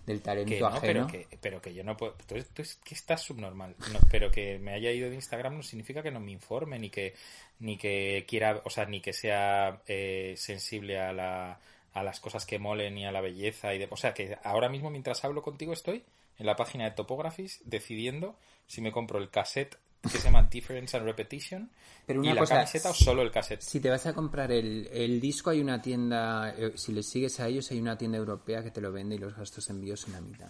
del 0.07 0.21
talento 0.23 0.55
no, 0.61 0.67
ajeno. 0.69 0.81
pero 0.83 1.07
que, 1.29 1.39
pero 1.41 1.61
que 1.61 1.75
yo 1.75 1.83
no 1.83 1.97
puedo. 1.97 2.15
Tú, 2.27 2.37
tú 2.55 2.63
es 2.63 2.77
que 2.77 2.95
estás 2.95 3.23
subnormal. 3.23 3.75
No, 3.93 3.99
pero 4.11 4.31
que 4.31 4.59
me 4.59 4.73
haya 4.73 4.91
ido 4.93 5.09
de 5.09 5.17
Instagram 5.17 5.57
no 5.57 5.63
significa 5.63 6.03
que 6.03 6.11
no 6.13 6.21
me 6.21 6.31
informe, 6.31 6.79
ni 6.79 6.91
que, 6.91 7.15
ni 7.59 7.77
que 7.77 8.25
quiera, 8.29 8.61
o 8.65 8.71
sea, 8.71 8.85
ni 8.87 9.01
que 9.01 9.13
sea 9.13 9.83
eh, 9.87 10.35
sensible 10.37 11.01
a, 11.01 11.13
la, 11.13 11.59
a 11.93 12.03
las 12.03 12.21
cosas 12.21 12.47
que 12.47 12.59
molen 12.59 12.97
y 12.99 13.05
a 13.07 13.13
la 13.13 13.21
belleza. 13.21 13.75
y 13.75 13.79
de, 13.79 13.89
O 13.91 13.97
sea, 13.97 14.15
que 14.15 14.39
ahora 14.45 14.69
mismo, 14.69 14.91
mientras 14.91 15.25
hablo 15.25 15.43
contigo, 15.43 15.73
estoy 15.73 16.05
en 16.39 16.47
la 16.47 16.55
página 16.57 16.85
de 16.85 16.91
Topographies 16.93 17.61
decidiendo 17.65 18.37
si 18.67 18.81
me 18.81 18.93
compro 18.93 19.19
el 19.19 19.31
cassette 19.31 19.77
que 20.03 20.09
se 20.11 20.21
llama 20.21 20.43
Difference 20.51 20.97
and 20.97 21.07
Repetition 21.07 21.71
Pero 22.07 22.21
y 22.21 22.25
una 22.25 22.35
la 22.35 22.41
cosa, 22.41 22.57
camiseta 22.57 22.91
o 22.91 22.95
solo 22.95 23.23
el 23.23 23.31
cassette. 23.31 23.61
Si 23.63 23.81
te 23.81 23.89
vas 23.91 24.05
a 24.07 24.13
comprar 24.15 24.53
el, 24.53 24.89
el 24.93 25.21
disco, 25.21 25.51
hay 25.51 25.61
una 25.61 25.81
tienda, 25.81 26.55
eh, 26.57 26.73
si 26.77 26.93
les 26.93 27.09
sigues 27.09 27.41
a 27.41 27.49
ellos, 27.49 27.71
hay 27.71 27.81
una 27.81 27.97
tienda 27.97 28.19
europea 28.19 28.63
que 28.63 28.71
te 28.71 28.81
lo 28.81 28.93
vende 28.93 29.15
y 29.15 29.19
los 29.19 29.35
gastos 29.37 29.67
de 29.67 29.75
envío 29.75 29.97
son 29.97 30.13
la 30.13 30.21
mitad. 30.21 30.49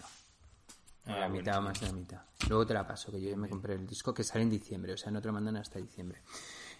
Ah, 1.07 1.19
la 1.19 1.27
bueno, 1.27 1.33
mitad 1.39 1.57
o 1.59 1.61
más 1.61 1.79
de 1.79 1.85
la 1.87 1.93
mitad. 1.93 2.21
Luego 2.49 2.65
te 2.65 2.73
la 2.73 2.85
paso, 2.87 3.11
que 3.11 3.21
yo 3.21 3.29
ya 3.29 3.37
me 3.37 3.47
compré 3.47 3.75
el 3.75 3.85
disco 3.85 4.13
que 4.13 4.23
sale 4.23 4.41
en 4.43 4.49
diciembre, 4.49 4.93
o 4.93 4.97
sea, 4.97 5.11
no 5.11 5.21
te 5.21 5.27
lo 5.27 5.33
mandan 5.33 5.55
hasta 5.57 5.77
diciembre. 5.79 6.21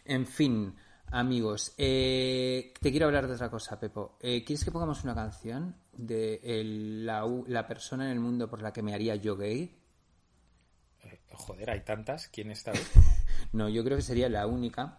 En 0.03 0.25
fin, 0.25 0.75
amigos, 1.11 1.73
eh, 1.77 2.73
te 2.81 2.89
quiero 2.91 3.05
hablar 3.05 3.27
de 3.27 3.33
otra 3.35 3.49
cosa, 3.51 3.79
Pepo. 3.79 4.17
Eh, 4.19 4.43
¿Quieres 4.43 4.65
que 4.65 4.71
pongamos 4.71 5.03
una 5.03 5.13
canción 5.15 5.75
de 5.93 6.39
el- 6.43 7.05
la, 7.05 7.23
la 7.47 7.67
persona 7.67 8.05
en 8.05 8.11
el 8.11 8.19
mundo 8.19 8.49
por 8.49 8.61
la 8.63 8.73
que 8.73 8.81
me 8.81 8.93
haría 8.95 9.15
yo 9.15 9.37
gay? 9.37 9.77
Joder, 11.35 11.69
hay 11.69 11.81
tantas. 11.81 12.27
¿Quién 12.27 12.51
está 12.51 12.71
ahí? 12.71 12.79
No, 13.53 13.69
yo 13.69 13.83
creo 13.83 13.95
que 13.97 14.03
sería 14.03 14.27
la 14.27 14.47
única, 14.47 14.97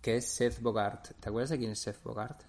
que 0.00 0.16
es 0.16 0.26
Seth 0.32 0.60
Bogart. 0.60 1.08
¿Te 1.20 1.28
acuerdas 1.28 1.50
de 1.50 1.58
quién 1.58 1.72
es 1.72 1.80
Seth 1.80 2.02
Bogart? 2.02 2.42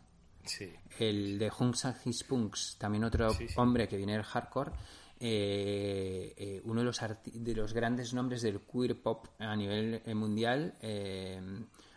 Sí. 0.45 0.71
el 0.99 1.37
de 1.37 1.51
Hunks 1.57 1.85
and 1.85 1.97
His 2.05 2.23
Punks, 2.23 2.77
también 2.79 3.03
otro 3.03 3.31
Sí, 3.33 3.47
sí. 3.47 3.53
hombre 3.57 3.87
que 3.87 3.95
viene 3.97 4.13
del 4.13 4.23
hardcore, 4.23 4.71
eh, 5.19 6.33
eh, 6.35 6.61
uno 6.65 6.79
de 6.81 6.85
los, 6.85 6.99
de 7.33 7.53
los 7.55 7.73
grandes 7.73 8.13
nombres 8.13 8.41
del 8.41 8.59
queer 8.61 8.99
pop 9.01 9.27
a 9.39 9.55
nivel 9.55 10.01
eh, 10.05 10.15
mundial, 10.15 10.73
eh, 10.81 11.39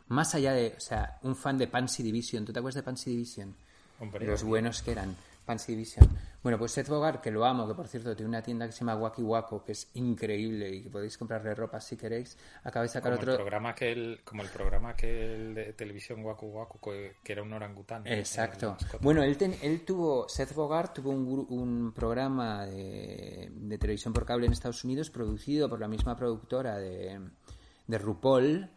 más 0.09 0.35
allá 0.35 0.53
de, 0.53 0.75
o 0.77 0.81
sea, 0.81 1.19
un 1.23 1.35
fan 1.37 1.57
de 1.57 1.69
Pansy 1.69 2.03
Division, 2.03 2.45
¿tú 2.45 2.53
te 2.53 2.59
acuerdas 2.59 2.77
de 2.77 2.83
Pansy 2.83 3.11
Division? 3.11 3.55
Hombre, 4.01 4.27
los 4.27 4.43
buenos 4.43 4.83
que 4.83 4.93
eran, 4.93 5.17
Pansy 5.45 5.73
Division. 5.73 6.09
Bueno, 6.43 6.59
pues 6.59 6.73
Seth 6.73 6.89
Bogart, 6.89 7.23
que 7.23 7.31
lo 7.31 7.45
amo, 7.45 7.67
que 7.67 7.75
por 7.75 7.89
cierto 7.89 8.15
tiene 8.15 8.29
una 8.29 8.43
tienda 8.43 8.67
que 8.67 8.73
se 8.73 8.81
llama 8.81 8.97
Wacky 8.97 9.23
Waco, 9.23 9.65
que 9.65 9.73
es 9.73 9.89
increíble 9.95 10.69
y 10.69 10.83
que 10.83 10.91
podéis 10.91 11.17
comprarle 11.17 11.55
ropa 11.55 11.81
si 11.81 11.97
queréis, 11.97 12.37
acaba 12.65 12.83
de 12.83 12.89
sacar 12.91 13.13
como 13.13 13.23
otro... 13.23 13.33
el 13.33 13.39
programa 13.39 13.75
que 13.75 13.93
el, 13.93 14.21
como 14.25 14.43
el 14.43 14.49
programa 14.51 14.95
que 14.95 15.35
el 15.35 15.55
de 15.55 15.73
televisión 15.73 16.23
Waku 16.25 16.47
Waku 16.47 16.79
que, 17.23 17.33
era 17.33 17.43
un 17.43 17.53
orangután 17.53 18.07
Exacto. 18.07 18.77
Bueno, 19.01 19.23
él, 19.23 19.39
ten- 19.39 19.57
él 19.63 19.85
tuvo, 19.87 20.29
Seth 20.29 20.55
Bogart 20.55 20.95
tuvo 20.95 21.11
un, 21.11 21.47
un 21.49 21.93
programa 21.93 22.67
de, 22.67 23.51
de 23.53 23.79
televisión 23.79 24.13
por 24.13 24.27
cable 24.27 24.47
en 24.47 24.53
Estados 24.53 24.85
Unidos 24.85 25.09
producido 25.11 25.69
por 25.69 25.81
la 25.81 25.89
misma 25.89 26.15
productora 26.17 26.77
de, 26.77 27.21
de 27.87 27.99
RuPaul 27.99 28.69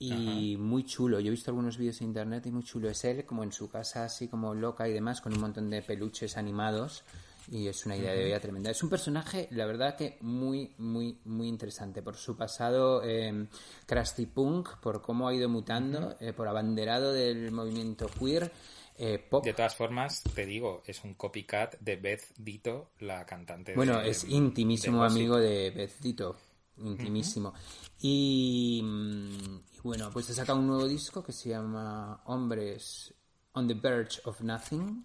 y 0.00 0.56
muy 0.56 0.84
chulo. 0.84 1.20
Yo 1.20 1.28
he 1.28 1.30
visto 1.30 1.50
algunos 1.50 1.76
vídeos 1.78 2.00
en 2.00 2.08
internet 2.08 2.46
y 2.46 2.50
muy 2.50 2.64
chulo. 2.64 2.88
Es 2.88 3.04
él 3.04 3.24
como 3.26 3.44
en 3.44 3.52
su 3.52 3.68
casa 3.70 4.04
así 4.04 4.28
como 4.28 4.54
loca 4.54 4.88
y 4.88 4.92
demás 4.92 5.20
con 5.20 5.32
un 5.34 5.40
montón 5.40 5.68
de 5.70 5.82
peluches 5.82 6.36
animados 6.36 7.04
y 7.52 7.66
es 7.68 7.84
una 7.84 7.96
idea 7.96 8.12
de 8.12 8.24
vida 8.24 8.40
tremenda. 8.40 8.70
Es 8.70 8.82
un 8.82 8.88
personaje, 8.90 9.48
la 9.50 9.66
verdad 9.66 9.96
que 9.96 10.16
muy, 10.22 10.72
muy, 10.78 11.18
muy 11.24 11.48
interesante 11.48 12.00
por 12.00 12.16
su 12.16 12.36
pasado 12.36 13.02
eh, 13.04 13.46
crusty 13.86 14.26
punk, 14.26 14.76
por 14.80 15.02
cómo 15.02 15.28
ha 15.28 15.34
ido 15.34 15.48
mutando, 15.48 16.16
eh, 16.20 16.32
por 16.32 16.48
abanderado 16.48 17.12
del 17.12 17.50
movimiento 17.50 18.06
queer, 18.08 18.50
eh, 18.96 19.18
pop. 19.18 19.44
De 19.44 19.52
todas 19.52 19.74
formas, 19.74 20.22
te 20.34 20.46
digo, 20.46 20.82
es 20.86 21.02
un 21.04 21.14
copycat 21.14 21.78
de 21.80 21.96
Beth 21.96 22.22
Dito, 22.38 22.90
la 23.00 23.26
cantante. 23.26 23.74
Bueno, 23.74 23.98
de- 23.98 24.10
es 24.10 24.24
intimísimo 24.24 25.00
de 25.02 25.06
amigo 25.08 25.36
de 25.36 25.70
Beth 25.70 25.98
Dito. 26.00 26.36
Intimísimo. 26.84 27.52
y, 28.00 28.80
mm, 28.82 29.56
y 29.76 29.80
bueno, 29.82 30.10
pues 30.12 30.30
ha 30.30 30.34
sacado 30.34 30.58
un 30.58 30.66
nuevo 30.66 30.86
disco 30.88 31.22
que 31.22 31.32
se 31.32 31.50
llama 31.50 32.20
Hombres 32.26 33.12
on 33.52 33.66
the 33.68 33.74
Verge 33.74 34.20
of 34.24 34.40
Nothing. 34.40 35.04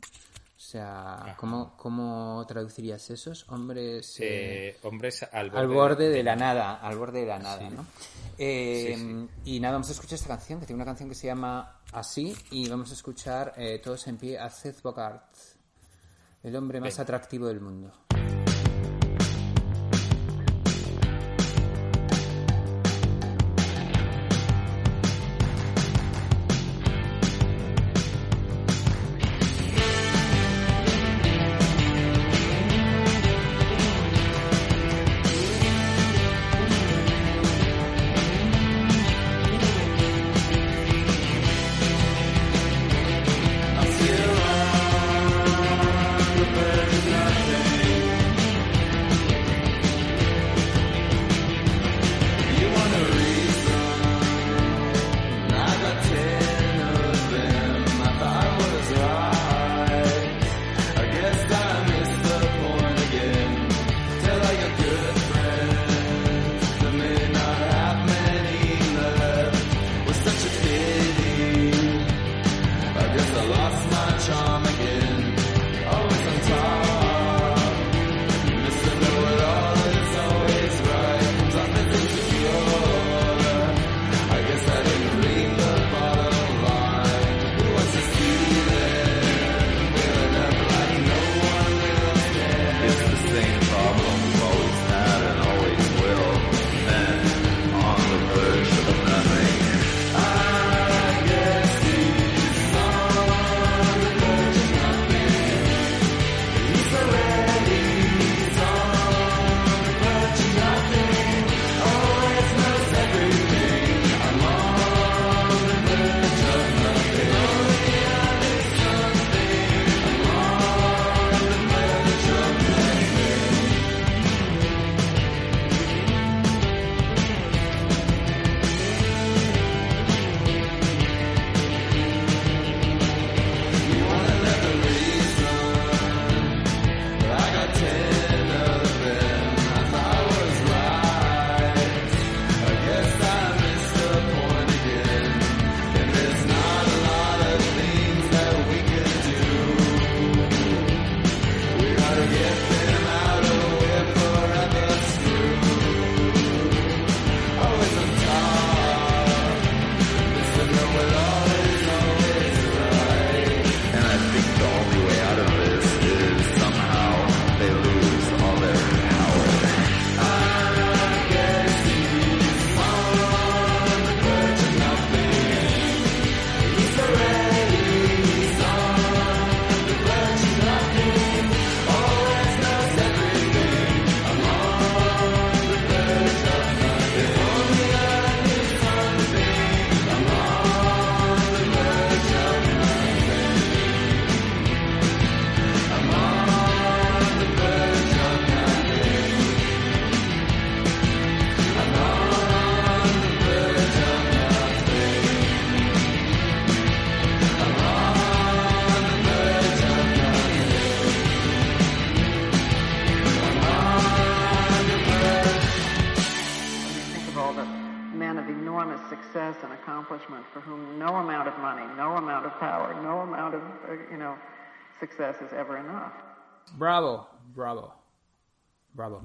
O 0.58 0.68
sea, 0.68 1.36
¿cómo, 1.38 1.76
cómo 1.78 2.44
traducirías 2.48 3.10
esos? 3.10 3.48
Hombres 3.50 4.20
eh, 4.20 4.70
Eh, 4.70 4.78
hombres 4.84 5.22
al 5.32 5.50
borde, 5.52 5.60
al 5.62 5.68
borde 5.68 6.10
de 6.10 6.24
la 6.24 6.36
nada, 6.36 6.76
al 6.76 6.98
borde 6.98 7.20
de 7.20 7.26
la 7.28 7.38
nada, 7.40 7.60
Sí. 7.60 7.76
¿no? 7.76 7.86
Eh, 8.38 8.96
Sí, 8.98 9.28
Y 9.54 9.60
nada, 9.60 9.74
vamos 9.74 9.90
a 9.90 9.92
escuchar 9.92 10.16
esta 10.16 10.30
canción, 10.30 10.60
que 10.60 10.66
tiene 10.66 10.78
una 10.82 10.86
canción 10.86 11.10
que 11.10 11.16
se 11.16 11.28
llama 11.28 11.82
Así, 11.92 12.36
y 12.52 12.68
vamos 12.70 12.90
a 12.90 12.94
escuchar 12.94 13.54
eh, 13.58 13.80
todos 13.84 14.08
en 14.08 14.18
pie 14.18 14.40
a 14.40 14.50
Seth 14.50 14.82
Bogart, 14.82 15.36
el 16.42 16.56
hombre 16.56 16.80
más 16.80 16.98
atractivo 17.00 17.48
del 17.48 17.60
mundo. 17.60 17.92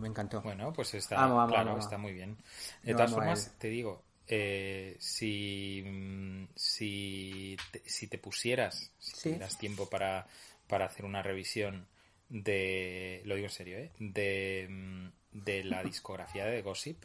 Me 0.01 0.09
encantó. 0.09 0.40
Bueno, 0.42 0.72
pues 0.72 0.94
está, 0.94 1.16
claro, 1.48 1.78
está 1.78 1.98
muy 1.98 2.12
bien. 2.12 2.36
De 2.82 2.94
todas 2.94 3.12
formas, 3.12 3.55
te 3.59 3.68
digo, 3.68 4.03
eh, 4.26 4.96
si, 4.98 5.82
mm, 5.86 6.44
si, 6.55 7.57
te, 7.70 7.82
si 7.88 8.07
te 8.07 8.18
pusieras, 8.18 8.92
si 8.98 9.12
Sí. 9.16 9.22
tuvieras 9.30 9.59
tiempo 9.59 9.88
para, 9.88 10.26
para 10.66 10.86
hacer 10.86 11.05
una 11.05 11.22
revisión 11.22 11.86
de, 12.28 13.22
lo 13.24 13.34
digo 13.34 13.46
en 13.48 13.53
serio, 13.53 13.78
¿eh? 13.78 13.90
de, 13.98 14.66
mm, 14.70 15.09
de 15.32 15.64
la 15.64 15.82
discografía 15.82 16.46
de 16.46 16.62
Gossip, 16.62 17.03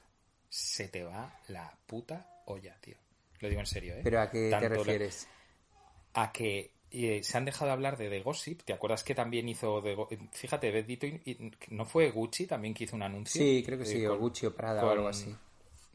se 0.50 0.88
te 0.88 1.04
va 1.04 1.40
la 1.48 1.78
puta 1.88 2.44
olla, 2.46 2.76
tío. 2.80 2.96
Lo 3.40 3.50
digo 3.50 3.60
en 3.60 3.68
serio, 3.68 3.96
¿eh? 3.96 4.02
¿Pero 4.04 4.22
a 4.22 4.30
qué 4.30 4.50
Tanto 4.52 4.70
te 4.70 4.76
la- 4.76 4.78
refieres? 4.78 5.28
a 6.14 6.32
que 6.32 6.72
eh, 6.96 7.24
se 7.24 7.38
han 7.38 7.44
dejado 7.46 7.66
de 7.66 7.72
hablar 7.74 7.98
de 7.98 8.10
The 8.10 8.22
Gossip. 8.22 8.62
¿Te 8.64 8.72
acuerdas 8.74 9.04
que 9.04 9.14
también 9.14 9.50
hizo 9.50 9.82
The 9.82 9.96
Go- 9.96 10.08
Fíjate, 10.32 10.72
Bendito, 10.72 11.06
y- 11.08 11.20
y- 11.26 11.52
¿no 11.70 11.86
fue 11.86 12.12
Gucci 12.12 12.46
también 12.48 12.74
que 12.74 12.86
hizo 12.86 12.96
un 12.96 13.04
anuncio? 13.04 13.42
Sí, 13.42 13.64
creo 13.66 13.78
que 13.78 13.84
Eh, 13.84 13.88
sí, 13.88 14.06
o 14.06 14.18
Gucci 14.18 14.46
o 14.46 14.56
Prada 14.56 14.86
o 14.86 14.90
algo 14.90 15.08
así. 15.10 15.36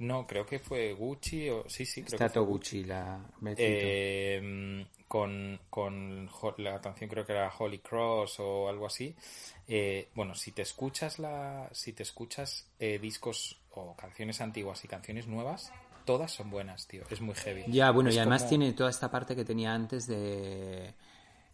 No, 0.01 0.26
creo 0.26 0.44
que 0.46 0.59
fue 0.59 0.92
Gucci 0.94 1.48
o... 1.51 1.64
Sí, 1.68 1.84
sí, 1.86 2.03
creo 2.03 2.14
Está 2.14 2.28
que 2.28 2.34
fue 2.40 2.42
Gucci, 2.42 2.84
la... 2.84 3.20
Eh, 3.57 4.86
con, 5.07 5.61
con 5.68 6.28
la 6.59 6.80
canción 6.80 7.11
creo 7.11 7.26
que 7.26 7.32
era 7.32 7.53
Holy 7.59 7.80
Cross 7.80 8.40
o 8.40 8.68
algo 8.68 8.86
así. 8.86 9.14
Eh, 9.68 10.09
bueno, 10.14 10.34
si 10.34 10.53
te 10.53 10.62
escuchas 10.62 11.18
la, 11.18 11.68
si 11.72 11.92
te 11.92 12.03
escuchas 12.03 12.66
eh, 12.78 12.98
discos 12.98 13.61
o 13.72 13.94
canciones 13.94 14.40
antiguas 14.40 14.84
y 14.84 14.88
canciones 14.88 15.26
nuevas, 15.26 15.72
todas 16.07 16.32
son 16.32 16.51
buenas, 16.51 16.86
tío. 16.86 17.03
Es 17.11 17.20
muy 17.20 17.34
heavy. 17.34 17.64
Ya, 17.68 17.90
bueno, 17.90 18.09
Es 18.09 18.16
y 18.16 18.18
además 18.18 18.42
como- 18.42 18.48
tiene 18.51 18.72
toda 18.72 18.90
esta 18.90 19.11
parte 19.11 19.36
que 19.36 19.44
tenía 19.44 19.74
antes 19.74 20.07
de... 20.07 20.94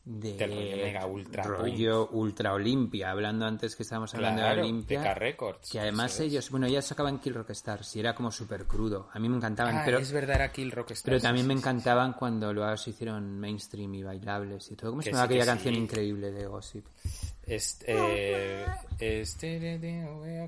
de 0.06 0.76
mega 0.84 1.04
ultra 1.04 1.42
rollo 1.42 2.08
ultra 2.12 2.52
Olimpia, 2.52 3.10
hablando 3.10 3.44
antes 3.44 3.74
que 3.74 3.82
estábamos 3.82 4.14
hablando 4.14 4.40
Claro, 4.40 4.56
de 4.56 4.62
Olimpia. 4.62 5.14
Records, 5.14 5.68
Que 5.68 5.80
además 5.80 6.20
ellos, 6.20 6.48
bueno, 6.50 6.68
ya 6.68 6.80
sacaban 6.80 7.18
Kill 7.18 7.34
Rock 7.34 7.50
Stars 7.50 7.96
y 7.96 8.00
era 8.00 8.14
como 8.14 8.30
súper 8.30 8.66
crudo. 8.66 9.08
A 9.12 9.18
mí 9.18 9.28
me 9.28 9.36
encantaban, 9.36 9.78
Ah, 9.78 9.82
pero, 9.84 9.98
es 9.98 10.12
verdad, 10.12 10.36
era 10.36 10.52
Kill 10.52 10.70
Rock 10.70 10.92
Stars, 10.92 11.02
pero 11.04 11.20
también 11.20 11.44
sí, 11.44 11.48
me 11.48 11.54
sí, 11.54 11.58
encantaban 11.58 12.12
cuando 12.12 12.52
luego 12.52 12.76
se 12.76 12.90
hicieron 12.90 13.36
mainstream 13.40 13.92
y 13.96 14.04
bailables 14.04 14.70
y 14.70 14.76
todo. 14.76 14.90
¿Cómo 14.90 15.02
se 15.02 15.10
Que 15.10 15.16
llama 15.16 15.24
sí, 15.24 15.28
que 15.28 15.34
aquella 15.34 15.52
canción 15.52 15.74
increíble 15.74 16.30
de 16.30 16.46
Gossip? 16.46 16.86
Es, 17.44 17.78
eh, 17.88 18.64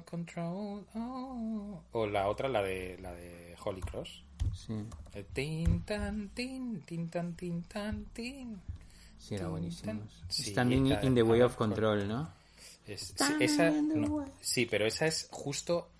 control, 0.04 0.84
oh. 0.94 1.82
o 1.92 2.06
la 2.06 2.28
otra 2.28 2.48
la 2.48 2.62
de 2.62 2.96
la 3.02 3.12
de 3.12 3.56
Holy 3.64 3.80
Cross 3.80 4.22
Sí, 4.54 4.74
Eh, 5.14 5.24
tin 5.32 5.82
tan 5.82 6.28
tin 6.30 6.80
tin 6.82 7.08
tan 7.10 7.34
tin 7.34 7.62
tan 7.64 8.04
tin 8.12 8.60
sí, 9.18 9.34
era 9.34 9.48
buenísimo. 9.48 10.00
Sí, 10.28 10.50
Standing 10.52 10.86
in 11.02 11.14
the 11.14 11.22
way 11.22 11.40
of 11.42 11.56
control, 11.56 12.06
¿no? 12.08 12.32
Es- 12.86 13.14
sí, 13.16 13.32
esa 13.40 13.70
no, 13.70 14.24
sí 14.40 14.64
pero 14.66 14.86
esa 14.86 15.06
es 15.06 15.28
justo 15.30 15.90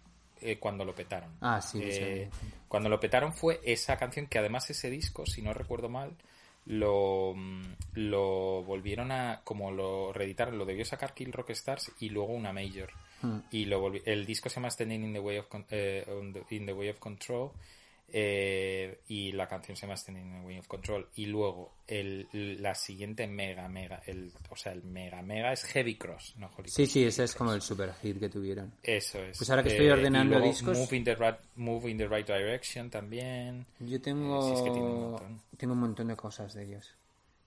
eh, 0.40 0.58
cuando 0.58 0.84
lo 0.86 0.94
petaron 0.94 1.30
Ah, 1.40 1.60
sí, 1.60 1.80
Eh, 1.82 2.30
sí, 2.32 2.38
cuando 2.66 2.88
lo 2.88 2.98
petaron 2.98 3.34
fue 3.34 3.60
esa 3.64 3.96
canción 3.98 4.26
que 4.26 4.38
además 4.38 4.70
ese 4.70 4.88
disco 4.88 5.26
si 5.26 5.42
no 5.42 5.52
recuerdo 5.52 5.88
mal 5.90 6.16
lo, 6.64 7.34
mm, 7.36 7.62
lo 7.94 8.62
volvieron 8.62 9.10
a 9.12 9.40
como 9.44 9.70
lo 9.70 10.12
reeditaron 10.12 10.56
lo 10.58 10.64
debió 10.64 10.84
sacar 10.86 11.12
Kill 11.14 11.32
Rock 11.32 11.50
Stars 11.50 11.92
y 12.00 12.08
luego 12.10 12.32
una 12.32 12.52
major 12.52 12.88
Hmm. 13.20 13.40
y 13.50 13.64
lo 13.64 13.82
volvi- 13.82 14.02
el 14.06 14.24
disco 14.24 14.48
se 14.48 14.54
llama 14.56 14.70
Standing 14.70 15.02
in 15.04 15.12
the 15.12 15.18
Way 15.20 15.38
of, 15.38 15.48
Con- 15.48 15.66
eh, 15.70 16.06
in 16.50 16.66
the 16.66 16.72
way 16.72 16.88
of 16.88 16.98
Control 17.00 17.50
eh, 18.10 19.00
y 19.08 19.32
la 19.32 19.46
canción 19.46 19.76
se 19.76 19.82
llama 19.86 19.96
Standing 19.96 20.24
in 20.38 20.44
Way 20.44 20.58
of 20.60 20.66
Control 20.66 21.08
y 21.16 21.26
luego 21.26 21.74
el, 21.86 22.26
la 22.62 22.74
siguiente 22.74 23.26
mega 23.26 23.68
mega 23.68 24.02
el, 24.06 24.32
o 24.48 24.56
sea 24.56 24.72
el 24.72 24.82
mega 24.82 25.20
mega 25.22 25.52
es 25.52 25.64
Heavy 25.64 25.96
Cross 25.96 26.34
no 26.38 26.50
Holy 26.56 26.68
Sí, 26.70 26.82
Cross, 26.84 26.92
sí, 26.92 27.04
ese 27.04 27.24
es 27.24 27.34
como 27.34 27.52
el 27.52 27.60
super 27.62 27.92
hit 28.02 28.18
que 28.18 28.28
tuvieron. 28.28 28.72
Eso 28.82 29.18
es. 29.22 29.36
Pues 29.36 29.50
ahora 29.50 29.62
que 29.62 29.70
estoy 29.70 29.88
ordenando 29.88 30.36
y 30.36 30.38
luego 30.38 30.52
discos- 30.54 30.78
Move 30.78 30.96
in, 30.96 31.04
the 31.04 31.14
right, 31.14 31.36
move 31.56 31.90
in 31.90 31.98
the 31.98 32.06
Right 32.08 32.26
Direction 32.26 32.88
también. 32.90 33.66
Yo 33.80 34.00
tengo, 34.00 34.48
Eh, 34.48 34.54
es 34.54 34.62
que 34.62 34.70
un 34.70 35.40
tengo 35.56 35.74
un 35.74 35.80
montón 35.80 36.08
de 36.08 36.16
cosas 36.16 36.54
de 36.54 36.64
ellos. 36.64 36.94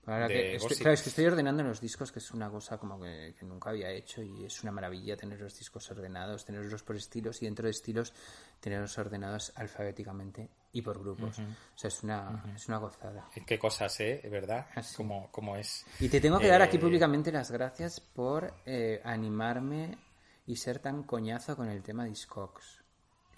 Ahora 0.07 0.28
que 0.28 0.55
estoy, 0.55 0.78
claro, 0.78 0.93
es 0.93 1.03
que 1.03 1.09
estoy 1.09 1.26
ordenando 1.26 1.62
los 1.62 1.80
discos, 1.80 2.12
que 2.12 2.18
es 2.18 2.32
una 2.32 2.49
cosa 2.49 2.80
como 2.80 2.99
que, 2.99 3.36
que 3.38 3.45
nunca 3.45 3.70
había 3.70 3.91
hecho 3.91 4.24
y 4.24 4.45
es 4.45 4.64
una 4.64 4.72
maravilla 4.72 5.16
tener 5.16 5.39
los 5.39 5.55
discos 5.57 5.89
ordenados, 5.91 6.43
tenerlos 6.43 6.82
por 6.82 6.95
estilos 6.95 7.39
y 7.43 7.45
dentro 7.45 7.66
de 7.66 7.70
estilos 7.72 8.12
tenerlos 8.62 8.97
ordenados 8.97 9.51
alfabéticamente 9.55 10.49
y 10.72 10.82
por 10.82 10.99
grupos. 10.99 11.38
O 11.39 11.78
sea, 11.78 11.89
es 11.89 12.01
una, 12.03 12.45
es 12.55 12.68
una 12.70 12.78
gozada. 12.78 13.28
Qué 13.45 13.59
cosas, 13.59 13.99
¿eh? 13.99 14.22
¿Verdad? 14.32 14.68
Así. 14.76 14.95
Como, 14.95 15.30
como 15.32 15.57
es. 15.57 15.86
Y 15.99 16.07
te 16.07 16.22
tengo 16.22 16.39
que 16.39 16.47
dar 16.47 16.62
aquí 16.62 16.78
Eh, 16.78 16.80
públicamente 16.80 17.30
las 17.32 17.51
gracias 17.51 17.99
por 17.99 18.53
eh, 18.66 19.01
animarme 19.03 19.97
y 20.47 20.55
ser 20.55 20.80
tan 20.80 21.03
coñazo 21.03 21.57
con 21.57 21.68
el 21.68 21.84
tema 21.84 22.05
Discogs. 22.05 22.80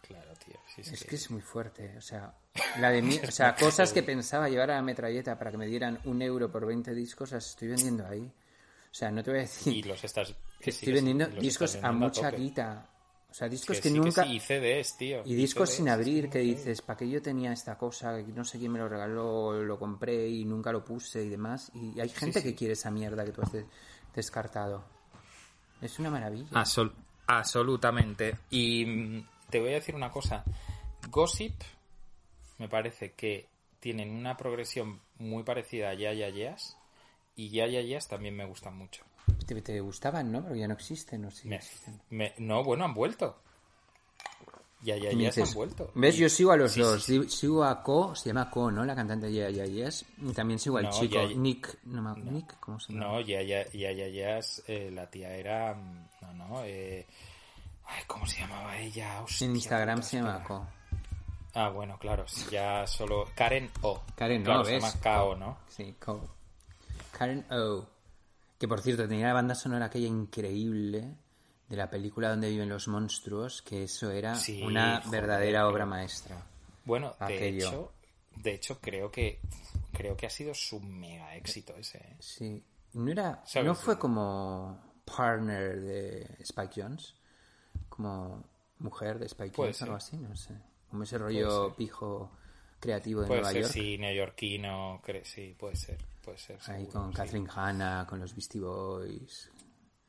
Claro, 0.05 0.33
tío. 0.45 0.55
es, 0.77 0.91
Es 0.91 1.01
que- 1.03 1.07
que 1.09 1.15
es 1.15 1.31
muy 1.31 1.41
fuerte, 1.41 1.97
o 1.97 2.01
sea, 2.01 2.33
la 2.79 2.89
de 2.91 3.01
mí, 3.01 3.17
o 3.27 3.31
sea, 3.31 3.55
cosas 3.55 3.93
que 3.93 4.03
pensaba 4.03 4.49
llevar 4.49 4.69
a 4.71 4.75
la 4.75 4.81
metralleta 4.81 5.37
para 5.39 5.49
que 5.49 5.57
me 5.57 5.65
dieran 5.65 5.99
un 6.03 6.21
euro 6.21 6.51
por 6.51 6.65
20 6.67 6.93
discos, 6.93 7.31
las 7.31 7.47
estoy 7.51 7.69
vendiendo 7.69 8.05
ahí. 8.05 8.21
O 8.91 8.93
sea, 8.95 9.09
no 9.09 9.23
te 9.23 9.31
voy 9.31 9.39
a 9.39 9.43
Y 9.43 9.45
decir 9.45 9.85
los 9.87 10.03
estás. 10.03 10.35
que 10.59 10.69
estoy 10.69 10.87
sí, 10.89 10.91
vendiendo 10.93 11.25
discos 11.27 11.75
a 11.81 11.91
mucha 11.91 12.29
guita. 12.31 12.89
O 13.33 13.35
sea, 13.35 13.49
discos 13.49 13.77
Que 13.77 13.81
que, 13.81 13.89
sí, 13.89 13.95
que 13.95 13.99
nunca... 13.99 14.23
sí, 14.25 14.33
y 14.35 14.39
CDs, 14.39 14.95
tío. 14.95 15.23
Y 15.25 15.33
discos 15.33 15.67
CDs, 15.69 15.77
sin 15.77 15.89
abrir, 15.89 16.29
que 16.29 16.37
dices, 16.37 16.83
¿para 16.83 16.97
qué 16.99 17.09
yo 17.09 17.19
tenía 17.19 17.51
esta 17.51 17.79
cosa? 17.79 18.15
No 18.21 18.45
sé 18.45 18.59
quién 18.59 18.71
me 18.71 18.77
lo 18.77 18.87
regaló, 18.87 19.53
lo 19.63 19.79
compré 19.79 20.29
y 20.29 20.45
nunca 20.45 20.71
lo 20.71 20.85
puse 20.85 21.23
y 21.25 21.29
demás. 21.29 21.71
Y 21.73 21.99
hay 21.99 22.09
gente 22.09 22.41
sí. 22.41 22.47
que 22.49 22.53
quiere 22.53 22.73
esa 22.73 22.91
mierda 22.91 23.25
que 23.25 23.31
tú 23.31 23.41
has 23.41 23.51
de- 23.51 23.65
descartado. 24.13 24.83
Es 25.81 25.97
una 25.97 26.11
maravilla. 26.11 26.47
Absol- 26.51 26.93
absolutamente. 27.25 28.37
Y 28.51 28.85
mm, 28.85 29.27
te 29.49 29.59
voy 29.59 29.71
a 29.71 29.73
decir 29.73 29.95
una 29.95 30.11
cosa. 30.11 30.43
Gossip 31.09 31.59
me 32.59 32.69
parece 32.69 33.13
que 33.13 33.47
tienen 33.79 34.11
una 34.11 34.37
progresión 34.37 34.99
muy 35.17 35.41
parecida 35.41 35.89
a 35.89 35.93
Ya 35.95 36.13
Ya 36.13 36.29
Yeahs, 36.29 36.77
y 37.35 37.49
Ya 37.49 37.65
Ya 37.65 37.81
Yeahs 37.81 38.07
también 38.07 38.35
me 38.35 38.45
gustan 38.45 38.77
mucho. 38.77 39.03
Te, 39.45 39.61
te 39.61 39.79
gustaban, 39.81 40.31
¿no? 40.31 40.41
Pero 40.43 40.55
ya 40.55 40.67
no 40.67 40.73
existen, 40.73 41.21
¿no? 41.23 41.31
Sí, 41.31 41.47
Me- 41.47 41.57
existen. 41.57 42.01
me- 42.09 42.33
no, 42.37 42.63
bueno, 42.63 42.85
han 42.85 42.93
vuelto. 42.93 43.37
Ya 44.81 44.97
Ya 44.97 45.11
Y 45.11 45.15
me 45.15 45.21
Yeahs 45.23 45.35
dices, 45.35 45.49
han 45.49 45.55
vuelto. 45.55 45.91
¿Ves? 45.95 46.17
Yo 46.17 46.27
sigo 46.29 46.51
a 46.51 46.57
los 46.57 46.73
sí, 46.73 46.81
dos. 46.81 47.03
sí, 47.03 47.13
sí. 47.13 47.19
Di- 47.19 47.29
Sigo 47.29 47.63
a 47.63 47.81
Ko, 47.81 48.15
se 48.15 48.29
llama 48.29 48.49
Ko, 48.49 48.69
¿no? 48.69 48.83
La 48.83 48.93
cantante 48.95 49.27
de 49.27 49.31
Yeah, 49.33 49.49
Yeah, 49.49 49.65
Yes. 49.65 50.05
Y 50.21 50.33
también 50.33 50.59
sigo 50.59 50.77
al 50.77 50.83
No, 50.85 50.89
chico, 50.91 51.19
Nick. 51.35 51.77
No, 51.85 52.01
me- 52.01 52.21
Nick, 52.31 52.59
¿cómo 52.59 52.79
se 52.81 52.91
llama? 52.91 53.05
No, 53.05 53.21
Ya 53.21 53.41
Ya, 53.41 53.65
ya, 53.71 53.91
ya, 53.93 54.07
Yeahs, 54.07 54.63
eh, 54.67 54.91
la 54.91 55.09
tía 55.09 55.33
era... 55.35 55.73
No, 56.21 56.33
no, 56.33 56.63
eh... 56.65 57.05
Ay, 57.85 58.03
¿cómo 58.07 58.25
se 58.25 58.39
llamaba 58.41 58.77
ella? 58.77 59.21
Hostia, 59.23 59.45
en 59.45 59.55
Instagram 59.55 60.03
se 60.03 60.17
llama. 60.17 60.43
Ko. 60.43 60.65
Ah, 61.53 61.69
bueno, 61.69 61.97
claro, 61.99 62.27
si 62.27 62.49
ya 62.49 62.85
solo... 62.87 63.25
Karen 63.35 63.69
O. 63.83 64.01
Karen 64.15 64.41
O, 64.41 64.45
claro, 64.45 64.65
se 64.65 64.71
¿ves? 64.71 64.83
llama 64.83 64.99
K.O., 65.01 65.35
¿no? 65.35 65.57
Sí, 65.69 65.95
Ko. 66.03 66.27
Karen 67.11 67.45
O. 67.51 67.85
Que 68.57 68.67
por 68.67 68.81
cierto, 68.81 69.07
tenía 69.07 69.27
la 69.27 69.33
banda 69.33 69.55
sonora 69.55 69.85
aquella 69.87 70.07
increíble 70.07 71.15
de 71.67 71.75
la 71.75 71.89
película 71.89 72.29
donde 72.29 72.49
viven 72.49 72.69
los 72.69 72.87
monstruos, 72.87 73.61
que 73.61 73.83
eso 73.83 74.11
era 74.11 74.35
Sí, 74.35 74.61
una 74.63 75.01
joder, 75.01 75.21
verdadera 75.21 75.67
obra 75.67 75.85
maestra. 75.85 76.45
Bueno, 76.85 77.15
de 77.27 77.47
hecho, 77.49 77.91
de 78.35 78.53
hecho 78.53 78.79
creo 78.79 79.11
que 79.11 79.39
creo 79.91 80.15
que 80.17 80.25
ha 80.25 80.29
sido 80.29 80.53
su 80.53 80.79
mega 80.79 81.35
éxito 81.35 81.73
ese. 81.75 81.97
¿eh? 81.97 82.15
Sí. 82.19 82.63
No 82.93 83.11
era, 83.11 83.43
no 83.63 83.73
fue 83.75 83.97
como 83.97 84.79
partner 85.03 85.81
de 85.81 86.37
Spike 86.41 86.81
Jones, 86.81 87.15
como 87.89 88.43
mujer 88.79 89.17
de 89.19 89.25
Spike 89.25 89.55
Puede 89.55 89.69
Jones, 89.71 89.81
algo 89.81 89.95
así, 89.95 90.17
no 90.17 90.35
sé. 90.35 90.53
Como 90.89 91.03
ese 91.03 91.17
rollo 91.17 91.73
pijo 91.75 92.31
creativo 92.79 93.21
de 93.21 93.27
Puede 93.27 93.41
Nueva 93.41 93.51
ser, 93.53 93.61
York. 93.63 93.73
sí, 93.73 93.97
neoyorquino, 93.97 95.01
sí, 95.23 95.55
puede 95.57 95.75
ser, 95.75 95.97
puede 96.23 96.37
ser. 96.37 96.57
Ahí 96.67 96.85
seguro, 96.85 96.91
con 96.91 97.11
sí. 97.11 97.17
Catherine 97.17 97.49
Hanna, 97.53 98.05
con 98.07 98.19
los 98.19 98.33
Beastie 98.33 98.61
Boys. 98.61 99.51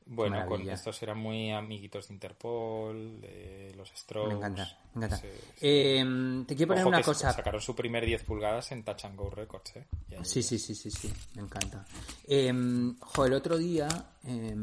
Bueno, 0.06 0.44
con 0.46 0.68
estos 0.68 1.02
eran 1.02 1.18
muy 1.18 1.50
amiguitos 1.50 2.08
de 2.08 2.14
Interpol, 2.14 3.20
de 3.22 3.72
los 3.74 3.88
Strokes. 3.88 4.28
Me 4.28 4.34
encanta, 4.34 4.78
me 4.94 5.06
encanta. 5.06 5.16
Sí, 5.16 5.28
sí. 5.32 5.60
Eh, 5.62 6.44
te 6.46 6.56
quiero 6.56 6.68
poner 6.68 6.82
Ojo 6.82 6.88
una 6.90 6.98
que 6.98 7.04
cosa. 7.04 7.32
Sacaron 7.32 7.60
su 7.60 7.74
primer 7.74 8.04
10 8.04 8.22
pulgadas 8.24 8.70
en 8.72 8.84
Touch 8.84 9.06
and 9.06 9.16
Go 9.16 9.30
Records, 9.30 9.76
¿eh? 9.76 9.86
Sí, 10.22 10.42
sí, 10.42 10.58
sí, 10.58 10.74
sí, 10.74 10.90
sí, 10.90 11.10
me 11.36 11.42
encanta. 11.42 11.86
Eh, 12.28 12.52
jo, 13.00 13.24
el 13.24 13.32
otro 13.32 13.56
día, 13.56 13.88
eh, 14.24 14.54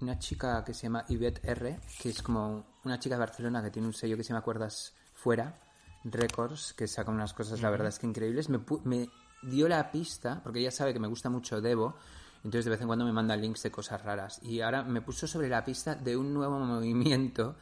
una 0.00 0.18
chica 0.18 0.64
que 0.64 0.74
se 0.74 0.84
llama 0.84 1.04
Yvette 1.08 1.44
R, 1.44 1.78
que 2.00 2.08
es 2.08 2.20
como 2.20 2.66
una 2.84 2.98
chica 2.98 3.14
de 3.14 3.20
Barcelona 3.20 3.62
que 3.62 3.70
tiene 3.70 3.86
un 3.86 3.94
sello 3.94 4.16
que 4.16 4.24
se 4.24 4.30
llama 4.30 4.42
Cuerdas 4.42 4.94
Fuera, 5.14 5.60
Records, 6.02 6.72
que 6.74 6.88
saca 6.88 7.12
unas 7.12 7.32
cosas, 7.34 7.60
la 7.62 7.70
verdad 7.70 7.88
es 7.88 8.00
que 8.00 8.06
increíbles, 8.06 8.48
me, 8.48 8.58
me 8.84 9.08
dio 9.42 9.68
la 9.68 9.90
pista, 9.90 10.40
porque 10.42 10.60
ella 10.60 10.70
sabe 10.70 10.92
que 10.92 11.00
me 11.00 11.08
gusta 11.08 11.30
mucho 11.30 11.60
Devo, 11.60 11.96
entonces 12.44 12.64
de 12.64 12.70
vez 12.70 12.80
en 12.80 12.86
cuando 12.86 13.04
me 13.04 13.12
manda 13.12 13.36
links 13.36 13.62
de 13.62 13.70
cosas 13.70 14.02
raras. 14.02 14.40
Y 14.42 14.60
ahora 14.60 14.82
me 14.82 15.02
puso 15.02 15.26
sobre 15.26 15.48
la 15.48 15.64
pista 15.64 15.94
de 15.94 16.16
un 16.16 16.32
nuevo 16.32 16.58
movimiento 16.58 17.56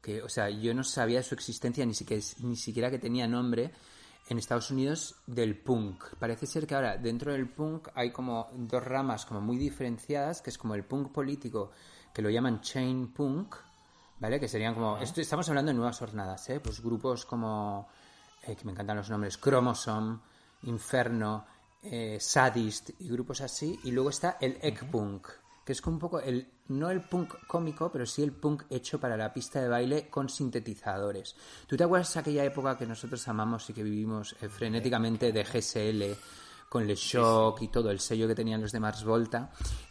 que, 0.00 0.22
o 0.22 0.28
sea, 0.28 0.50
yo 0.50 0.74
no 0.74 0.84
sabía 0.84 1.18
de 1.18 1.22
su 1.22 1.34
existencia, 1.34 1.86
ni 1.86 1.94
siquiera, 1.94 2.22
ni 2.40 2.56
siquiera 2.56 2.90
que 2.90 2.98
tenía 2.98 3.26
nombre, 3.26 3.72
en 4.28 4.38
Estados 4.38 4.70
Unidos 4.70 5.16
del 5.26 5.56
punk. 5.56 6.14
Parece 6.18 6.46
ser 6.46 6.66
que 6.66 6.74
ahora 6.74 6.96
dentro 6.96 7.32
del 7.32 7.48
punk 7.48 7.88
hay 7.94 8.10
como 8.10 8.48
dos 8.54 8.82
ramas 8.82 9.26
como 9.26 9.40
muy 9.40 9.56
diferenciadas, 9.56 10.42
que 10.42 10.50
es 10.50 10.58
como 10.58 10.74
el 10.74 10.84
punk 10.84 11.12
político, 11.12 11.70
que 12.12 12.22
lo 12.22 12.30
llaman 12.30 12.60
chain 12.60 13.12
punk, 13.12 13.54
¿vale? 14.20 14.40
Que 14.40 14.48
serían 14.48 14.74
como... 14.74 14.98
Esto, 14.98 15.20
estamos 15.20 15.48
hablando 15.48 15.70
de 15.70 15.76
nuevas 15.76 15.98
jornadas, 15.98 16.48
¿eh? 16.50 16.60
Pues 16.60 16.80
grupos 16.80 17.24
como... 17.24 17.88
eh, 18.46 18.56
que 18.56 18.64
me 18.64 18.72
encantan 18.72 18.96
los 18.96 19.10
nombres, 19.10 19.38
Chromosome, 19.38 20.18
Inferno, 20.64 21.46
eh, 21.82 22.18
Sadist 22.20 22.90
y 22.98 23.08
grupos 23.08 23.40
así. 23.40 23.78
Y 23.84 23.90
luego 23.92 24.10
está 24.10 24.38
el 24.40 24.58
egg 24.62 24.90
punk, 24.90 25.28
que 25.64 25.72
es 25.72 25.80
como 25.80 25.96
un 25.96 26.00
poco 26.00 26.20
el... 26.20 26.48
No 26.66 26.90
el 26.90 27.02
punk 27.02 27.34
cómico, 27.46 27.92
pero 27.92 28.06
sí 28.06 28.22
el 28.22 28.32
punk 28.32 28.62
hecho 28.70 28.98
para 28.98 29.18
la 29.18 29.34
pista 29.34 29.60
de 29.60 29.68
baile 29.68 30.08
con 30.08 30.30
sintetizadores. 30.30 31.36
¿Tú 31.66 31.76
te 31.76 31.84
acuerdas 31.84 32.14
de 32.14 32.20
aquella 32.20 32.42
época 32.44 32.78
que 32.78 32.86
nosotros 32.86 33.26
amamos 33.28 33.68
y 33.68 33.74
que 33.74 33.82
vivimos 33.82 34.34
eh, 34.40 34.48
frenéticamente 34.48 35.30
de 35.30 35.44
GSL 35.44 36.16
con 36.70 36.86
Le 36.86 36.94
Shock 36.96 37.60
y 37.62 37.68
todo 37.68 37.90
el 37.90 38.00
sello 38.00 38.26
que 38.26 38.34
tenían 38.34 38.62
los 38.62 38.72
de 38.72 38.80
Mars 38.80 39.04
Volta? 39.04 39.50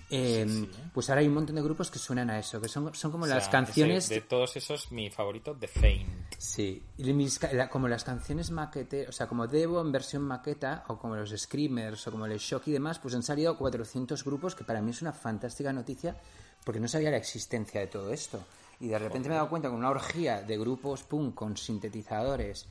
Eh, 0.09 0.67
Pues 0.93 1.09
ahora 1.09 1.21
hay 1.21 1.28
un 1.28 1.36
montón 1.36 1.55
de 1.55 1.61
grupos 1.61 1.91
que 1.91 1.99
suenan 1.99 2.30
a 2.32 2.39
eso, 2.39 2.59
que 2.59 2.67
son, 2.67 2.93
son 2.95 3.11
como 3.11 3.26
O 3.26 3.28
sea, 3.28 3.36
las 3.38 3.49
canciones... 3.49 4.05
ese- 4.05 4.15
de 4.15 4.21
todos 4.21 4.55
esos, 4.55 4.91
mi 4.91 5.11
favorito, 5.11 5.55
The 5.59 5.67
Faint. 5.67 6.22
Sí, 6.38 6.84
y 6.97 7.13
mis 7.13 7.41
la- 7.53 7.69
como 7.69 7.88
las 7.88 8.03
canciones 8.03 8.51
maquete, 8.51 9.07
o 9.07 9.11
sea, 9.11 9.27
como 9.27 9.47
Devo 9.47 9.79
en 9.81 9.91
versión 9.91 10.23
maqueta, 10.23 10.84
o 10.88 10.97
como 10.97 11.15
los 11.15 11.29
Screamers, 11.31 12.05
o 12.07 12.11
como 12.11 12.25
el 12.25 12.38
Shock 12.38 12.67
y 12.67 12.71
demás, 12.71 12.99
pues 12.99 13.15
han 13.15 13.23
salido 13.23 13.57
400 13.57 14.23
grupos, 14.25 14.53
que 14.55 14.63
para 14.65 14.81
mí 14.81 14.91
es 14.91 15.01
una 15.01 15.13
fantástica 15.13 15.71
noticia, 15.71 16.17
porque 16.65 16.79
no 16.81 16.88
sabía 16.88 17.11
la 17.11 17.17
existencia 17.17 17.79
de 17.81 17.88
todo 17.88 18.11
esto. 18.11 18.43
Y 18.79 18.88
de 18.88 18.99
repente 18.99 19.29
me 19.29 19.36
he 19.36 19.38
dado 19.38 19.49
cuenta 19.49 19.69
con 19.69 19.77
una 19.77 19.89
orgía 19.89 20.41
de 20.41 20.57
grupos 20.57 21.03
punk 21.03 21.34
con 21.36 21.55
sintetizadores, 21.55 22.65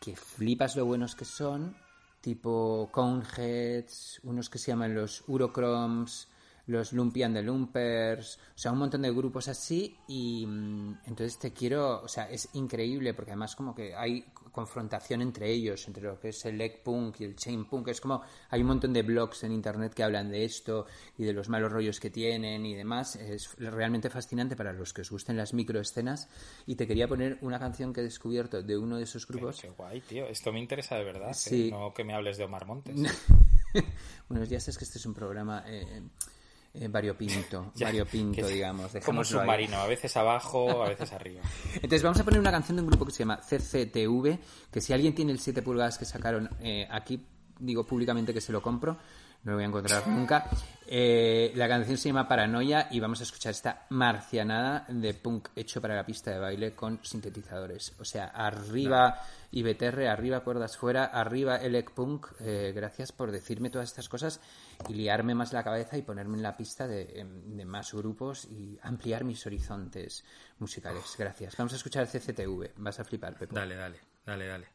que 0.00 0.16
flipas 0.16 0.74
lo 0.76 0.86
buenos 0.86 1.14
que 1.14 1.24
son, 1.26 1.76
tipo 2.22 2.88
Coneheads, 2.90 4.20
unos 4.22 4.48
que 4.48 4.58
se 4.58 4.70
llaman 4.70 4.94
los 4.94 5.24
Urochromes, 5.26 6.28
los 6.66 6.92
Lumpy 6.92 7.22
and 7.22 7.36
the 7.36 7.42
Lumpers, 7.42 8.38
o 8.54 8.58
sea, 8.58 8.72
un 8.72 8.78
montón 8.78 9.02
de 9.02 9.10
grupos 9.10 9.48
así 9.48 9.96
y 10.08 10.46
mm, 10.46 11.00
entonces 11.06 11.38
te 11.38 11.52
quiero, 11.52 12.02
o 12.02 12.08
sea, 12.08 12.30
es 12.30 12.48
increíble 12.54 13.12
porque 13.14 13.32
además 13.32 13.54
como 13.54 13.74
que 13.74 13.94
hay 13.94 14.24
confrontación 14.52 15.20
entre 15.20 15.50
ellos, 15.50 15.86
entre 15.88 16.04
lo 16.04 16.18
que 16.18 16.28
es 16.28 16.44
el 16.44 16.60
egg 16.60 16.82
punk 16.82 17.20
y 17.20 17.24
el 17.24 17.36
chain 17.36 17.64
punk, 17.64 17.88
es 17.88 18.00
como 18.00 18.22
hay 18.50 18.60
un 18.60 18.68
montón 18.68 18.92
de 18.92 19.02
blogs 19.02 19.42
en 19.44 19.52
internet 19.52 19.92
que 19.92 20.04
hablan 20.04 20.30
de 20.30 20.44
esto 20.44 20.86
y 21.18 21.24
de 21.24 21.32
los 21.32 21.48
malos 21.48 21.72
rollos 21.72 21.98
que 22.00 22.08
tienen 22.10 22.64
y 22.64 22.74
demás, 22.74 23.16
es 23.16 23.54
realmente 23.58 24.08
fascinante 24.08 24.56
para 24.56 24.72
los 24.72 24.92
que 24.92 25.02
os 25.02 25.10
gusten 25.10 25.36
las 25.36 25.52
microescenas 25.54 26.28
y 26.66 26.76
te 26.76 26.86
quería 26.86 27.08
poner 27.08 27.38
una 27.40 27.58
canción 27.58 27.92
que 27.92 28.00
he 28.00 28.04
descubierto 28.04 28.62
de 28.62 28.78
uno 28.78 28.96
de 28.96 29.04
esos 29.04 29.26
grupos. 29.26 29.60
Qué 29.60 29.70
guay, 29.70 30.00
tío. 30.00 30.26
Esto 30.26 30.52
me 30.52 30.60
interesa 30.60 30.96
de 30.96 31.04
verdad. 31.04 31.30
¿eh? 31.30 31.34
Sí. 31.34 31.70
No 31.70 31.92
que 31.92 32.04
me 32.04 32.14
hables 32.14 32.38
de 32.38 32.44
Omar 32.44 32.66
Montes. 32.66 32.94
bueno, 34.28 34.44
ya 34.44 34.60
sabes 34.60 34.78
que 34.78 34.84
este 34.84 34.98
es 34.98 35.06
un 35.06 35.14
programa 35.14 35.64
eh, 35.66 36.02
eh, 36.74 36.88
variopinto, 36.88 37.72
Ya, 37.74 37.86
variopinto, 37.86 38.46
digamos. 38.46 38.92
Como 39.04 39.20
un 39.20 39.24
ahí. 39.24 39.30
submarino, 39.30 39.76
a 39.76 39.86
veces 39.86 40.16
abajo, 40.16 40.82
a 40.82 40.88
veces 40.88 41.12
arriba. 41.12 41.42
Entonces 41.74 42.02
vamos 42.02 42.18
a 42.20 42.24
poner 42.24 42.40
una 42.40 42.50
canción 42.50 42.76
de 42.76 42.82
un 42.82 42.88
grupo 42.88 43.06
que 43.06 43.12
se 43.12 43.20
llama 43.20 43.38
CCTV, 43.40 44.38
que 44.70 44.80
si 44.80 44.92
alguien 44.92 45.14
tiene 45.14 45.32
el 45.32 45.38
7 45.40 45.62
pulgadas 45.62 45.98
que 45.98 46.04
sacaron 46.04 46.50
eh, 46.60 46.86
aquí, 46.90 47.24
digo 47.60 47.86
públicamente 47.86 48.34
que 48.34 48.40
se 48.40 48.52
lo 48.52 48.60
compro, 48.60 48.98
no 49.44 49.52
lo 49.52 49.56
voy 49.56 49.64
a 49.64 49.68
encontrar 49.68 50.08
nunca. 50.08 50.48
Eh, 50.86 51.52
la 51.54 51.66
canción 51.66 51.96
se 51.96 52.08
llama 52.08 52.28
Paranoia 52.28 52.88
y 52.90 53.00
vamos 53.00 53.20
a 53.20 53.22
escuchar 53.22 53.52
esta 53.52 53.86
marcianada 53.90 54.84
de 54.88 55.14
punk 55.14 55.48
hecho 55.56 55.80
para 55.80 55.94
la 55.96 56.04
pista 56.04 56.30
de 56.30 56.38
baile 56.38 56.74
con 56.74 57.00
sintetizadores. 57.02 57.94
O 57.98 58.04
sea, 58.04 58.26
arriba 58.26 59.22
IBTR, 59.50 60.08
arriba 60.08 60.40
cuerdas 60.40 60.76
fuera, 60.76 61.04
arriba 61.06 61.56
Elec 61.56 61.92
Punk. 61.92 62.26
Eh, 62.40 62.72
gracias 62.74 63.12
por 63.12 63.30
decirme 63.30 63.70
todas 63.70 63.88
estas 63.88 64.08
cosas 64.08 64.40
y 64.88 64.94
liarme 64.94 65.34
más 65.34 65.52
la 65.52 65.62
cabeza 65.64 65.96
y 65.96 66.02
ponerme 66.02 66.36
en 66.36 66.42
la 66.42 66.56
pista 66.56 66.86
de, 66.86 67.20
em, 67.20 67.56
de 67.56 67.64
más 67.64 67.94
grupos 67.94 68.44
y 68.46 68.78
ampliar 68.82 69.24
mis 69.24 69.46
horizontes 69.46 70.24
musicales. 70.58 71.14
Gracias. 71.18 71.56
Vamos 71.56 71.72
a 71.72 71.76
escuchar 71.76 72.06
CCTV. 72.06 72.72
Vas 72.76 73.00
a 73.00 73.04
flipar, 73.04 73.34
Pepo. 73.38 73.54
Dale, 73.54 73.76
dale, 73.76 74.00
dale, 74.26 74.46
dale. 74.46 74.68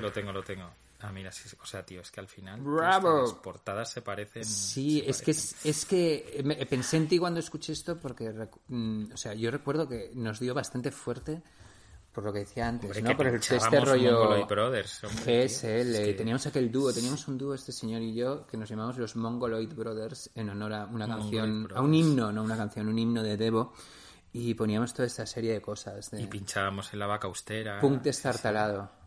Lo 0.00 0.12
tengo, 0.12 0.32
lo 0.32 0.42
tengo. 0.42 0.68
Ah, 1.02 1.10
mira, 1.12 1.32
sí, 1.32 1.48
o 1.62 1.64
sea, 1.64 1.82
tío, 1.84 2.02
es 2.02 2.10
que 2.10 2.20
al 2.20 2.28
final 2.28 2.60
Bravo. 2.60 3.22
las 3.22 3.32
portadas 3.34 3.90
se 3.90 4.02
parecen. 4.02 4.44
Sí, 4.44 5.00
se 5.00 5.10
es 5.10 5.18
que, 5.22 5.32
parecen. 5.32 5.58
es, 5.64 5.66
es 5.78 5.84
que 5.86 6.40
me- 6.44 6.66
pensé 6.66 6.98
en 6.98 7.08
ti 7.08 7.18
cuando 7.18 7.40
escuché 7.40 7.72
esto 7.72 7.98
porque, 7.98 8.30
mm, 8.68 9.12
o 9.14 9.16
sea, 9.16 9.32
yo 9.32 9.50
recuerdo 9.50 9.88
que 9.88 10.10
nos 10.14 10.38
dio 10.40 10.52
bastante 10.52 10.90
fuerte 10.90 11.40
por 12.12 12.24
lo 12.24 12.32
que 12.32 12.40
decía 12.40 12.68
antes, 12.68 12.90
Hombre, 12.90 13.02
¿no? 13.02 13.08
que 13.10 13.16
Por 13.16 13.26
este 13.28 13.80
rollo 13.80 14.44
Brothers, 14.46 15.04
hombre. 15.04 15.44
GSL. 15.48 15.94
Es 15.94 16.00
que- 16.08 16.14
Teníamos 16.14 16.44
aquel 16.46 16.70
dúo, 16.70 16.92
teníamos 16.92 17.26
un 17.28 17.38
dúo 17.38 17.54
este 17.54 17.72
señor 17.72 18.02
y 18.02 18.12
yo 18.12 18.46
que 18.46 18.56
nos 18.58 18.68
llamamos 18.68 18.98
los 18.98 19.16
Mongoloid 19.16 19.72
Brothers 19.72 20.28
en 20.34 20.50
honor 20.50 20.72
a 20.74 20.84
una 20.86 21.06
canción, 21.06 21.44
a 21.48 21.52
un 21.52 21.64
Brothers. 21.64 21.94
himno, 21.96 22.32
no 22.32 22.42
una 22.42 22.56
canción, 22.58 22.88
un 22.88 22.98
himno 22.98 23.22
de 23.22 23.36
Devo 23.38 23.72
y 24.34 24.52
poníamos 24.54 24.92
toda 24.92 25.06
esta 25.06 25.24
serie 25.24 25.52
de 25.54 25.62
cosas 25.62 26.10
de 26.10 26.20
Y 26.20 26.26
pinchábamos 26.26 26.92
en 26.92 26.98
la 26.98 27.06
vaca 27.06 27.26
austera. 27.28 27.80
punk 27.80 28.02
destartalado. 28.02 28.90
Sí, 28.92 28.99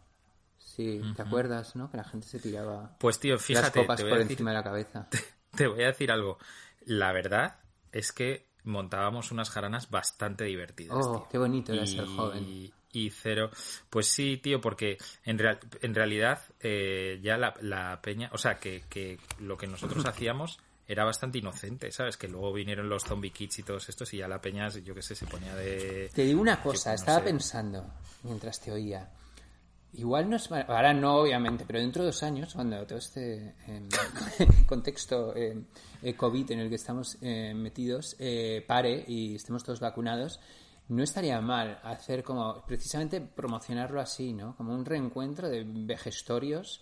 ¿te 1.15 1.21
acuerdas, 1.21 1.75
no? 1.75 1.89
Que 1.91 1.97
la 1.97 2.03
gente 2.03 2.27
se 2.27 2.39
tiraba 2.39 2.95
Pues 2.99 3.19
tío, 3.19 3.35
las 3.49 3.71
copas 3.71 3.97
te 3.97 4.03
voy, 4.03 4.09
por 4.11 4.17
a 4.17 4.21
decir, 4.21 4.31
encima 4.33 4.51
de 4.51 4.57
la 4.57 4.63
cabeza. 4.63 5.07
te 5.55 5.67
voy 5.67 5.83
a 5.83 5.87
decir 5.87 6.11
algo. 6.11 6.37
La 6.85 7.11
verdad 7.11 7.57
es 7.91 8.11
que 8.11 8.47
montábamos 8.63 9.31
unas 9.31 9.49
jaranas 9.49 9.89
bastante 9.89 10.45
divertidas. 10.45 10.97
Oh, 10.99 11.19
tío. 11.19 11.27
qué 11.29 11.37
bonito 11.37 11.73
era 11.73 11.85
ser 11.85 12.05
joven. 12.05 12.71
y 12.91 13.09
cero. 13.09 13.49
Pues 13.89 14.07
sí, 14.07 14.37
tío, 14.37 14.61
porque 14.61 14.97
en, 15.25 15.37
real- 15.39 15.59
en 15.81 15.93
realidad 15.95 16.41
eh, 16.59 17.19
ya 17.21 17.37
la, 17.37 17.53
la 17.61 17.99
peña, 18.01 18.29
o 18.33 18.37
sea, 18.37 18.59
que, 18.59 18.83
que 18.89 19.19
lo 19.39 19.57
que 19.57 19.67
nosotros 19.67 20.05
hacíamos 20.07 20.59
era 20.87 21.03
bastante 21.05 21.37
inocente, 21.39 21.91
¿sabes? 21.91 22.17
Que 22.17 22.27
luego 22.27 22.51
vinieron 22.53 22.89
los 22.89 23.03
zombie 23.03 23.31
kids 23.31 23.59
y 23.59 23.63
todos 23.63 23.87
estos 23.89 24.13
y 24.13 24.17
ya 24.17 24.27
la 24.27 24.41
peña, 24.41 24.69
yo 24.69 24.93
qué 24.93 25.01
sé, 25.01 25.15
se 25.15 25.25
ponía 25.25 25.55
de... 25.55 26.09
Te 26.13 26.23
digo 26.23 26.41
una 26.41 26.61
cosa, 26.61 26.89
no 26.91 26.95
estaba 26.95 27.19
sé. 27.19 27.23
pensando 27.25 27.85
mientras 28.23 28.59
te 28.61 28.71
oía. 28.71 29.09
Igual 29.93 30.29
no 30.29 30.35
es. 30.37 30.51
Ahora 30.51 30.93
no, 30.93 31.17
obviamente, 31.17 31.65
pero 31.67 31.79
dentro 31.79 32.03
de 32.03 32.07
dos 32.07 32.23
años, 32.23 32.53
cuando 32.53 32.85
todo 32.85 32.97
este 32.97 33.55
em, 33.67 33.87
contexto 34.67 35.35
em, 35.35 35.65
eh, 36.01 36.15
COVID 36.15 36.51
en 36.51 36.59
el 36.59 36.69
que 36.69 36.75
estamos 36.75 37.17
eh, 37.21 37.53
metidos 37.53 38.15
pare 38.67 39.05
y 39.07 39.35
estemos 39.35 39.63
todos 39.63 39.79
vacunados, 39.79 40.39
no 40.89 41.03
estaría 41.03 41.39
mal 41.41 41.79
hacer 41.83 42.23
como. 42.23 42.65
precisamente 42.65 43.21
promocionarlo 43.21 44.01
así, 44.01 44.33
¿no? 44.33 44.55
Como 44.55 44.73
un 44.73 44.83
reencuentro 44.85 45.47
de 45.47 45.63
vejestorios 45.63 46.81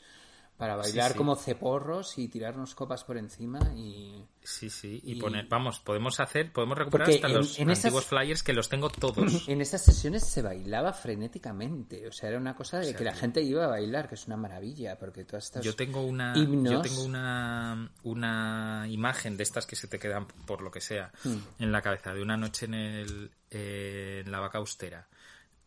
para 0.62 0.76
bailar 0.78 1.12
sí. 1.12 1.18
como 1.18 1.36
ceporros 1.36 2.18
y 2.18 2.28
tirarnos 2.30 2.76
copas 2.76 3.04
por 3.04 3.18
encima 3.18 3.60
y. 3.76 4.24
Sí, 4.44 4.70
sí, 4.70 5.02
y, 5.04 5.14
Y- 5.18 5.20
poner, 5.20 5.48
vamos, 5.48 5.80
podemos 5.80 6.20
hacer, 6.20 6.52
podemos 6.54 6.78
recuperar 6.78 7.08
Porque 7.08 7.16
hasta 7.16 7.28
en- 7.28 7.34
los 7.34 7.60
en 7.60 7.70
esas- 7.70 7.86
antiguos 7.86 8.06
flyers 8.06 8.44
que 8.44 8.54
los 8.54 8.70
tengo 8.70 8.90
todos. 8.90 9.48
En 9.50 9.60
esas 9.62 9.84
sesiones 9.84 10.24
se 10.26 10.42
bailaba 10.42 10.94
frenéticamente, 10.94 12.08
o 12.08 12.12
sea, 12.12 12.30
era 12.30 12.38
una 12.38 12.56
cosa 12.56 12.80
de 12.80 12.86
sea, 12.86 12.96
que 12.96 13.04
la 13.04 13.14
gente 13.14 13.42
iba 13.42 13.66
a 13.66 13.68
bailar, 13.68 14.08
que 14.08 14.16
es 14.16 14.26
una 14.28 14.38
maravilla, 14.38 14.98
porque 14.98 15.26
todas 15.26 15.46
estas 15.46 15.64
Yo 15.66 15.76
tengo 15.76 16.02
una, 16.02 16.34
himnos... 16.38 16.72
yo 16.72 16.82
tengo 16.82 17.04
una, 17.04 17.92
una 18.04 18.86
imagen 18.88 19.38
de 19.38 19.44
estas 19.44 19.66
que 19.66 19.76
se 19.76 19.88
te 19.88 20.00
quedan 20.00 20.28
por 20.28 20.62
lo 20.62 20.72
que 20.72 20.82
sea 20.82 21.12
en 21.60 21.72
la 21.72 21.82
cabeza 21.82 22.14
de 22.14 22.22
una 22.22 22.38
noche 22.38 22.66
en 22.66 22.74
el, 22.74 23.32
eh, 23.50 24.22
en 24.26 24.32
la 24.32 24.40
vaca 24.40 24.60
austera 24.60 25.08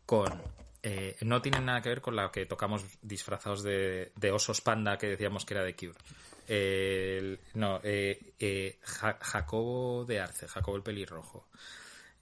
con 0.07 0.43
eh, 0.87 1.17
no 1.23 1.41
tienen 1.43 1.65
nada 1.65 1.81
que 1.83 1.89
ver 1.89 2.01
con 2.01 2.15
la 2.15 2.31
que 2.31 2.47
tocamos 2.47 2.85
disfrazados 3.03 3.63
de, 3.63 4.13
de 4.15 4.31
osos 4.31 4.61
panda 4.61 4.99
que 4.99 5.09
decíamos 5.09 5.45
que 5.45 5.55
era 5.55 5.65
de 5.65 5.75
Cure. 5.75 5.95
El- 6.47 7.41
no, 7.55 7.81
eh, 7.83 8.35
eh, 8.39 8.79
Ja- 8.83 9.19
Jacobo 9.21 10.05
de 10.05 10.21
Arce, 10.21 10.47
Jacobo 10.47 10.77
el 10.77 10.83
pelirrojo. 10.83 11.49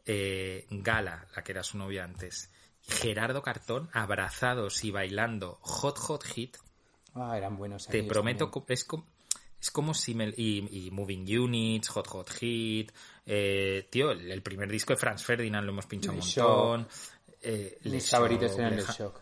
Eh, 0.06 0.66
Gala, 0.70 1.26
la 1.34 1.42
que 1.44 1.52
era 1.52 1.62
su 1.62 1.76
novia 1.78 2.04
antes. 2.04 2.50
Gerardo 2.82 3.42
Cartón, 3.42 3.88
abrazados 3.92 4.82
y 4.84 4.90
bailando 4.90 5.58
Hot 5.60 5.98
Hot 5.98 6.24
Hit, 6.24 6.56
Ah, 7.14 7.36
eran 7.36 7.56
buenos. 7.56 7.86
te 7.86 8.02
prometo, 8.04 8.50
es 8.68 8.84
como, 8.84 9.06
es 9.60 9.70
como 9.70 9.92
si 9.94 10.14
me... 10.14 10.28
Y, 10.36 10.86
y 10.86 10.90
Moving 10.90 11.38
Units, 11.38 11.88
Hot 11.90 12.08
Hot 12.08 12.30
Hit, 12.30 12.90
eh, 13.26 13.86
tío, 13.90 14.10
el, 14.12 14.30
el 14.32 14.42
primer 14.42 14.68
disco 14.70 14.92
de 14.92 14.96
Franz 14.96 15.22
Ferdinand 15.22 15.64
lo 15.66 15.72
hemos 15.72 15.86
pinchado 15.86 16.14
un 16.14 16.20
montón. 16.20 16.88
Eh, 17.42 17.78
Mis 17.84 18.08
favoritos 18.08 18.56
Le 18.56 18.68
el 18.68 18.84
shock. 18.86 19.20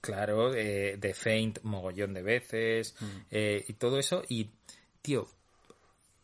Claro, 0.00 0.52
eh, 0.54 0.98
The 1.00 1.14
Faint 1.14 1.60
mogollón 1.62 2.12
de 2.14 2.22
veces 2.22 2.94
Mm. 3.00 3.06
eh, 3.30 3.64
y 3.68 3.72
todo 3.74 3.98
eso. 3.98 4.22
Y, 4.28 4.50
tío, 5.00 5.28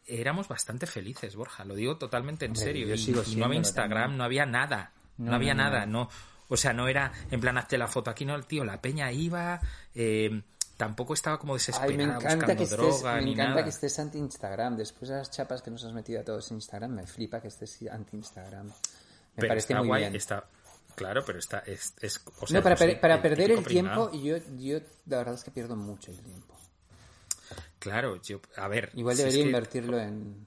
éramos 0.07 0.49
bastante 0.49 0.87
felices, 0.87 1.37
Borja, 1.37 1.65
lo 1.65 1.75
digo 1.75 1.97
totalmente 1.97 2.45
en 2.47 2.53
Hombre, 2.53 2.65
serio. 2.65 2.87
yo 2.89 2.95
Y, 2.95 2.99
sigo 2.99 3.23
y 3.27 3.37
no 3.37 3.45
había 3.47 3.59
Instagram, 3.59 4.01
también. 4.03 4.19
no 4.19 4.25
había 4.25 4.47
nada. 4.47 4.93
No, 5.19 5.31
No, 5.31 5.37
había 5.37 5.55
no, 5.55 5.63
nada, 5.65 5.87
no. 5.87 6.09
O 6.49 6.57
sea, 6.57 6.73
no 6.73 6.89
era 6.89 7.13
en 7.31 7.41
plan 7.41 7.59
hazte 7.59 7.77
la 7.79 7.89
foto 7.89 8.11
aquí, 8.11 8.25
no, 8.25 8.41
tío, 8.43 8.65
la 8.65 8.81
peña 8.81 9.13
iba, 9.13 9.61
eh, 9.95 10.43
tampoco 10.77 11.13
estaba 11.15 11.39
como 11.39 11.55
desesperada 11.55 11.91
Ay, 11.91 11.97
me 11.99 12.05
encanta 12.05 12.29
buscando 12.37 12.57
que 12.57 12.63
estés, 12.65 12.79
droga 12.79 13.15
me 13.17 13.23
ni 13.23 13.33
encanta 13.33 13.51
nada. 13.51 13.65
que 13.65 13.71
estés 13.71 13.99
anti-Instagram. 13.99 14.77
Después 14.77 15.11
de 15.11 15.17
las 15.19 15.31
chapas 15.31 15.61
que 15.63 15.71
nos 15.71 15.85
has 15.85 15.93
metido 15.93 16.21
a 16.21 16.25
todos 16.25 16.51
en 16.51 16.57
Instagram, 16.57 16.91
me 16.93 17.07
flipa 17.07 17.41
que 17.41 17.49
estés 17.49 17.83
anti-Instagram. 17.91 18.67
Me 18.67 18.73
Pero 19.37 19.49
parece 19.49 19.67
está 19.73 19.79
muy 19.81 19.89
guay, 19.89 20.03
bien. 20.03 20.17
está... 20.17 20.49
Claro, 20.99 21.25
pero 21.25 21.39
está... 21.39 21.61
Es, 21.61 21.95
es- 22.01 22.21
o 22.41 22.47
sea, 22.47 22.59
no, 22.59 22.63
para, 22.63 22.77
per- 22.77 23.01
para 23.01 23.23
perder 23.23 23.53
el 23.53 23.65
tiempo, 23.65 24.11
yo, 24.13 24.37
yo 24.59 24.79
la 25.07 25.19
verdad 25.19 25.35
es 25.35 25.45
que 25.45 25.51
pierdo 25.51 25.77
mucho 25.77 26.11
el 26.11 26.21
tiempo. 26.21 26.55
Claro, 27.79 28.21
yo... 28.23 28.41
A 28.57 28.69
ver... 28.69 28.91
Igual 28.95 29.17
si 29.17 29.23
debería 29.23 29.43
que- 29.43 29.47
invertirlo 29.49 29.99
en, 29.99 30.47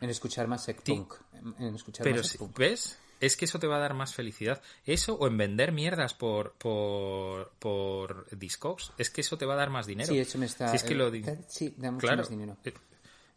en 0.00 0.10
escuchar 0.10 0.46
más 0.46 0.66
punk. 0.84 1.14
En, 1.32 1.54
en 1.68 1.74
escuchar 1.74 2.04
Pero 2.04 2.16
más 2.18 2.26
si- 2.28 2.38
punk. 2.38 2.58
¿ves? 2.58 2.98
Es 3.18 3.36
que 3.38 3.46
eso 3.46 3.58
te 3.58 3.66
va 3.66 3.76
a 3.76 3.80
dar 3.80 3.94
más 3.94 4.14
felicidad. 4.14 4.60
Eso 4.84 5.14
o 5.14 5.26
en 5.26 5.38
vender 5.38 5.72
mierdas 5.72 6.12
por, 6.12 6.52
por, 6.58 7.50
por 7.58 8.26
Discogs. 8.36 8.92
Es 8.98 9.08
que 9.08 9.22
eso 9.22 9.38
te 9.38 9.46
va 9.46 9.54
a 9.54 9.56
dar 9.56 9.70
más 9.70 9.86
dinero. 9.86 10.12
Sí, 10.12 10.18
eso 10.18 10.36
me 10.36 10.44
está... 10.46 10.68
Si 10.68 10.76
es 10.76 10.82
que 10.82 10.92
eh, 10.92 10.96
lo 10.96 11.10
da- 11.10 11.36
Sí, 11.48 11.74
da 11.78 11.90
mucho 11.90 12.06
Claro. 12.06 12.18
más 12.18 12.28
dinero. 12.28 12.58
Eh, 12.62 12.74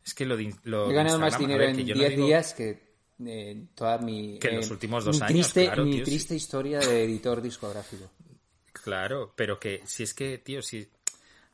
Es 0.05 0.13
que 0.13 0.25
lo, 0.25 0.35
lo 0.63 0.91
He 0.91 0.93
ganado 0.93 1.17
más 1.19 1.39
Instagram, 1.39 1.39
dinero 1.39 1.59
ver, 1.59 1.69
en 1.69 1.75
que 1.77 1.85
yo 1.85 1.95
no 1.95 1.99
10 2.01 2.11
digo- 2.11 2.25
días 2.27 2.53
que 2.53 2.88
eh, 3.25 3.65
toda 3.75 3.97
mi... 3.99 4.39
Que 4.39 4.47
en 4.49 4.53
eh, 4.55 4.57
los 4.57 4.71
últimos 4.71 5.05
dos 5.05 5.17
mi 5.19 5.25
años, 5.27 5.33
Triste, 5.51 5.65
claro, 5.65 5.85
mi 5.85 5.91
tío, 5.91 6.05
sí. 6.05 6.11
triste 6.11 6.35
historia 6.35 6.79
de 6.79 7.03
editor 7.03 7.41
discográfico. 7.41 8.09
Claro, 8.71 9.33
pero 9.35 9.59
que 9.59 9.81
si 9.85 10.03
es 10.03 10.13
que, 10.13 10.37
tío, 10.37 10.61
si... 10.61 10.87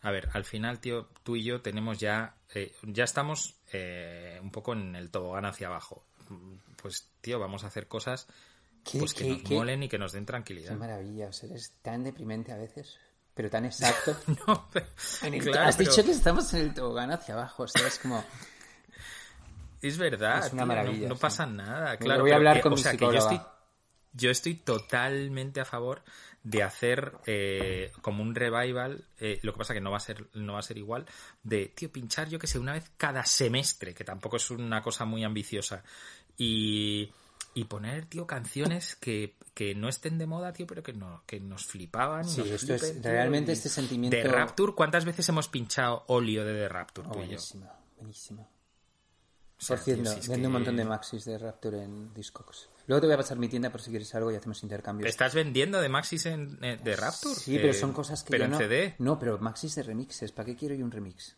A 0.02 0.12
ver, 0.12 0.30
al 0.34 0.46
final, 0.46 0.80
tío, 0.80 1.10
tú 1.24 1.36
y 1.36 1.44
yo 1.44 1.62
tenemos 1.62 1.98
ya... 2.00 2.36
eh, 2.54 2.74
ya 2.84 3.04
estamos 3.06 3.56
eh, 3.74 4.40
un 4.42 4.52
poco 4.52 4.74
en 4.74 4.96
el 4.96 5.10
tobogán 5.10 5.46
hacia 5.46 5.68
abajo. 5.68 6.06
Pues, 6.82 7.10
tío, 7.22 7.40
vamos 7.40 7.64
a 7.64 7.68
hacer 7.68 7.88
cosas 7.88 8.28
¿Qué- 8.84 9.00
pues 9.00 9.14
que 9.16 9.26
nos 9.30 9.42
qué- 9.42 9.56
molen 9.56 9.84
y 9.84 9.90
que 9.90 9.98
nos 9.98 10.12
den 10.12 10.24
Qué 10.24 10.28
tranquilidad. 10.28 10.76
maravilla, 10.76 11.28
o 11.30 11.34
sea, 11.34 11.50
eres 11.50 11.74
tan 11.82 12.04
deprimente 12.04 12.52
a 12.52 12.58
veces, 12.58 12.98
pero 13.34 13.50
tan 13.50 13.66
exacto. 13.66 14.16
No, 14.48 14.68
pero- 14.72 14.86
el- 15.24 15.42
claro, 15.44 15.70
has 15.70 15.78
pero 15.78 15.90
dicho 15.90 16.04
que 16.06 16.12
estamos 16.12 16.54
en 16.54 16.62
el 16.62 16.74
tobogán 16.76 17.12
hacia 17.12 17.34
abajo, 17.34 17.64
o 17.64 17.68
sea, 17.68 17.88
es 17.88 17.98
como... 17.98 18.24
Es 19.88 19.98
verdad, 19.98 20.46
Es 20.46 20.54
una 20.54 20.64
tío, 20.64 20.68
maravilla, 20.68 21.10
no, 21.10 21.16
sí. 21.16 21.22
pasa 21.22 21.46
nada. 21.46 21.98
Claro, 21.98 22.22
voy 22.24 22.32
a 22.32 22.36
hablar 22.36 22.58
que- 22.58 22.62
con 22.62 22.74
o 22.74 22.76
mi 22.76 22.82
sea, 22.82 22.92
que 22.94 23.06
yo 23.06 23.12
estoy, 23.14 23.42
yo 24.14 24.32
estoy 24.32 24.54
totalmente 24.56 25.60
a 25.60 25.66
favor 25.66 26.04
de 26.44 26.64
hacer 26.64 27.14
eh, 27.26 27.92
como 28.02 28.22
un 28.24 28.34
revival. 28.36 29.04
eh, 29.20 29.40
lo 29.44 29.52
que 29.54 29.58
pasa 29.58 29.74
que 29.74 29.82
no 29.82 29.92
va 29.92 29.98
a 29.98 30.00
ser 30.00 30.28
no 30.36 30.54
va 30.54 30.60
a 30.60 30.64
ser 30.64 30.78
igual 30.78 31.06
de 31.44 31.68
tío 31.68 31.92
pinchar 31.92 32.30
yo 32.30 32.38
que 32.40 32.48
sé 32.48 32.60
una 32.60 32.74
vez 32.74 32.92
cada 32.98 33.26
semestre, 33.26 33.94
que 33.94 34.04
tampoco 34.04 34.38
es 34.38 34.50
una 34.52 34.82
cosa 34.82 35.06
muy 35.06 35.24
ambiciosa 35.24 35.84
y 36.38 37.12
y 37.58 37.64
poner 37.66 38.06
tío 38.06 38.28
canciones 38.28 38.96
que, 38.98 39.36
que 39.54 39.74
no 39.76 39.88
estén 39.88 40.18
de 40.18 40.28
moda 40.28 40.52
tío 40.54 40.68
pero 40.68 40.84
que 40.84 40.92
no 40.94 41.24
que 41.26 41.40
nos 41.40 41.66
flipaban 41.66 42.26
Sí, 42.26 42.42
nos 42.42 42.50
esto 42.52 42.76
es- 42.76 43.02
tío, 43.02 43.02
realmente 43.12 43.54
este 43.54 43.70
sentimiento- 43.70 44.16
de 44.18 44.24
Rapture 44.24 44.74
cuántas 44.74 45.06
veces 45.06 45.28
hemos 45.30 45.48
pinchado 45.48 46.04
óleo 46.08 46.44
de 46.46 46.54
The 46.54 46.70
Rapture 46.70 47.08
Oh, 47.08 47.12
tú 47.12 47.20
y 47.20 47.30
yo 47.30 47.38
buenísimo, 47.98 48.50
Por 49.68 49.78
cierto, 49.80 50.04
tío, 50.14 50.22
si 50.22 50.30
vendo 50.30 50.48
un 50.50 50.54
montón 50.54 50.76
de 50.76 50.86
maxis 50.86 51.26
de 51.26 51.38
Rapture 51.38 51.84
en 51.84 52.14
Discogs. 52.14 52.70
Luego 52.88 53.02
te 53.02 53.08
voy 53.08 53.14
a 53.16 53.18
pasar 53.18 53.38
mi 53.38 53.48
tienda 53.48 53.72
por 53.72 53.82
si 53.82 53.90
quieres 53.90 54.14
algo 54.14 54.32
y 54.32 54.36
hacemos 54.36 54.62
intercambios. 54.64 55.10
¿Estás 55.10 55.34
vendiendo 55.34 55.82
de 55.82 55.90
Maxis 55.90 56.26
en, 56.28 56.60
de 56.60 56.96
Rapture? 56.96 57.34
Sí, 57.36 57.58
pero 57.58 57.70
Eh, 57.70 57.74
son 57.74 57.94
cosas 57.94 58.24
que 58.24 58.30
Pero 58.32 58.44
yo 58.44 58.46
en 58.46 58.52
no... 58.52 58.58
CD. 58.60 58.96
No, 59.00 59.18
pero 59.18 59.40
maxis 59.40 59.74
de 59.76 59.84
remixes. 59.84 60.32
¿Para 60.32 60.46
qué 60.48 60.56
quiero 60.56 60.76
yo 60.76 60.86
un 60.86 60.92
remix? 60.92 61.36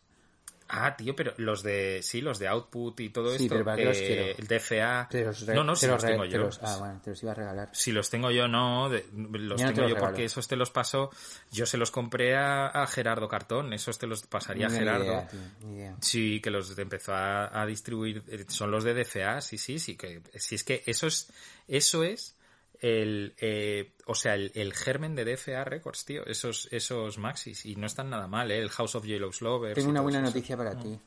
Ah, 0.69 0.95
tío, 0.97 1.15
pero 1.15 1.33
los 1.37 1.63
de... 1.63 2.01
Sí, 2.03 2.21
los 2.21 2.39
de 2.39 2.47
Output 2.47 2.99
y 2.99 3.09
todo 3.09 3.29
Sí, 3.29 3.43
esto. 3.45 3.55
pero 3.55 3.65
¿para 3.65 3.77
qué 3.77 3.85
los 3.85 3.97
eh, 3.97 4.05
quiero? 4.05 4.23
El 4.37 4.47
DFA... 4.47 5.07
Te 5.09 5.23
los 5.25 5.45
re- 5.45 5.55
no, 5.55 5.63
no, 5.63 5.73
te 5.73 5.79
si 5.79 5.87
los 5.87 6.03
tengo 6.03 6.23
te 6.23 6.29
yo. 6.29 6.37
los- 6.39 6.59
Ah, 6.61 6.75
bueno, 6.79 7.01
te 7.03 7.09
los 7.11 7.23
iba 7.23 7.31
a 7.31 7.35
regalar. 7.35 7.69
Si 7.71 7.91
los 7.91 8.09
tengo 8.09 8.31
yo, 8.31 8.47
no. 8.47 8.89
de- 8.89 9.05
los 9.13 9.13
Yo 9.13 9.31
no 9.31 9.37
te 9.37 9.55
tengo 9.57 9.65
los 9.65 9.75
yo 9.75 9.95
regalo. 9.95 9.99
porque 10.07 10.25
esos 10.25 10.47
te 10.47 10.55
los 10.55 10.69
paso... 10.71 11.09
Yo 11.51 11.65
se 11.65 11.77
los 11.77 11.91
compré 11.91 12.35
a, 12.35 12.67
a 12.67 12.87
Gerardo 12.87 13.27
Cartón. 13.27 13.73
Esos 13.73 13.97
te 13.97 14.07
los 14.07 14.23
pasaría 14.27 14.67
a 14.67 14.69
Gerardo. 14.69 15.05
idea, 15.05 15.27
tío, 15.27 15.39
ni 15.61 15.75
idea. 15.77 15.95
Sí, 16.01 16.39
que 16.41 16.49
los 16.51 16.77
empezó 16.77 17.13
a, 17.13 17.61
a 17.61 17.65
distribuir, 17.65 18.23
eh, 18.27 18.45
son 18.47 18.69
los 18.71 18.83
de 18.83 18.93
DFA, 18.93 19.41
sí, 19.41 19.57
sí, 19.57 19.79
sí, 19.79 19.95
que 19.97 20.21
si 20.35 20.55
es 20.55 20.63
que 20.63 20.83
eso 20.85 21.07
es, 21.07 21.31
eso 21.67 22.03
es 22.03 22.35
el, 22.81 23.35
eh, 23.39 23.93
o 24.05 24.15
sea, 24.15 24.35
el, 24.35 24.51
el 24.55 24.73
germen 24.73 25.15
de 25.15 25.25
DFA 25.25 25.63
Records, 25.63 26.05
tío, 26.05 26.25
esos, 26.25 26.67
esos 26.71 27.17
maxis, 27.17 27.65
y 27.65 27.75
no 27.75 27.87
están 27.87 28.09
nada 28.09 28.27
mal, 28.27 28.51
¿eh? 28.51 28.59
el 28.59 28.69
House 28.69 28.95
of 28.95 29.05
Yellow's 29.05 29.41
Lovers. 29.41 29.75
Tengo 29.75 29.89
una 29.89 30.01
buena 30.01 30.19
eso. 30.19 30.27
noticia 30.27 30.55
para 30.57 30.71
ti. 30.77 30.83
¿Quién 30.89 31.01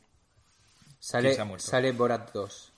Sale, 0.99 1.59
sale 1.59 1.93
Borat 1.93 2.33
2. 2.33 2.73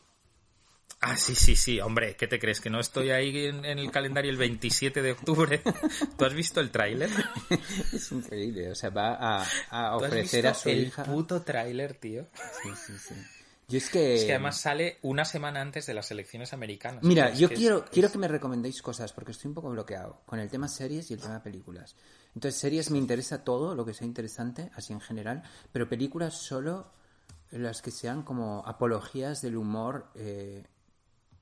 Ah, 1.04 1.16
sí, 1.16 1.34
sí, 1.34 1.56
sí, 1.56 1.80
hombre, 1.80 2.14
¿qué 2.14 2.28
te 2.28 2.38
crees? 2.38 2.60
¿Que 2.60 2.70
no 2.70 2.78
estoy 2.78 3.10
ahí 3.10 3.46
en, 3.46 3.64
en 3.64 3.80
el 3.80 3.90
calendario 3.90 4.30
el 4.30 4.36
27 4.36 5.02
de 5.02 5.12
octubre? 5.12 5.60
¿Tú 6.16 6.24
has 6.24 6.32
visto 6.32 6.60
el 6.60 6.70
tráiler? 6.70 7.10
es 7.92 8.12
increíble, 8.12 8.70
o 8.70 8.74
sea, 8.76 8.90
va 8.90 9.14
a, 9.14 9.42
a 9.42 9.98
¿Tú 9.98 10.04
has 10.04 10.12
ofrecer 10.12 10.46
a 10.46 10.54
su 10.54 10.68
el 10.68 10.86
hija... 10.86 11.02
puto 11.02 11.42
tráiler, 11.42 11.94
tío? 11.94 12.28
Sí, 12.62 12.68
sí, 12.86 12.92
sí. 12.98 13.14
Yo 13.72 13.78
es 13.78 13.88
que... 13.88 14.16
Es 14.16 14.24
que 14.24 14.32
además 14.32 14.60
sale 14.60 14.98
una 15.00 15.24
semana 15.24 15.62
antes 15.62 15.86
de 15.86 15.94
las 15.94 16.10
elecciones 16.10 16.52
americanas. 16.52 17.02
Mira, 17.02 17.32
yo 17.32 17.48
que 17.48 17.54
quiero, 17.54 17.78
es- 17.84 17.90
quiero 17.90 18.12
que 18.12 18.18
me 18.18 18.28
recomendéis 18.28 18.82
cosas 18.82 19.14
porque 19.14 19.30
estoy 19.32 19.48
un 19.48 19.54
poco 19.54 19.70
bloqueado 19.70 20.20
con 20.26 20.38
el 20.38 20.50
tema 20.50 20.68
series 20.68 21.10
y 21.10 21.14
el 21.14 21.20
tema 21.22 21.42
películas. 21.42 21.96
Entonces, 22.34 22.60
series 22.60 22.90
me 22.90 22.98
interesa 22.98 23.44
todo, 23.44 23.74
lo 23.74 23.86
que 23.86 23.94
sea 23.94 24.06
interesante, 24.06 24.70
así 24.74 24.92
en 24.92 25.00
general, 25.00 25.42
pero 25.72 25.88
películas 25.88 26.34
solo 26.36 26.92
las 27.50 27.80
que 27.80 27.90
sean 27.90 28.24
como 28.24 28.62
apologías 28.66 29.40
del 29.40 29.56
humor 29.56 30.10
eh, 30.16 30.64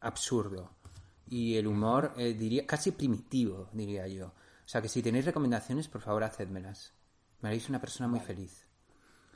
absurdo 0.01 0.71
y 1.29 1.57
el 1.57 1.67
humor, 1.67 2.15
eh, 2.17 2.33
diría, 2.35 2.65
casi 2.65 2.93
primitivo, 2.93 3.71
diría 3.73 4.07
yo. 4.07 4.27
O 4.29 4.69
sea, 4.69 4.81
que 4.81 4.89
si 4.89 5.03
tenéis 5.03 5.25
recomendaciones, 5.25 5.89
por 5.89 6.01
favor, 6.01 6.23
hacedmelas. 6.23 6.93
Me 7.41 7.49
haréis 7.49 7.69
una 7.69 7.81
persona 7.81 8.07
muy 8.09 8.21
feliz. 8.21 8.67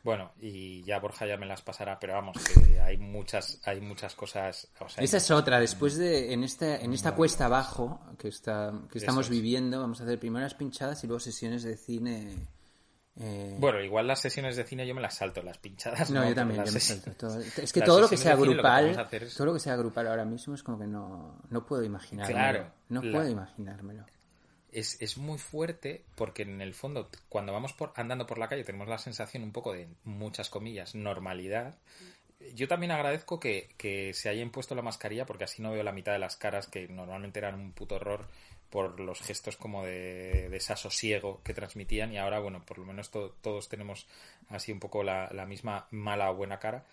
Bueno, 0.05 0.33
y 0.39 0.85
ya 0.85 1.01
Borja 1.01 1.27
ya 1.27 1.37
me 1.39 1.47
las 1.47 1.63
pasará, 1.63 1.99
pero 1.99 2.13
vamos, 2.13 2.37
que 2.45 2.79
hay 2.81 2.99
muchas, 2.99 3.59
hay 3.65 3.81
muchas 3.81 4.15
cosas. 4.15 4.69
o 4.79 4.89
sea, 4.89 5.01
hay 5.01 5.05
Esa 5.07 5.17
es 5.17 5.31
otra. 5.31 5.59
Después 5.59 5.97
de, 5.97 6.33
en 6.35 6.45
esta, 6.45 6.77
en 6.77 6.93
esta 6.93 7.15
cuesta 7.15 7.47
abajo 7.47 8.01
que, 8.19 8.29
está, 8.29 8.73
que 8.93 8.99
estamos 8.99 9.27
es. 9.27 9.31
viviendo, 9.31 9.81
vamos 9.81 10.01
a 10.01 10.05
hacer 10.05 10.19
primero 10.21 10.43
las 10.45 10.55
pinchadas 10.55 11.03
y 11.05 11.07
luego 11.07 11.21
sesiones 11.21 11.63
de 11.63 11.77
cine. 11.79 12.37
eh, 13.17 13.57
Bueno, 13.59 13.81
igual 13.81 14.07
las 14.07 14.21
sesiones 14.21 14.57
de 14.57 14.65
cine 14.65 14.87
yo 14.87 14.95
me 14.95 15.01
las 15.01 15.15
salto, 15.15 15.43
las 15.43 15.57
pinchadas. 15.57 16.11
no, 16.11 16.29
yo 16.29 16.35
también, 16.35 16.63
yo 16.67 16.73
me 16.73 16.81
salto 16.81 17.11
todo. 17.13 17.41
Es 17.41 17.73
que 17.73 17.81
las 17.81 17.87
todo 17.89 18.01
lo 18.03 18.09
que 18.11 18.19
sea 18.19 18.37
lo 18.37 18.43
que 18.43 18.49
grupal, 18.51 19.09
todo 19.35 19.47
lo 19.47 19.55
que 19.55 19.61
sea 19.61 19.75
grupal 19.77 20.07
ahora 20.09 20.27
mismo 20.27 20.55
es 20.55 20.63
como 20.63 20.79
que 20.79 20.87
no, 20.87 21.41
no 21.49 21.65
puedo 21.65 21.83
imaginármelo. 21.83 22.39
Claro, 22.39 22.71
no 22.91 23.03
la- 23.03 23.11
puedo 23.13 23.29
imaginármelo. 23.31 24.05
Es, 24.75 25.01
es 25.03 25.17
muy 25.19 25.39
fuerte 25.39 26.05
porque 26.17 26.43
en 26.43 26.61
el 26.61 26.75
fondo 26.75 27.11
cuando 27.29 27.53
vamos 27.53 27.73
por, 27.73 27.93
andando 27.97 28.27
por 28.27 28.39
la 28.39 28.49
calle 28.49 28.65
tenemos 28.65 28.89
la 28.89 28.99
sensación 28.99 29.43
un 29.43 29.53
poco 29.53 29.73
de 29.73 29.89
muchas 30.05 30.51
comillas 30.51 30.95
normalidad 30.95 31.79
yo 32.55 32.69
también 32.69 32.93
agradezco 32.93 33.41
que, 33.41 33.71
que 33.79 34.13
se 34.15 34.29
haya 34.29 34.43
impuesto 34.43 34.75
la 34.75 34.83
mascarilla 34.83 35.27
porque 35.27 35.45
así 35.45 35.63
no 35.63 35.73
veo 35.73 35.83
la 35.83 35.93
mitad 35.93 36.13
de 36.13 36.19
las 36.19 36.37
caras 36.37 36.67
que 36.67 36.89
normalmente 36.89 37.39
eran 37.39 37.55
un 37.55 37.73
puto 37.73 37.97
horror 37.97 38.29
por 38.71 39.01
los 39.01 39.21
gestos 39.23 39.57
como 39.57 39.85
de, 39.85 39.93
de 39.93 40.49
desasosiego 40.51 41.41
que 41.43 41.55
transmitían 41.55 42.13
y 42.13 42.19
ahora 42.19 42.41
bueno 42.41 42.65
por 42.67 42.79
lo 42.79 42.85
menos 42.87 43.11
to- 43.11 43.35
todos 43.41 43.69
tenemos 43.69 44.07
así 44.49 44.73
un 44.73 44.81
poco 44.81 45.03
la, 45.05 45.31
la 45.33 45.47
misma 45.47 45.87
mala 45.91 46.31
o 46.31 46.35
buena 46.37 46.59
cara 46.59 46.85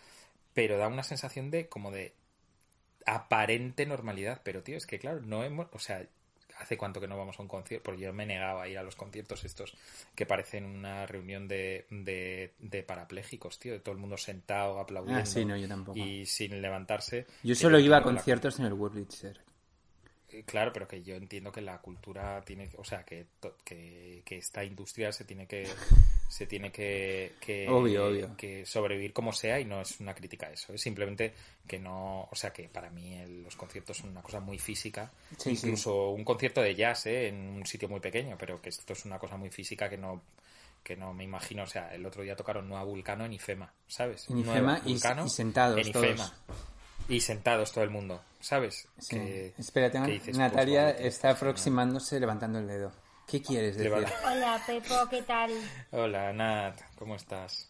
pero 0.54 0.78
da 0.78 0.88
una 0.88 1.04
sensación 1.04 1.52
de 1.52 1.70
como 1.70 1.92
de 1.92 2.14
aparente 3.06 3.86
normalidad. 3.86 4.42
Pero, 4.44 4.64
tío, 4.64 4.78
es 4.78 4.86
que 4.86 5.00
claro, 5.00 5.22
no 5.22 5.44
hemos. 5.44 5.68
O 5.74 5.80
sea, 5.80 6.06
¿hace 6.60 6.78
cuánto 6.78 7.00
que 7.02 7.08
no 7.08 7.18
vamos 7.18 7.38
a 7.40 7.42
un 7.42 7.48
concierto? 7.48 7.84
Porque 7.86 8.02
yo 8.02 8.14
me 8.14 8.26
negaba 8.26 8.64
a 8.64 8.68
ir 8.68 8.78
a 8.78 8.84
los 8.84 8.96
conciertos 8.96 9.44
estos 9.44 9.76
que 10.16 10.26
parecen 10.26 10.66
una 10.66 11.06
reunión 11.06 11.48
de, 11.48 11.86
de, 11.90 12.54
de 12.60 12.84
parapléjicos, 12.84 13.60
tío, 13.60 13.74
de 13.74 13.80
todo 13.80 13.94
el 13.94 14.00
mundo 14.02 14.18
sentado, 14.18 14.80
aplaudiendo. 14.80 15.22
Ah, 15.22 15.26
sí, 15.26 15.46
no, 15.46 15.56
yo 15.58 15.68
tampoco. 15.68 15.98
Y 16.00 16.26
sin 16.26 16.62
levantarse. 16.62 17.26
Yo 17.44 17.56
solo 17.56 17.80
iba 17.80 17.98
a 17.98 18.00
la- 18.00 18.06
conciertos 18.06 18.60
en 18.60 18.66
el 18.66 18.74
Wurlitzer. 18.74 19.40
Eh, 20.34 20.44
Claro, 20.46 20.72
pero 20.74 20.88
que 20.88 21.02
yo 21.04 21.16
entiendo 21.16 21.52
que 21.52 21.62
la 21.62 21.78
cultura 21.80 22.42
tiene, 22.46 22.70
o 22.78 22.84
sea, 22.84 23.04
que, 23.04 23.26
que, 23.64 24.22
que 24.26 24.38
esta 24.38 24.64
industria 24.64 25.12
se 25.12 25.26
tiene 25.26 25.48
que 25.48 25.68
se 26.28 26.46
tiene 26.46 26.72
que, 26.72 27.34
que, 27.42 27.68
Obvio, 27.68 28.08
obvio. 28.08 28.38
que 28.38 28.66
sobrevivir 28.66 29.12
como 29.12 29.34
sea 29.34 29.60
y 29.60 29.66
no 29.66 29.82
es 29.82 30.00
una 30.00 30.14
crítica 30.14 30.48
a 30.48 30.52
eso, 30.52 30.74
es 30.74 30.82
simplemente 30.82 31.34
que 31.68 31.78
no, 31.78 32.30
o 32.32 32.36
sea, 32.36 32.54
que 32.54 32.70
para 32.70 32.90
mí 32.90 33.16
el- 33.16 33.44
los 33.44 33.56
conciertos 33.58 33.98
son 33.98 34.12
una 34.12 34.22
cosa 34.22 34.40
muy 34.40 34.58
física, 34.58 35.12
Sí, 35.38 35.56
sí. 35.56 35.68
incluso 35.68 36.12
un 36.12 36.24
concierto 36.24 36.62
de 36.62 36.74
jazz, 36.74 37.06
¿eh? 37.08 37.28
en 37.28 37.36
un 37.36 37.66
sitio 37.66 37.90
muy 37.90 38.00
pequeño, 38.00 38.38
pero 38.40 38.62
que 38.62 38.70
esto 38.70 38.94
es 38.94 39.04
una 39.04 39.20
cosa 39.20 39.36
muy 39.38 39.50
física 39.50 39.90
que 39.90 39.98
no 39.98 40.22
que 40.84 40.96
no 40.96 41.14
me 41.14 41.24
imagino, 41.26 41.62
o 41.64 41.68
sea, 41.68 41.94
el 41.94 42.04
otro 42.08 42.24
día 42.24 42.36
tocaron 42.36 42.68
Nueva 42.68 42.84
Vulcano 42.86 43.24
en 43.26 43.34
IFEMA, 43.34 43.72
¿sabes? 43.88 44.28
En 44.32 44.42
Nueva 44.42 44.78
IFEMA 44.78 44.82
y- 44.86 44.92
Vulcano 44.94 45.26
y 45.26 45.30
sentados 45.30 45.86
en 45.86 45.92
todos. 45.92 46.06
IFEMA. 46.08 46.34
Y 47.12 47.20
sentados 47.20 47.72
todo 47.74 47.84
el 47.84 47.90
mundo, 47.90 48.22
¿sabes? 48.40 48.88
Sí. 48.98 49.16
Que- 49.18 49.54
Espérate, 49.58 50.02
que 50.02 50.12
dices, 50.14 50.38
Natalia 50.38 50.84
pues, 50.86 50.96
vale, 50.96 51.08
está 51.08 51.30
aproximándose 51.32 52.20
levantando 52.20 52.60
el 52.60 52.68
dedo. 52.68 52.92
¿Qué 53.28 53.42
quieres 53.42 53.76
decir? 53.76 53.92
Levanta. 53.92 54.14
Hola, 54.32 54.62
Pepo, 54.66 54.96
¿qué 55.10 55.22
tal? 55.24 55.52
Hola, 55.92 56.32
Nat, 56.32 56.80
¿cómo 56.98 57.16
estás? 57.16 57.70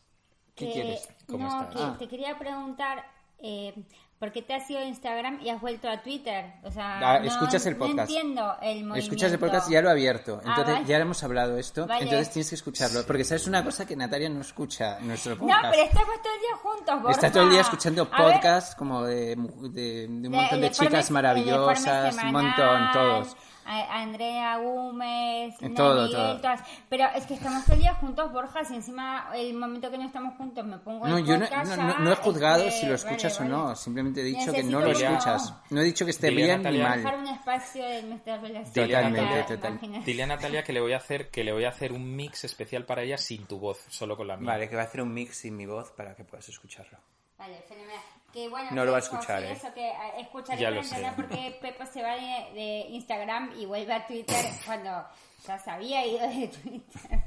¿Qué 0.56 0.66
Que- 0.68 0.74
quieres? 0.74 1.10
¿Cómo 1.28 1.48
no, 1.50 1.62
estás? 1.64 1.76
que 1.76 1.82
Ah. 1.84 1.96
te 1.98 2.08
quería 2.08 2.38
preguntar, 2.38 3.04
eh, 3.42 3.74
¿por 4.22 4.32
qué 4.32 4.41
te 4.43 4.53
has 4.53 4.69
ido 4.69 4.80
a 4.80 4.86
Instagram 4.86 5.39
y 5.41 5.49
has 5.49 5.59
vuelto 5.59 5.89
a 5.89 6.01
Twitter? 6.03 6.53
O 6.63 6.69
sea, 6.72 6.99
Ah, 7.15 7.19
no, 7.19 7.26
escuchas 7.26 7.65
el 7.65 7.74
no 7.74 7.80
podcast. 7.80 8.09
entiendo 8.09 8.55
el 8.61 8.76
movimiento. 8.86 8.95
Escuchas 8.99 9.32
el 9.34 9.39
podcast, 9.39 9.69
ya 9.69 9.82
lo 9.82 9.89
he 9.89 9.91
abierto. 9.91 10.36
Ah, 10.45 10.49
Entonces, 10.49 10.74
vale. 10.76 10.86
ya 10.86 10.97
hemos 10.99 11.24
hablado 11.24 11.57
esto. 11.57 11.88
Vale. 11.88 12.03
Entonces 12.03 12.30
tienes 12.32 12.49
que 12.49 12.55
escucharlo. 12.55 13.03
Porque 13.07 13.24
sabes 13.24 13.47
una 13.47 13.63
cosa 13.65 13.86
que 13.88 13.95
Natalia 13.95 14.30
no 14.30 14.41
escucha 14.41 14.99
nuestro 15.01 15.34
No, 15.36 15.39
podcast. 15.41 15.65
pero 15.72 15.84
estamos 15.84 16.22
todo 16.22 16.34
el 16.36 16.39
día 16.39 16.55
juntos, 16.61 16.95
Borja. 17.01 17.11
Está 17.11 17.32
todo 17.32 17.43
el 17.43 17.49
día 17.49 17.61
escuchando 17.61 18.09
podcasts 18.09 18.76
como 18.76 19.03
de, 19.03 19.36
de- 19.36 20.07
de 20.07 20.28
un 20.28 20.30
montón 20.30 20.61
de, 20.61 20.69
de 20.69 20.72
chicas 20.72 21.09
maravillosas, 21.11 22.15
un 22.24 22.32
montón, 22.32 22.91
todos. 22.93 23.36
A- 23.66 24.01
Andrea 24.01 24.57
Gómez, 24.57 25.55
todo, 25.76 26.09
todo. 26.09 26.39
todas. 26.41 26.62
Pero 26.89 27.05
es 27.16 27.26
que 27.26 27.34
estamos 27.36 27.64
todo 27.66 27.76
el 27.76 27.82
día 27.82 27.93
juntos, 27.95 28.32
Borja, 28.32 28.64
si 28.64 28.76
encima 28.76 29.30
el 29.36 29.53
momento 29.53 29.89
que 29.91 29.97
no 29.97 30.05
estamos 30.05 30.36
juntos 30.36 30.66
me 30.66 30.78
pongo 30.78 31.07
No, 31.07 31.18
el 31.18 31.26
yo 31.26 31.38
no, 31.38 31.45
no, 31.49 31.76
no- 31.78 31.99
no 31.99 32.09
he 32.09 32.14
es 32.14 32.20
juzgado 32.20 32.64
que- 32.66 32.72
si 32.72 32.86
lo 32.86 32.95
escuchas 32.95 33.38
vale, 33.39 33.51
o 33.53 33.57
no. 33.57 33.64
vale. 33.66 33.76
Simplemente 33.76 34.22
he 34.22 34.24
dicho 34.24 34.45
que 34.51 34.64
Necesito 34.64 34.80
no 34.80 34.86
lo 34.86 34.93
que- 34.97 35.03
escuchas. 35.05 35.53
No 35.70 35.82
he 35.82 35.84
dicho 35.84 36.05
que 36.05 36.12
esté 36.12 36.30
Dile 36.30 36.43
bien 36.43 36.64
ni 36.64 36.80
mal. 36.80 36.97
dejar 37.03 37.18
un 37.20 37.28
espacio 37.28 37.86
de 37.86 38.03
nuestra 38.03 38.38
relación. 38.38 38.88
Totalmente, 38.88 39.43
total. 39.55 39.80
Dile 40.05 40.24
a 40.24 40.28
Natalia 40.28 40.64
que 40.64 40.74
le 40.74 40.82
voy 40.82 40.93
a 40.93 40.97
hacer 40.97 41.30
que 41.30 41.43
le 41.43 41.53
voy 41.53 41.66
a 41.66 41.70
hacer 41.70 41.91
un 41.93 42.16
mix 42.16 42.43
especial 42.43 42.86
para 42.86 43.03
ella 43.03 43.18
sin 43.18 43.45
tu 43.45 43.59
voz, 43.59 43.80
solo 43.89 44.16
con 44.18 44.28
la 44.28 44.38
mía. 44.38 44.51
Vale, 44.51 44.70
que 44.70 44.76
va 44.76 44.82
a 44.84 44.86
hacer 44.86 45.01
un 45.01 45.14
mix 45.14 45.38
sin 45.38 45.55
mi 45.55 45.66
voz 45.66 45.91
para 45.91 46.16
que 46.16 46.24
puedas 46.24 46.47
escucharlo. 46.49 46.97
Vale, 47.38 47.62
fenomenal. 47.68 47.97
Que 48.34 48.48
bueno, 48.50 48.70
No 48.72 48.86
lo 48.86 48.92
va 48.92 48.98
a 48.98 49.02
escuchar, 49.02 49.44
¿eh? 49.44 49.52
Eso 49.52 49.74
que 49.74 49.92
escucharé 50.20 50.62
Ya 50.62 50.72
lo 50.72 50.84
sé. 50.84 50.96
entender 50.96 51.16
por 51.16 51.30
qué 51.30 51.58
Pepo 51.62 51.86
se 51.86 52.02
va 52.02 52.16
de, 52.16 52.54
de 52.54 52.86
Instagram 52.92 53.54
y 53.60 53.66
vuelve 53.66 53.94
a 53.94 54.08
Twitter 54.08 54.46
cuando 54.66 55.06
ya 55.46 55.58
se 55.60 55.70
había 55.72 56.06
ido 56.06 56.28
de 56.28 56.48
Twitter. 56.48 57.20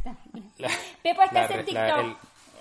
La- 0.59 0.71
Pepo, 1.03 1.23
estás 1.23 1.51
en 1.51 1.57
la- 1.59 1.65
TikTok. 1.65 1.99
el- 1.99 2.17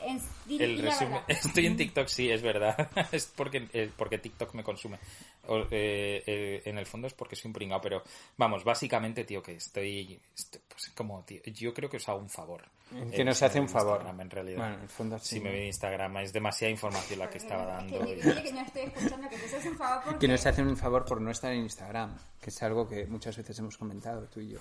En- 0.05 0.19
di- 0.45 0.61
El 0.61 0.75
di 0.75 0.81
la 0.81 0.89
resumen, 0.91 1.13
verdad. 1.13 1.25
estoy 1.45 1.65
en 1.65 1.77
TikTok, 1.77 2.07
sí, 2.09 2.29
es 2.29 2.41
verdad. 2.41 2.75
es 3.13 3.25
porque, 3.27 3.69
eh, 3.71 3.89
porque 3.95 4.17
TikTok 4.17 4.53
me 4.53 4.61
consume. 4.63 4.99
O, 5.47 5.59
eh, 5.71 6.21
eh, 6.25 6.61
en 6.65 6.77
el 6.77 6.85
fondo 6.85 7.07
es 7.07 7.13
porque 7.13 7.37
soy 7.37 7.47
un 7.47 7.53
pringao, 7.53 7.79
pero 7.79 8.03
vamos, 8.35 8.65
básicamente, 8.65 9.23
tío, 9.23 9.41
que 9.41 9.53
estoy, 9.55 10.19
estoy, 10.35 10.59
pues 10.67 10.89
como, 10.89 11.23
tío, 11.23 11.41
yo 11.45 11.73
creo 11.73 11.89
que 11.89 11.95
os 11.97 12.09
hago 12.09 12.19
un 12.19 12.29
favor. 12.29 12.65
Que 13.11 13.23
nos 13.23 13.41
hace 13.41 13.59
un 13.59 13.67
favor. 13.67 13.95
Instagram, 13.97 14.21
en 14.21 14.29
realidad. 14.29 14.57
Bueno, 14.59 14.75
en 14.75 14.81
el 14.81 14.89
fondo 14.89 15.17
sí. 15.19 15.35
Si 15.35 15.39
me 15.41 15.49
ve 15.51 15.65
Instagram, 15.67 16.17
es 16.17 16.31
demasiada 16.33 16.71
información 16.71 17.19
la 17.19 17.29
que 17.29 17.37
estaba 17.39 17.63
Es 17.63 17.69
dando. 17.91 17.99
que 18.05 18.13
y- 18.13 18.43
que 18.43 18.53
no 18.53 18.61
estoy 18.61 18.81
escuchando, 18.83 19.29
que 19.29 19.37
te 19.37 19.45
haces 19.45 19.65
un 19.65 19.77
favor 19.77 20.03
porque... 20.03 20.19
Que 20.19 20.27
nos 20.27 20.45
hacen 20.45 20.67
un 20.67 20.77
favor 20.77 21.05
por 21.05 21.19
no 21.21 21.31
estar 21.31 21.51
en 21.51 21.59
Instagram, 21.61 22.15
que 22.39 22.49
es 22.51 22.63
algo 22.63 22.87
que 22.87 23.05
muchas 23.07 23.35
veces 23.37 23.57
hemos 23.59 23.77
comentado 23.77 24.27
tú 24.27 24.39
y 24.41 24.49
yo. 24.49 24.59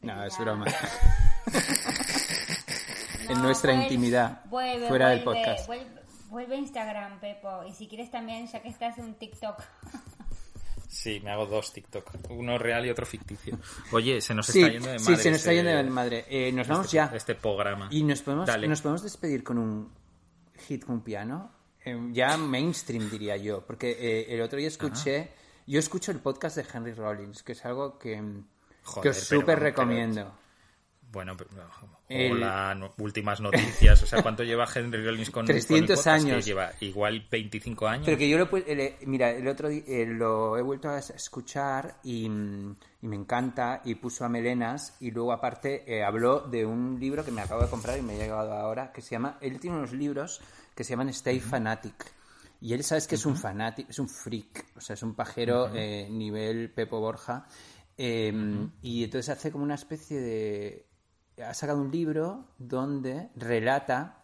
No, 0.00 0.24
es 0.24 0.32
Ya. 0.38 0.44
broma. 0.44 0.64
No, 0.64 0.72
en 3.34 3.42
nuestra 3.42 3.72
vuelve- 3.72 3.82
intimidad, 3.82 4.44
vuelve, 4.46 4.88
fuera 4.88 5.08
del 5.10 5.24
vuelve, 5.24 5.44
podcast. 5.44 5.68
Vuelve, 6.30 6.56
Instagram, 6.56 7.20
Pepo. 7.20 7.64
Y 7.64 7.72
si 7.72 7.88
quieres 7.88 8.10
también, 8.10 8.46
ya 8.46 8.60
que 8.62 8.68
estás 8.68 8.98
en 8.98 9.14
TikTok. 9.14 9.62
Sí, 10.90 11.20
me 11.22 11.30
hago 11.30 11.44
dos 11.46 11.72
TikTok. 11.72 12.30
Uno 12.30 12.56
real 12.58 12.86
y 12.86 12.90
otro 12.90 13.04
ficticio. 13.06 13.58
Oye, 13.92 14.20
se 14.22 14.34
nos 14.34 14.46
Sí, 14.46 14.60
está 14.62 14.72
yendo 14.72 14.88
de 14.88 14.98
sí, 14.98 15.04
madre. 15.10 15.22
se 15.22 15.30
nos 15.30 15.38
está 15.38 15.52
este- 15.52 15.54
yendo 15.64 15.70
de 15.76 15.90
madre. 15.90 16.24
Eh, 16.30 16.50
nos 16.52 16.66
vamos 16.66 16.86
este- 16.86 16.96
ya. 16.96 17.12
Este 17.14 17.34
programa. 17.34 17.88
Y 17.90 18.02
nos 18.02 18.22
podemos, 18.22 18.46
Dale. 18.46 18.66
nos 18.68 18.80
podemos 18.80 19.02
despedir 19.02 19.44
con 19.44 19.58
un 19.58 19.92
hit 20.66 20.84
con 20.84 21.02
piano. 21.02 21.52
eh, 21.84 21.96
ya 22.12 22.36
mainstream, 22.36 23.08
diría 23.08 23.36
yo. 23.36 23.64
Porque 23.66 23.90
eh, 23.98 24.26
el 24.34 24.40
otro 24.42 24.58
día 24.58 24.68
escuché. 24.68 25.30
Yo 25.66 25.78
escucho 25.78 26.10
el 26.10 26.18
podcast 26.20 26.56
de 26.56 26.64
Henry 26.72 26.92
Rollins, 26.94 27.42
que 27.42 27.52
es 27.52 27.64
algo 27.64 27.98
que, 27.98 28.16
Joder, 28.84 29.02
que 29.02 29.08
os 29.10 29.16
súper 29.18 29.38
vamos, 29.38 29.46
pero- 29.46 29.60
recomiendo. 29.60 30.34
Bueno, 31.10 31.34
pero, 31.36 31.50
El- 32.08 32.32
hola, 32.32 32.74
no- 32.74 32.92
últimas 32.98 33.40
noticias. 33.40 34.02
O 34.02 34.06
sea, 34.06 34.22
¿cuánto 34.22 34.42
lleva 34.44 34.66
Henry 34.72 35.02
Rollins 35.04 35.30
con, 35.30 35.46
300 35.46 36.02
con 36.02 36.12
el 36.14 36.20
años. 36.20 36.36
Que 36.36 36.42
lleva 36.50 36.72
igual 36.80 37.26
25 37.30 37.86
años. 37.88 38.04
Pero 38.04 38.18
que 38.18 38.28
yo 38.28 38.36
lo 38.38 38.48
eh, 38.58 38.98
mira, 39.06 39.30
el 39.30 39.48
otro 39.48 39.68
día 39.70 39.82
eh, 39.86 40.04
lo 40.06 40.56
he 40.58 40.62
vuelto 40.62 40.90
a 40.90 40.98
es- 40.98 41.10
escuchar 41.10 41.96
y, 42.04 42.28
mm, 42.28 42.76
y 43.02 43.06
me 43.08 43.16
encanta 43.16 43.80
y 43.84 43.94
puso 43.94 44.24
a 44.24 44.28
melenas 44.28 44.96
y 45.00 45.10
luego 45.10 45.32
aparte 45.32 45.84
eh, 45.86 46.04
habló 46.04 46.40
de 46.40 46.66
un 46.66 46.98
libro 47.00 47.24
que 47.24 47.30
me 47.30 47.40
acabo 47.40 47.62
de 47.62 47.70
comprar 47.70 47.98
y 47.98 48.02
me 48.02 48.14
ha 48.14 48.18
llegado 48.18 48.52
ahora 48.52 48.92
que 48.92 49.00
se 49.00 49.10
llama, 49.12 49.38
él 49.40 49.58
tiene 49.60 49.78
unos 49.78 49.92
libros 49.92 50.40
que 50.74 50.84
se 50.84 50.90
llaman 50.90 51.08
Stay 51.10 51.40
Fanatic. 51.40 52.12
Y 52.60 52.74
él 52.74 52.82
sabes 52.84 53.06
que 53.06 53.14
es 53.14 53.24
un 53.24 53.36
fanático, 53.36 53.88
es 53.90 53.98
un 54.00 54.08
freak, 54.08 54.66
o 54.76 54.80
sea, 54.80 54.94
es 54.94 55.02
un 55.04 55.14
pajero 55.14 55.68
nivel 55.70 56.70
Pepo 56.70 56.98
Borja. 57.00 57.46
Y 57.96 59.04
entonces 59.04 59.28
hace 59.28 59.50
como 59.52 59.64
una 59.64 59.74
especie 59.76 60.20
de 60.20 60.87
ha 61.46 61.54
sacado 61.54 61.80
un 61.80 61.90
libro 61.90 62.46
donde 62.58 63.30
relata 63.36 64.22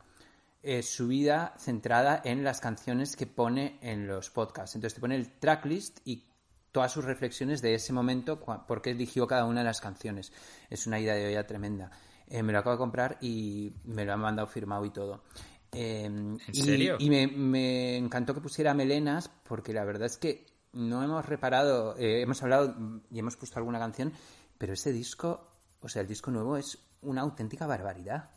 eh, 0.62 0.82
su 0.82 1.08
vida 1.08 1.54
centrada 1.58 2.20
en 2.24 2.44
las 2.44 2.60
canciones 2.60 3.16
que 3.16 3.26
pone 3.26 3.78
en 3.82 4.06
los 4.06 4.30
podcasts. 4.30 4.74
Entonces 4.74 4.94
te 4.94 5.00
pone 5.00 5.16
el 5.16 5.38
tracklist 5.38 6.00
y 6.04 6.24
todas 6.72 6.92
sus 6.92 7.04
reflexiones 7.04 7.62
de 7.62 7.74
ese 7.74 7.92
momento, 7.92 8.40
por 8.40 8.82
qué 8.82 8.90
eligió 8.90 9.26
cada 9.26 9.44
una 9.44 9.60
de 9.60 9.66
las 9.66 9.80
canciones. 9.80 10.32
Es 10.70 10.86
una 10.86 10.98
idea 10.98 11.14
de 11.14 11.26
olla 11.26 11.46
tremenda. 11.46 11.90
Eh, 12.26 12.42
me 12.42 12.52
lo 12.52 12.58
acabo 12.58 12.74
de 12.74 12.78
comprar 12.78 13.18
y 13.20 13.72
me 13.84 14.04
lo 14.04 14.12
han 14.12 14.20
mandado 14.20 14.48
firmado 14.48 14.84
y 14.84 14.90
todo. 14.90 15.22
Eh, 15.70 16.36
y, 16.52 16.62
serio? 16.62 16.96
Y 16.98 17.10
me, 17.10 17.26
me 17.26 17.96
encantó 17.96 18.34
que 18.34 18.40
pusiera 18.40 18.74
melenas 18.74 19.28
porque 19.28 19.72
la 19.72 19.84
verdad 19.84 20.06
es 20.06 20.16
que 20.16 20.46
no 20.74 21.02
hemos 21.02 21.24
reparado, 21.26 21.96
eh, 21.96 22.22
hemos 22.22 22.42
hablado 22.42 22.74
y 23.10 23.18
hemos 23.18 23.36
puesto 23.36 23.58
alguna 23.58 23.78
canción, 23.78 24.12
pero 24.58 24.72
este 24.72 24.92
disco, 24.92 25.48
o 25.80 25.88
sea, 25.88 26.02
el 26.02 26.08
disco 26.08 26.30
nuevo 26.30 26.56
es 26.56 26.78
una 27.04 27.22
auténtica 27.22 27.66
barbaridad. 27.66 28.30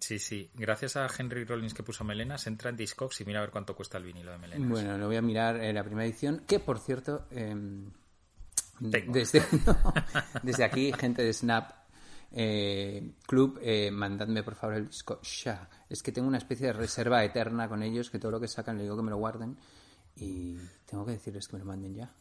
Sí, 0.00 0.18
sí. 0.18 0.50
Gracias 0.54 0.96
a 0.96 1.06
Henry 1.16 1.44
Rollins 1.44 1.74
que 1.74 1.82
puso 1.82 2.04
Melenas, 2.04 2.46
entra 2.46 2.70
en 2.70 2.76
Discogs 2.76 3.20
y 3.20 3.24
mira 3.24 3.38
a 3.38 3.42
ver 3.42 3.50
cuánto 3.50 3.74
cuesta 3.74 3.98
el 3.98 4.04
vinilo 4.04 4.32
de 4.32 4.38
Melenas. 4.38 4.68
Bueno, 4.68 4.98
lo 4.98 5.06
voy 5.06 5.16
a 5.16 5.22
mirar 5.22 5.56
en 5.56 5.74
la 5.74 5.84
primera 5.84 6.04
edición, 6.04 6.42
que 6.46 6.60
por 6.60 6.78
cierto, 6.78 7.26
eh, 7.30 7.54
desde, 8.80 9.40
no, 9.66 9.94
desde 10.42 10.64
aquí, 10.64 10.92
gente 10.92 11.22
de 11.22 11.32
Snap, 11.32 11.70
eh, 12.32 13.12
club, 13.26 13.58
eh, 13.62 13.90
mandadme 13.90 14.42
por 14.42 14.56
favor 14.56 14.76
el 14.76 14.88
disco 14.88 15.20
ya. 15.22 15.68
Es 15.88 16.02
que 16.02 16.12
tengo 16.12 16.26
una 16.26 16.38
especie 16.38 16.66
de 16.66 16.72
reserva 16.72 17.24
eterna 17.24 17.68
con 17.68 17.82
ellos, 17.82 18.10
que 18.10 18.18
todo 18.18 18.32
lo 18.32 18.40
que 18.40 18.48
sacan 18.48 18.76
le 18.76 18.82
digo 18.82 18.96
que 18.96 19.02
me 19.02 19.10
lo 19.10 19.18
guarden 19.18 19.56
y 20.16 20.56
tengo 20.84 21.04
que 21.04 21.12
decirles 21.12 21.48
que 21.48 21.56
me 21.56 21.60
lo 21.60 21.66
manden 21.66 21.94
ya. 21.94 22.12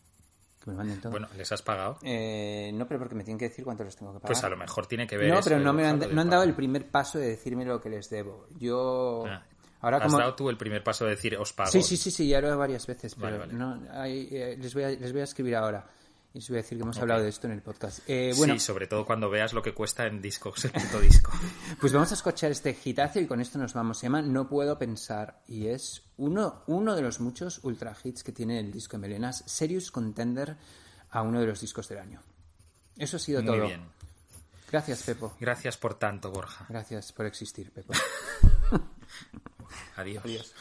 Que 0.63 0.69
me 0.69 0.73
lo 0.73 0.77
manden 0.77 1.01
todo. 1.01 1.11
Bueno, 1.11 1.27
¿les 1.35 1.51
has 1.51 1.61
pagado? 1.61 1.97
Eh, 2.03 2.71
no, 2.73 2.87
pero 2.87 2.99
porque 2.99 3.15
me 3.15 3.23
tienen 3.23 3.37
que 3.37 3.49
decir 3.49 3.65
cuánto 3.65 3.83
les 3.83 3.95
tengo 3.95 4.13
que 4.13 4.19
pagar. 4.19 4.33
Pues 4.33 4.43
a 4.43 4.49
lo 4.49 4.57
mejor 4.57 4.87
tiene 4.87 5.05
que 5.05 5.17
ver 5.17 5.29
No, 5.29 5.41
pero 5.43 5.59
no 5.59 5.73
me 5.73 5.85
han, 5.85 5.99
no 5.99 6.25
dado 6.25 6.43
el 6.43 6.55
primer 6.55 6.89
paso 6.89 7.19
de 7.19 7.27
decirme 7.27 7.65
lo 7.65 7.81
que 7.81 7.89
les 7.89 8.09
debo. 8.09 8.47
Yo... 8.57 9.25
Ah. 9.27 9.43
Ahora 9.81 9.97
Has 9.97 10.03
como... 10.03 10.17
dado 10.17 10.33
tú 10.33 10.49
el 10.49 10.55
primer 10.55 10.81
paso 10.81 11.03
de 11.03 11.11
decir 11.11 11.35
os 11.35 11.51
pago. 11.51 11.69
Sí, 11.69 11.81
sí, 11.81 11.97
sí, 11.97 12.09
sí, 12.09 12.25
ya 12.29 12.39
lo 12.39 12.49
he 12.49 12.55
varias 12.55 12.87
veces, 12.87 13.15
pero 13.15 13.39
vale. 13.39 13.51
no, 13.51 13.81
hay, 13.91 14.29
eh, 14.31 14.55
les, 14.57 14.73
voy 14.73 14.83
a, 14.83 14.89
les 14.91 15.11
voy 15.11 15.19
a 15.19 15.25
escribir 15.25 15.57
ahora 15.57 15.85
y 16.33 16.39
les 16.39 16.49
voy 16.49 16.57
a 16.57 16.61
decir 16.61 16.77
que 16.77 16.81
hemos 16.83 16.97
hablado 16.97 17.21
de 17.23 17.29
esto 17.29 17.47
en 17.47 17.53
el 17.53 17.61
podcast. 17.61 17.99
Eh, 18.07 18.33
bueno, 18.35 18.53
Sí, 18.55 18.59
sobre 18.59 18.87
todo 18.87 19.05
cuando 19.05 19.29
veas 19.29 19.53
lo 19.53 19.61
que 19.61 19.73
cuesta 19.73 20.07
en 20.07 20.21
discos, 20.21 20.65
el 20.65 20.71
puto 20.71 20.99
disco. 20.99 21.31
pues 21.79 21.93
vamos 21.93 22.11
a 22.11 22.15
escuchar 22.15 22.51
este 22.51 22.75
hitazo 22.83 23.19
y 23.19 23.27
con 23.27 23.39
esto 23.39 23.59
nos 23.59 23.73
vamos. 23.73 23.99
Se 23.99 24.07
llama 24.07 24.21
No 24.21 24.49
Puedo 24.49 24.77
Pensar 24.79 25.43
y 25.47 25.67
es 25.67 26.01
uno, 26.17 26.63
uno 26.67 26.95
de 26.95 27.01
los 27.03 27.19
muchos 27.19 27.59
ultra 27.63 27.95
hits 28.03 28.23
que 28.23 28.31
tiene 28.31 28.59
el 28.59 28.71
disco 28.71 28.97
de 28.97 29.01
Melenas, 29.01 29.43
Serious 29.45 29.91
Contender 29.91 30.57
a 31.11 31.21
uno 31.21 31.39
de 31.39 31.45
los 31.47 31.61
discos 31.61 31.87
del 31.89 31.99
año. 31.99 32.21
Eso 32.97 33.17
ha 33.17 33.19
sido 33.19 33.41
Muy 33.43 33.51
todo. 33.55 33.67
bien. 33.67 33.83
Gracias, 34.71 35.03
Pepo. 35.03 35.35
Gracias 35.39 35.77
por 35.77 35.93
tanto, 35.99 36.31
Borja. 36.31 36.65
Gracias 36.67 37.11
por 37.13 37.27
existir, 37.27 37.71
Pepo. 37.71 37.93
Adiós. 39.97 40.23
Adiós. 40.25 40.53